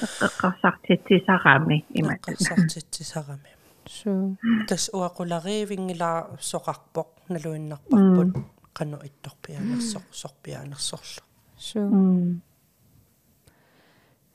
эққарсартитсисарами 0.05 1.85
иматана 1.99 2.35
эққарсартитсисарами 2.35 3.51
so 3.85 4.11
тас 4.67 4.89
уақуларивингилаа 4.93 6.37
соқарпоқ 6.51 7.07
налуиннарпарпут 7.33 8.31
қану 8.77 8.97
itторпианерсоқ 9.07 10.05
сорпианерсорлу 10.21 11.23
so 11.57 11.79
м 11.79 12.41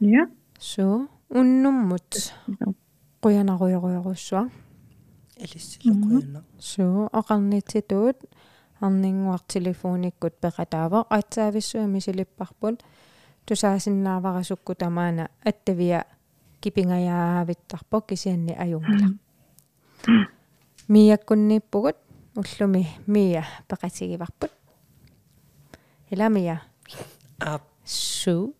я 0.00 0.22
so 0.58 1.08
уннуммут 1.30 2.10
қуянаруйоруйоруссуа 3.22 4.50
элиссилоқуяна 5.44 6.40
so 6.58 6.84
оқарнитситуут 7.20 8.18
арнингуар 8.80 9.40
телефониккут 9.54 10.34
пеқатаава 10.42 11.06
атсаависсуами 11.08 11.98
силиппарпут 12.00 12.82
тусаасиннааварасукку 13.46 14.74
тамаана 14.74 15.28
аттавиа 15.44 16.04
кипингаяавиттарпо 16.60 18.00
кисианни 18.00 18.54
аюнгила 18.58 19.08
мияккунниппугут 20.88 21.96
уллуми 22.36 22.86
мия 23.06 23.44
пеқатигиварпут 23.68 24.50
иламия 26.10 26.62
аа 27.40 27.60
су 27.84 28.54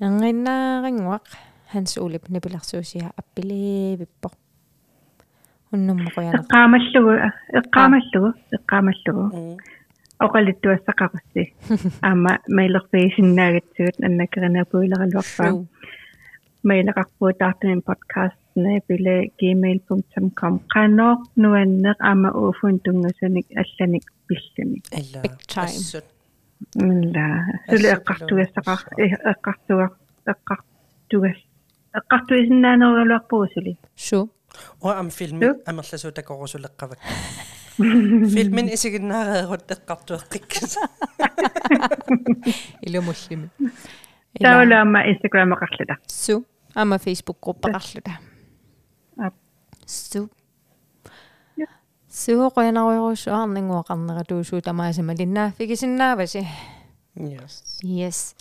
ангиннаарингуақ 0.00 1.26
ханс 1.72 1.96
улип 1.98 2.28
нипиларсуусиа 2.28 3.12
аппилиивиппо 3.16 4.30
уннуммақуяна 5.72 6.40
эққаамаллугу 6.40 7.12
эққаамаллугу 7.60 8.30
эққаамаллугу 8.56 9.22
м 9.36 9.56
оқалиттуассақарусси 10.24 11.42
аама 12.08 12.32
мейлерфисиннаагатсуут 12.58 13.96
аннакеринапуилералуарпаа 14.06 15.50
су 15.50 15.66
мейлеқарпуутаартамин 16.68 17.82
подкаст 17.90 18.40
нэ 18.64 18.80
gmail.com 19.40 20.54
qanooq 20.74 21.20
nuanneq 21.42 21.98
ama 22.12 22.30
uufun 22.42 22.76
tungassanik 22.84 23.46
allanik 23.62 24.04
pillani 24.26 24.78
ила 25.00 25.20
Big 25.24 25.36
time. 25.54 25.64
ассут. 25.64 26.06
Illa 26.76 27.26
sulu 27.70 27.88
eqqartugassaqar 27.96 28.78
eqqartuga 29.32 29.86
eqqartugas 30.32 31.38
eqqartuisinnaaneriluarpuusuli 31.98 33.72
су 34.08 34.18
уа 34.84 34.92
ам 35.00 35.08
филми 35.18 35.44
Ю. 35.46 35.52
амерласуутакорусулеққавак 35.70 37.00
филмин 37.80 38.68
исигиннаареерут 38.74 39.70
эққартуэққиккас 39.74 40.72
илумуллими 42.86 43.48
таулаама 44.38 45.00
instagram 45.12 45.48
eqarluta 45.56 45.94
су 46.06 46.44
ама 46.74 46.98
фейсбук 46.98 47.38
группақарлута 47.40 48.12
Ап. 49.16 49.34
су 49.86 50.28
Ja. 51.56 51.66
су 52.08 52.50
qoyanaruiruussuarninguaqarneratуусуу 52.56 54.60
тамаасама 54.60 55.14
линнааффигисиннааваси 55.14 56.46
yes. 57.16 57.52
Yes. 57.82 58.34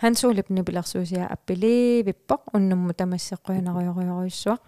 Хансуулип 0.00 0.50
нипиларсуусиа 0.50 1.26
аппилиивиппоq 1.34 2.40
уннумму 2.52 2.92
тамассеққуянаруйоруйоруйссуақ 2.92 4.60